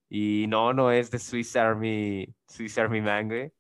Y 0.10 0.46
no, 0.50 0.74
no 0.74 0.92
es 0.92 1.12
de 1.12 1.20
Swiss 1.20 1.56
Army, 1.56 2.34
Swiss 2.48 2.78
Army 2.78 3.02
Man, 3.02 3.28
güey. 3.30 3.52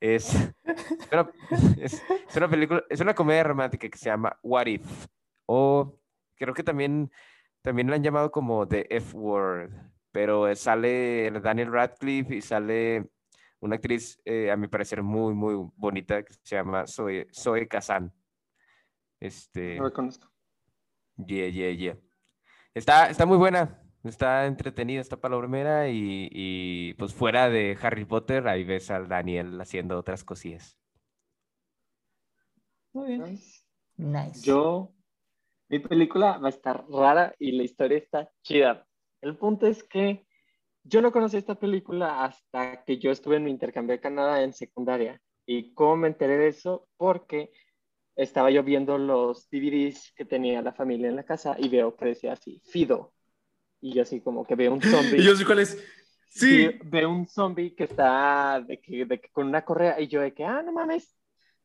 Es, 0.00 0.34
es 0.34 1.08
una, 1.12 1.30
es- 1.80 2.02
es 2.28 2.36
una 2.36 2.48
película, 2.50 2.84
es 2.90 3.00
una 3.00 3.14
comedia 3.14 3.44
romántica 3.44 3.88
que 3.88 3.98
se 3.98 4.06
llama 4.10 4.38
What 4.42 4.66
If. 4.66 5.06
O 5.46 5.98
creo 6.36 6.54
que 6.54 6.62
también, 6.62 7.10
también 7.62 7.88
la 7.88 7.96
han 7.96 8.02
llamado 8.04 8.30
como 8.30 8.66
The 8.68 8.86
F 8.96 9.16
Word. 9.16 9.70
Pero 10.12 10.54
sale 10.54 11.30
Daniel 11.42 11.72
Radcliffe 11.72 12.36
y 12.36 12.40
sale 12.42 13.06
una 13.60 13.76
actriz, 13.76 14.20
eh, 14.24 14.50
a 14.50 14.56
mi 14.56 14.68
parecer, 14.68 15.02
muy, 15.02 15.34
muy 15.34 15.54
bonita 15.76 16.22
que 16.22 16.34
se 16.34 16.56
llama 16.56 16.86
Zoe, 16.86 17.26
Zoe 17.32 17.66
Kazan. 17.68 18.12
Este, 19.20 19.76
No 19.76 19.84
lo 19.84 19.92
conozco. 19.92 20.28
Yeah, 21.16 21.48
yeah, 21.48 21.70
yeah. 21.70 21.98
Está, 22.74 23.08
está 23.08 23.24
muy 23.24 23.38
buena, 23.38 23.82
está 24.04 24.46
entretenida, 24.46 25.00
está 25.00 25.16
palomera 25.16 25.88
y, 25.88 26.28
y 26.30 26.94
pues 26.94 27.14
fuera 27.14 27.48
de 27.48 27.78
Harry 27.80 28.04
Potter, 28.04 28.46
ahí 28.48 28.64
ves 28.64 28.90
al 28.90 29.08
Daniel 29.08 29.58
haciendo 29.60 29.98
otras 29.98 30.24
cosillas. 30.24 30.78
Muy 32.92 33.08
bien. 33.08 33.22
Nice. 33.22 33.62
Nice. 33.96 34.42
Yo, 34.42 34.92
mi 35.68 35.78
película 35.78 36.38
va 36.38 36.48
a 36.48 36.50
estar 36.50 36.84
rara 36.88 37.34
y 37.38 37.52
la 37.52 37.62
historia 37.62 37.96
está 37.98 38.30
chida. 38.42 38.86
El 39.22 39.36
punto 39.36 39.66
es 39.66 39.82
que 39.82 40.25
yo 40.88 41.02
no 41.02 41.12
conocí 41.12 41.36
esta 41.36 41.54
película 41.56 42.24
hasta 42.24 42.84
que 42.84 42.98
yo 42.98 43.10
estuve 43.10 43.36
en 43.36 43.44
mi 43.44 43.50
intercambio 43.50 43.94
de 43.96 44.00
Canadá 44.00 44.42
en 44.42 44.52
secundaria. 44.52 45.20
¿Y 45.44 45.74
cómo 45.74 45.96
me 45.96 46.08
enteré 46.08 46.36
de 46.38 46.48
eso? 46.48 46.88
Porque 46.96 47.50
estaba 48.14 48.50
yo 48.50 48.62
viendo 48.62 48.98
los 48.98 49.48
DVDs 49.50 50.12
que 50.16 50.24
tenía 50.24 50.62
la 50.62 50.72
familia 50.72 51.08
en 51.08 51.16
la 51.16 51.24
casa 51.24 51.56
y 51.58 51.68
veo 51.68 51.96
que 51.96 52.06
decía 52.06 52.32
así, 52.32 52.60
Fido. 52.64 53.12
Y 53.80 53.94
yo 53.94 54.02
así 54.02 54.20
como 54.20 54.46
que 54.46 54.54
veo 54.54 54.72
un 54.72 54.80
zombie. 54.82 55.18
Y 55.20 55.24
yo 55.24 55.36
sé 55.36 55.44
cuál 55.44 55.60
es. 55.60 55.82
Sí. 56.28 56.66
Ve- 56.66 56.80
Veo 56.84 57.10
un 57.10 57.26
zombie 57.26 57.74
que 57.74 57.84
está 57.84 58.60
de 58.66 58.80
que, 58.80 59.04
de 59.06 59.20
que 59.20 59.28
con 59.30 59.46
una 59.46 59.64
correa 59.64 60.00
y 60.00 60.08
yo 60.08 60.20
de 60.20 60.34
que, 60.34 60.44
ah, 60.44 60.62
no 60.62 60.72
mames, 60.72 61.16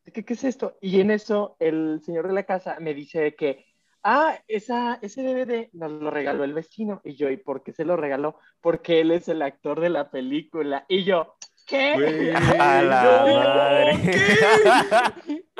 ¿de 0.04 0.12
qué, 0.12 0.24
qué 0.24 0.34
es 0.34 0.44
esto? 0.44 0.78
Y 0.80 1.00
en 1.00 1.10
eso 1.10 1.56
el 1.58 2.00
señor 2.02 2.26
de 2.28 2.34
la 2.34 2.44
casa 2.44 2.78
me 2.80 2.94
dice 2.94 3.34
que, 3.34 3.66
ah, 4.04 4.38
esa, 4.48 4.98
ese 5.02 5.22
DVD 5.22 5.68
nos 5.72 5.92
lo 5.92 6.10
regaló 6.10 6.44
el 6.44 6.54
vecino. 6.54 7.00
Y 7.04 7.14
yo, 7.14 7.30
¿y 7.30 7.36
por 7.36 7.62
qué 7.62 7.72
se 7.72 7.84
lo 7.84 7.96
regaló? 7.96 8.38
Porque 8.60 9.00
él 9.00 9.10
es 9.10 9.28
el 9.28 9.42
actor 9.42 9.80
de 9.80 9.90
la 9.90 10.10
película. 10.10 10.84
Y 10.88 11.04
yo, 11.04 11.36
¿qué? 11.66 11.94
Güey. 11.94 12.30
¡A 12.60 12.82
la 12.82 13.24
No, 13.26 13.44
madre! 13.44 15.44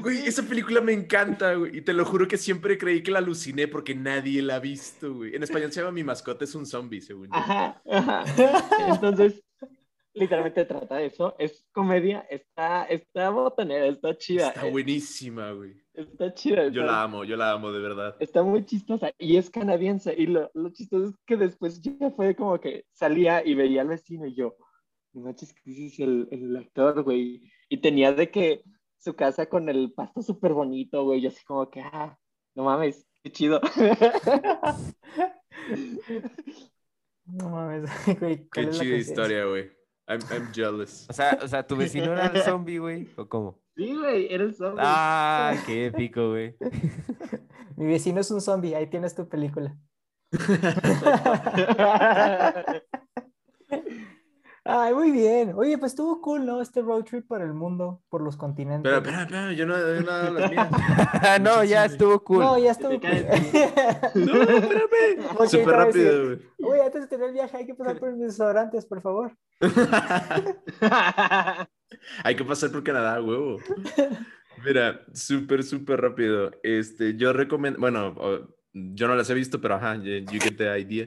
Güey, 0.00 0.26
esa 0.26 0.42
película 0.42 0.80
me 0.80 0.92
encanta, 0.92 1.54
güey. 1.54 1.78
Y 1.78 1.80
te 1.82 1.92
lo 1.92 2.04
juro 2.04 2.26
que 2.26 2.36
siempre 2.36 2.78
creí 2.78 3.02
que 3.02 3.12
la 3.12 3.20
aluciné 3.20 3.68
porque 3.68 3.94
nadie 3.94 4.42
la 4.42 4.56
ha 4.56 4.58
visto, 4.58 5.14
güey. 5.14 5.36
En 5.36 5.42
español 5.42 5.72
se 5.72 5.80
llama 5.80 5.92
Mi 5.92 6.02
mascota 6.02 6.44
es 6.44 6.54
un 6.54 6.66
zombie, 6.66 7.00
según 7.00 7.28
yo. 7.28 7.34
Ajá, 7.34 7.80
ajá. 7.88 8.24
Entonces, 8.88 9.42
literalmente 10.14 10.64
trata 10.64 10.96
de 10.96 11.06
eso. 11.06 11.34
Es 11.38 11.66
comedia, 11.72 12.26
está, 12.30 12.84
está 12.84 13.30
botanera, 13.30 13.86
está 13.86 14.16
chida. 14.16 14.48
Está 14.48 14.66
eh, 14.66 14.70
buenísima, 14.70 15.52
güey. 15.52 15.74
Está 15.92 16.32
chida. 16.32 16.68
Yo 16.68 16.82
la 16.82 17.02
amo, 17.02 17.24
yo 17.24 17.36
la 17.36 17.52
amo, 17.52 17.72
de 17.72 17.80
verdad. 17.80 18.16
Está 18.20 18.42
muy 18.42 18.64
chistosa 18.64 19.12
y 19.18 19.36
es 19.36 19.50
canadiense. 19.50 20.14
Y 20.16 20.26
lo, 20.26 20.50
lo 20.54 20.70
chistoso 20.70 21.08
es 21.08 21.14
que 21.26 21.36
después 21.36 21.80
ya 21.82 22.10
fue 22.12 22.34
como 22.34 22.60
que 22.60 22.86
salía 22.92 23.44
y 23.44 23.54
veía 23.54 23.82
al 23.82 23.88
vecino 23.88 24.26
y 24.26 24.34
yo, 24.34 24.56
no 25.12 25.22
manches, 25.22 25.52
que 25.52 25.62
dices 25.64 26.00
el, 26.00 26.28
el 26.30 26.56
actor, 26.56 27.02
güey. 27.02 27.50
Y 27.68 27.78
tenía 27.78 28.12
de 28.12 28.30
que 28.30 28.62
su 28.98 29.14
casa 29.14 29.46
con 29.46 29.68
el 29.68 29.92
pasto 29.92 30.22
súper 30.22 30.52
bonito, 30.52 31.04
güey. 31.04 31.20
Y 31.20 31.26
así 31.26 31.44
como 31.44 31.68
que, 31.70 31.80
ah, 31.80 32.16
no 32.54 32.64
mames, 32.64 33.06
qué 33.22 33.32
chido. 33.32 33.60
No 37.26 37.48
mames, 37.48 37.90
Güey, 38.20 38.36
Qué 38.36 38.48
¿cuál 38.52 38.68
es 38.68 38.78
chida 38.78 38.96
historia, 38.96 39.46
güey. 39.46 39.70
I'm, 40.06 40.20
I'm 40.30 40.52
jealous. 40.52 41.06
O 41.08 41.12
sea, 41.12 41.38
o 41.42 41.48
sea, 41.48 41.66
tu 41.66 41.76
vecino 41.76 42.12
era 42.12 42.26
el 42.26 42.42
zombie, 42.42 42.78
güey. 42.78 43.08
¿O 43.16 43.28
cómo? 43.28 43.60
Sí, 43.76 43.94
güey, 43.94 44.32
era 44.32 44.44
el 44.44 44.54
zombie. 44.54 44.82
Ah, 44.84 45.54
qué 45.66 45.86
épico, 45.86 46.30
güey. 46.30 46.56
Mi 47.76 47.86
vecino 47.86 48.20
es 48.20 48.30
un 48.30 48.40
zombie, 48.40 48.74
ahí 48.74 48.88
tienes 48.88 49.14
tu 49.14 49.28
película. 49.28 49.76
Ay, 54.66 54.94
muy 54.94 55.10
bien. 55.10 55.52
Oye, 55.56 55.76
pues 55.76 55.92
estuvo 55.92 56.22
cool, 56.22 56.46
¿no? 56.46 56.62
Este 56.62 56.80
road 56.80 57.04
trip 57.04 57.28
por 57.28 57.42
el 57.42 57.52
mundo, 57.52 58.02
por 58.08 58.22
los 58.22 58.38
continentes. 58.38 58.90
Espera, 58.90 59.18
espera, 59.18 59.22
espera, 59.22 59.52
yo 59.52 59.66
no 59.66 59.76
he 59.76 60.02
dado 60.02 60.32
las 60.32 60.50
mías. 60.50 60.70
no, 61.42 61.64
ya 61.64 61.84
estuvo 61.84 62.24
cool. 62.24 62.40
No, 62.40 62.58
ya 62.58 62.70
estuvo 62.70 62.98
cool. 62.98 63.00
No, 64.14 64.42
espérame. 64.42 65.26
Ok, 65.34 65.46
Súper 65.48 65.68
rápido, 65.68 66.24
güey. 66.24 66.38
Oye, 66.62 66.82
antes 66.82 67.02
de 67.02 67.08
tener 67.08 67.26
el 67.28 67.34
viaje 67.34 67.58
hay 67.58 67.66
que 67.66 67.74
pasar 67.74 67.98
por 67.98 68.12
mis 68.12 68.28
desodorantes, 68.28 68.86
por 68.86 69.02
favor. 69.02 69.36
Hay 72.24 72.34
que 72.34 72.44
pasar 72.44 72.70
por 72.70 72.82
Canadá, 72.82 73.22
huevo. 73.22 73.58
Mira, 74.64 75.00
súper, 75.12 75.62
súper 75.62 76.00
rápido. 76.00 76.50
Este, 76.62 77.16
yo 77.16 77.32
recomiendo, 77.32 77.78
bueno, 77.78 78.14
yo 78.72 79.06
no 79.06 79.14
las 79.14 79.30
he 79.30 79.34
visto, 79.34 79.60
pero 79.60 79.74
ajá, 79.74 79.96
you 79.96 80.40
get 80.40 80.56
the 80.56 80.78
idea. 80.78 81.06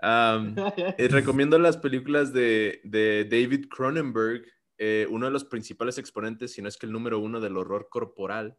Um, 0.00 0.54
eh, 0.76 1.08
recomiendo 1.10 1.58
las 1.58 1.76
películas 1.76 2.32
de, 2.32 2.80
de 2.84 3.24
David 3.24 3.66
Cronenberg, 3.68 4.44
eh, 4.78 5.06
uno 5.10 5.26
de 5.26 5.32
los 5.32 5.44
principales 5.44 5.98
exponentes, 5.98 6.52
si 6.52 6.62
no 6.62 6.68
es 6.68 6.76
que 6.76 6.86
el 6.86 6.92
número 6.92 7.18
uno 7.18 7.40
del 7.40 7.56
horror 7.56 7.88
corporal. 7.90 8.56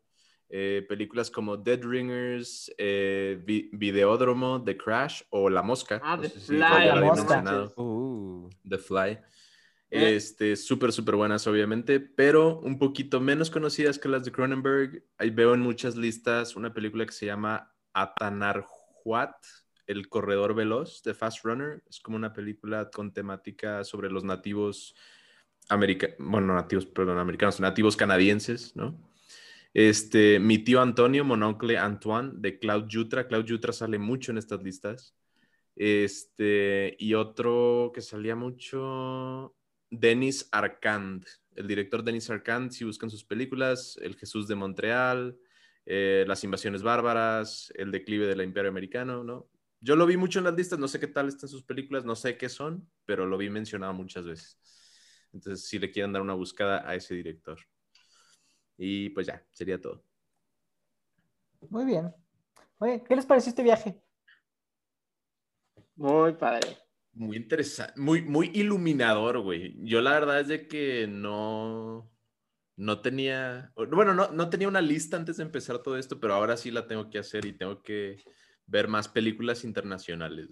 Eh, 0.52 0.84
películas 0.90 1.30
como 1.30 1.58
Dead 1.58 1.80
Ringers, 1.84 2.74
eh, 2.80 3.40
Vi- 3.46 3.70
Videódromo, 3.72 4.64
The 4.64 4.76
Crash 4.76 5.22
o 5.30 5.48
La 5.50 5.62
Mosca. 5.62 6.02
Ah, 6.04 6.18
no 6.18 6.24
The 6.24 6.30
si 6.30 6.40
Fly, 6.40 6.60
ya 6.60 6.96
la 6.96 7.02
Mosca. 7.02 7.72
Uh, 7.78 8.50
The 8.68 8.78
Fly. 8.80 9.20
Este, 9.92 10.56
súper, 10.56 10.92
súper 10.92 11.16
buenas, 11.16 11.48
obviamente, 11.48 12.00
pero 12.00 12.60
un 12.60 12.78
poquito 12.78 13.20
menos 13.20 13.50
conocidas 13.50 13.98
que 13.98 14.10
las 14.10 14.24
de 14.24 14.32
Cronenberg. 14.32 15.04
Ahí 15.18 15.30
veo 15.30 15.54
en 15.54 15.62
muchas 15.62 15.96
listas 15.96 16.56
una 16.56 16.74
película 16.74 17.06
que 17.06 17.12
se 17.12 17.26
llama 17.26 17.72
Atanarjuat, 17.94 19.36
El 19.90 20.08
Corredor 20.08 20.54
Veloz, 20.54 21.02
de 21.02 21.16
Fast 21.16 21.44
Runner. 21.44 21.82
Es 21.90 22.00
como 22.00 22.16
una 22.16 22.32
película 22.32 22.92
con 22.92 23.12
temática 23.12 23.84
sobre 23.84 24.12
los 24.12 24.24
nativos 24.24 24.96
americanos, 25.68 26.16
bueno, 26.20 26.54
nativos, 26.54 26.86
perdón, 26.86 27.18
americanos, 27.18 27.60
nativos 27.60 27.98
canadienses, 27.98 28.76
¿no? 28.76 29.02
Este, 29.74 30.40
mi 30.40 30.60
tío 30.60 30.82
Antonio, 30.82 31.26
Mononcle 31.26 31.78
Antoine, 31.78 32.34
de 32.36 32.60
Claude 32.60 32.88
Jutra. 32.90 33.28
Claude 33.28 33.52
Jutra 33.52 33.74
sale 33.74 33.98
mucho 33.98 34.32
en 34.32 34.38
estas 34.38 34.62
listas. 34.62 35.16
Este, 35.76 36.96
y 37.00 37.16
otro 37.16 37.92
que 37.94 38.02
salía 38.02 38.36
mucho, 38.36 39.56
Denis 39.90 40.50
Arcand, 40.52 41.26
el 41.56 41.68
director 41.68 42.04
Denis 42.04 42.30
Arcand, 42.30 42.72
si 42.72 42.86
buscan 42.86 43.10
sus 43.10 43.24
películas, 43.24 43.98
El 44.02 44.16
Jesús 44.16 44.48
de 44.48 44.56
Montreal, 44.56 45.38
eh, 45.86 46.26
Las 46.28 46.44
Invasiones 46.44 46.84
Bárbaras, 46.84 47.74
El 47.76 47.90
Declive 47.92 48.28
del 48.28 48.44
Imperio 48.44 48.70
Americano, 48.70 49.24
¿no? 49.24 49.48
Yo 49.82 49.96
lo 49.96 50.06
vi 50.06 50.18
mucho 50.18 50.40
en 50.40 50.46
las 50.46 50.56
listas, 50.56 50.78
no 50.78 50.88
sé 50.88 51.00
qué 51.00 51.08
tal 51.08 51.28
están 51.28 51.50
sus 51.50 51.64
películas, 51.64 52.04
no 52.04 52.16
sé 52.16 52.38
qué 52.38 52.50
son, 52.50 52.90
pero 53.06 53.26
lo 53.26 53.38
vi 53.38 53.50
mencionado 53.50 53.94
muchas 53.94 54.26
veces. 54.26 54.58
Entonces, 55.32 55.66
si 55.68 55.80
le 55.80 55.92
quieren 55.92 56.12
dar 56.12 56.22
una 56.22 56.34
buscada 56.34 56.88
a 56.88 56.96
ese 56.96 57.16
director. 57.16 57.60
Y 58.78 59.10
pues 59.10 59.28
ya, 59.28 59.46
sería 59.52 59.80
todo. 59.80 60.04
Muy 61.70 61.86
bien. 61.86 62.14
Oye, 62.80 63.04
¿qué 63.08 63.16
les 63.16 63.26
pareció 63.26 63.50
este 63.50 63.64
viaje? 63.64 64.02
Muy 65.96 66.34
padre. 66.34 66.78
Muy 67.14 67.38
interesante, 67.38 68.00
muy, 68.00 68.22
muy 68.22 68.52
iluminador, 68.54 69.40
güey. 69.40 69.76
Yo 69.84 70.02
la 70.02 70.12
verdad 70.12 70.40
es 70.40 70.48
de 70.48 70.68
que 70.68 71.08
no, 71.08 72.10
no 72.78 73.02
tenía, 73.02 73.74
bueno, 73.76 74.14
no, 74.14 74.32
no 74.32 74.50
tenía 74.50 74.68
una 74.68 74.80
lista 74.80 75.18
antes 75.18 75.38
de 75.38 75.44
empezar 75.44 75.80
todo 75.80 75.98
esto, 75.98 76.20
pero 76.20 76.34
ahora 76.34 76.56
sí 76.56 76.72
la 76.72 76.88
tengo 76.88 77.10
que 77.10 77.20
hacer 77.20 77.46
y 77.46 77.54
tengo 77.54 77.82
que 77.82 78.24
ver 78.70 78.88
más 78.88 79.08
películas 79.08 79.64
internacionales. 79.64 80.48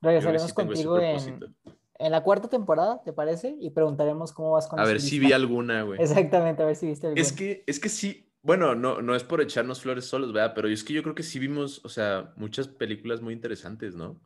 Regresaremos 0.00 0.48
sí 0.50 0.54
contigo 0.54 0.98
en, 1.00 1.54
en 1.98 2.10
la 2.12 2.22
cuarta 2.22 2.48
temporada, 2.48 3.02
¿te 3.04 3.12
parece? 3.12 3.56
Y 3.58 3.70
preguntaremos 3.70 4.32
cómo 4.32 4.52
vas 4.52 4.66
con 4.66 4.78
A 4.78 4.84
ver 4.84 5.00
si 5.00 5.12
lista. 5.12 5.26
vi 5.26 5.32
alguna, 5.32 5.82
güey. 5.82 6.00
Exactamente, 6.00 6.62
a 6.62 6.66
ver 6.66 6.76
si 6.76 6.86
viste 6.86 7.06
alguna. 7.06 7.22
Es 7.22 7.32
que, 7.32 7.64
es 7.66 7.80
que 7.80 7.88
sí, 7.88 8.30
bueno, 8.42 8.74
no, 8.74 9.00
no 9.00 9.14
es 9.14 9.24
por 9.24 9.40
echarnos 9.40 9.80
flores 9.80 10.04
solos, 10.04 10.32
¿verdad? 10.32 10.52
Pero 10.54 10.68
es 10.68 10.84
que 10.84 10.92
yo 10.92 11.02
creo 11.02 11.14
que 11.14 11.22
sí 11.22 11.38
vimos, 11.38 11.80
o 11.84 11.88
sea, 11.88 12.32
muchas 12.36 12.68
películas 12.68 13.22
muy 13.22 13.32
interesantes, 13.32 13.94
¿no? 13.94 14.20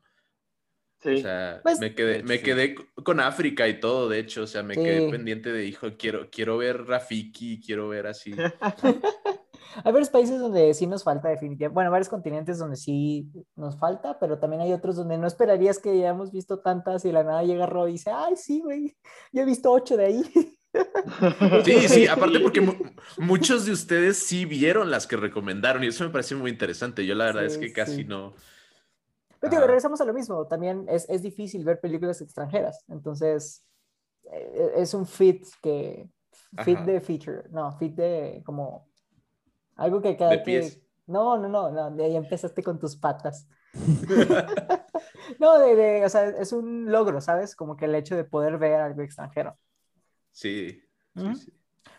Sí. 1.01 1.15
O 1.15 1.19
sea, 1.19 1.61
Pues- 1.63 1.79
me 1.79 1.95
quedé, 1.95 2.17
hecho, 2.17 2.27
me 2.27 2.39
sí. 2.39 2.43
quedé 2.43 2.75
con 3.05 3.21
África 3.21 3.69
y 3.69 3.79
todo, 3.79 4.09
de 4.09 4.19
hecho, 4.19 4.43
o 4.43 4.47
sea, 4.49 4.65
me 4.65 4.75
Sí. 4.75 4.83
quedé 4.83 5.09
pendiente 5.09 5.53
de, 5.53 5.65
hijo, 5.65 5.87
quiero, 5.97 6.29
quiero 6.31 6.57
ver 6.59 6.87
Rafiki, 6.87 7.61
quiero 7.65 7.89
ver 7.89 8.09
así. 8.09 8.33
Hay 9.85 9.93
varios 9.93 10.11
países 10.11 10.39
donde 10.41 10.73
sí 10.75 10.87
nos 10.87 11.05
falta 11.05 11.29
definitivamente, 11.29 11.75
bueno, 11.75 11.91
varios 11.91 12.09
continentes 12.09 12.59
donde 12.59 12.77
sí 12.77 13.31
nos 13.57 13.79
falta, 13.79 14.19
pero 14.19 14.39
también 14.39 14.63
hay 14.63 14.73
otros 14.73 14.97
donde 14.97 15.19
no 15.19 15.27
esperarías 15.27 15.79
que 15.79 15.91
hayamos 15.91 16.33
visto 16.33 16.61
tantas 16.61 17.05
y 17.05 17.09
de 17.09 17.15
la 17.15 17.25
nada 17.25 17.43
llega 17.43 17.67
Roy 17.67 17.91
y 17.91 17.93
dice, 17.95 18.11
ay, 18.11 18.37
sí, 18.37 18.61
güey, 18.61 18.97
yo 19.33 19.43
he 19.43 19.45
visto 19.45 19.71
ocho 19.71 19.97
de 19.97 20.05
ahí. 20.07 20.23
Sí, 21.65 21.89
sí, 21.89 22.07
aparte 22.07 22.39
porque 22.41 22.61
mu- 22.61 22.75
muchos 23.19 23.65
de 23.65 23.73
ustedes 23.73 24.19
sí 24.19 24.45
vieron 24.45 24.91
las 24.91 25.07
que 25.07 25.17
recomendaron 25.17 25.83
y 25.83 25.87
eso 25.89 26.05
me 26.05 26.11
pareció 26.11 26.37
muy 26.37 26.51
interesante. 26.51 27.07
Yo 27.07 27.15
la 27.15 27.25
verdad 27.25 27.47
es 27.47 27.55
Sí, 27.55 27.61
que 27.61 27.73
casi 27.73 27.97
sí. 27.97 28.05
no. 28.05 28.35
Pero 29.41 29.51
digo, 29.53 29.67
regresamos 29.67 30.01
a 30.01 30.05
lo 30.05 30.13
mismo, 30.13 30.47
también 30.47 30.85
es, 30.89 31.09
es 31.09 31.23
difícil 31.23 31.65
ver 31.65 31.81
películas 31.81 32.21
extranjeras, 32.21 32.85
entonces 32.89 33.65
eh, 34.31 34.73
es 34.77 34.93
un 34.95 35.07
fit 35.07 35.47
que, 35.63 36.09
fit 36.65 36.77
Ajá. 36.77 36.85
de 36.87 37.01
feature, 37.01 37.45
no, 37.51 37.73
fit 37.79 37.95
de 37.95 38.43
como 38.45 38.88
algo 39.79 40.03
que 40.03 40.17
cada 40.17 40.33
De 40.33 40.39
que... 40.39 40.45
pies. 40.45 40.81
No, 41.07 41.39
no, 41.39 41.49
no, 41.49 41.71
no, 41.71 41.91
de 41.91 42.05
ahí 42.05 42.17
empezaste 42.17 42.63
con 42.63 42.79
tus 42.79 42.97
patas. 42.97 43.49
No, 45.39 45.59
de, 45.59 45.77
de, 45.77 46.05
o 46.05 46.09
sea, 46.09 46.29
es 46.29 46.53
un 46.53 46.91
logro, 46.91 47.21
¿sabes? 47.21 47.55
Como 47.55 47.77
que 47.77 47.85
el 47.85 47.95
hecho 47.95 48.17
de 48.17 48.25
poder 48.25 48.59
ver 48.59 48.81
algo 48.81 49.03
extranjero. 49.03 49.57
Sí, 50.33 50.83
sí, 51.15 51.35
sí. 51.35 51.53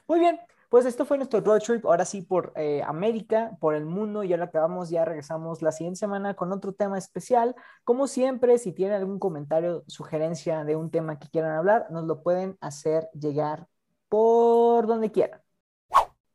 Muy 0.08 0.20
bien, 0.20 0.40
pues 0.70 0.86
esto 0.86 1.06
fue 1.06 1.18
nuestro 1.18 1.42
road 1.42 1.62
trip, 1.62 1.86
ahora 1.86 2.06
sí 2.06 2.22
por 2.22 2.54
eh, 2.56 2.82
América, 2.84 3.58
por 3.60 3.76
el 3.76 3.86
mundo, 3.86 4.24
ya 4.24 4.38
lo 4.38 4.46
acabamos, 4.46 4.90
ya 4.90 5.06
regresamos 5.06 5.62
la 5.62 5.72
siguiente 5.72 6.00
semana 6.00 6.36
con 6.36 6.52
otro 6.52 6.74
tema 6.74 6.98
especial. 6.98 7.56
Como 7.84 8.08
siempre, 8.08 8.58
si 8.58 8.72
tienen 8.72 8.96
algún 8.96 9.20
comentario, 9.20 9.84
sugerencia 9.88 10.64
de 10.64 10.76
un 10.76 10.90
tema 10.90 11.20
que 11.20 11.30
quieran 11.30 11.52
hablar, 11.52 11.88
nos 11.92 12.06
lo 12.06 12.24
pueden 12.24 12.58
hacer 12.62 13.10
llegar 13.14 13.68
por 14.10 14.88
donde 14.88 15.12
quieran. 15.12 15.42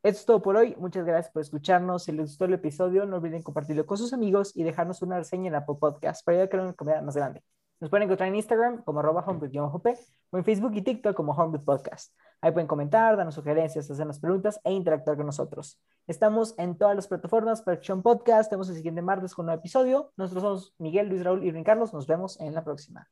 Esto 0.05 0.19
es 0.19 0.27
todo 0.27 0.43
por 0.43 0.55
hoy, 0.59 0.77
muchas 0.79 1.07
gracias 1.07 1.33
por 1.33 1.41
escucharnos, 1.41 2.03
si 2.05 2.13
les 2.13 2.27
gustó 2.27 2.45
el 2.45 2.53
episodio, 2.53 3.07
no 3.07 3.17
olviden 3.17 3.43
compartirlo 3.43 3.87
con 3.87 3.97
sus 3.97 4.13
amigos 4.13 4.55
y 4.55 4.63
dejarnos 4.63 5.01
una 5.01 5.17
reseña 5.17 5.49
en 5.49 5.55
Apple 5.55 5.77
Podcast 5.81 6.23
para 6.27 6.35
ayudar 6.35 6.47
a 6.47 6.51
crear 6.51 6.65
una 6.67 6.75
comunidad 6.75 7.03
más 7.03 7.17
grande. 7.17 7.43
Nos 7.81 7.89
pueden 7.89 8.03
encontrar 8.05 8.29
en 8.29 8.35
Instagram 8.35 8.85
como 8.85 9.01
arroba 9.01 9.25
homebrew-p 9.27 9.99
o 10.29 10.37
en 10.37 10.45
Facebook 10.45 10.73
y 10.75 10.83
TikTok 10.83 11.17
como 11.17 11.33
Homebrew 11.33 11.65
Podcast. 11.65 12.15
Ahí 12.43 12.53
pueden 12.53 12.67
comentar, 12.67 13.17
darnos 13.17 13.35
sugerencias, 13.35 13.91
hacernos 13.91 14.21
preguntas 14.21 14.61
e 14.63 14.73
interactuar 14.73 15.17
con 15.17 15.25
nosotros. 15.25 15.81
Estamos 16.07 16.55
en 16.59 16.77
todas 16.77 16.95
las 16.95 17.09
plataformas 17.09 17.63
para 17.63 17.79
Action 17.79 18.03
Podcast. 18.03 18.51
Tenemos 18.51 18.69
el 18.69 18.77
siguiente 18.77 19.01
martes 19.01 19.35
con 19.35 19.45
un 19.45 19.47
nuevo 19.47 19.61
episodio. 19.61 20.13
Nosotros 20.19 20.43
somos 20.43 20.75
Miguel, 20.77 21.09
Luis 21.09 21.25
Raúl 21.25 21.47
y 21.47 21.65
Carlos. 21.65 21.95
Nos 21.95 22.07
vemos 22.07 22.39
en 22.41 22.53
la 22.53 22.63
próxima. 22.63 23.09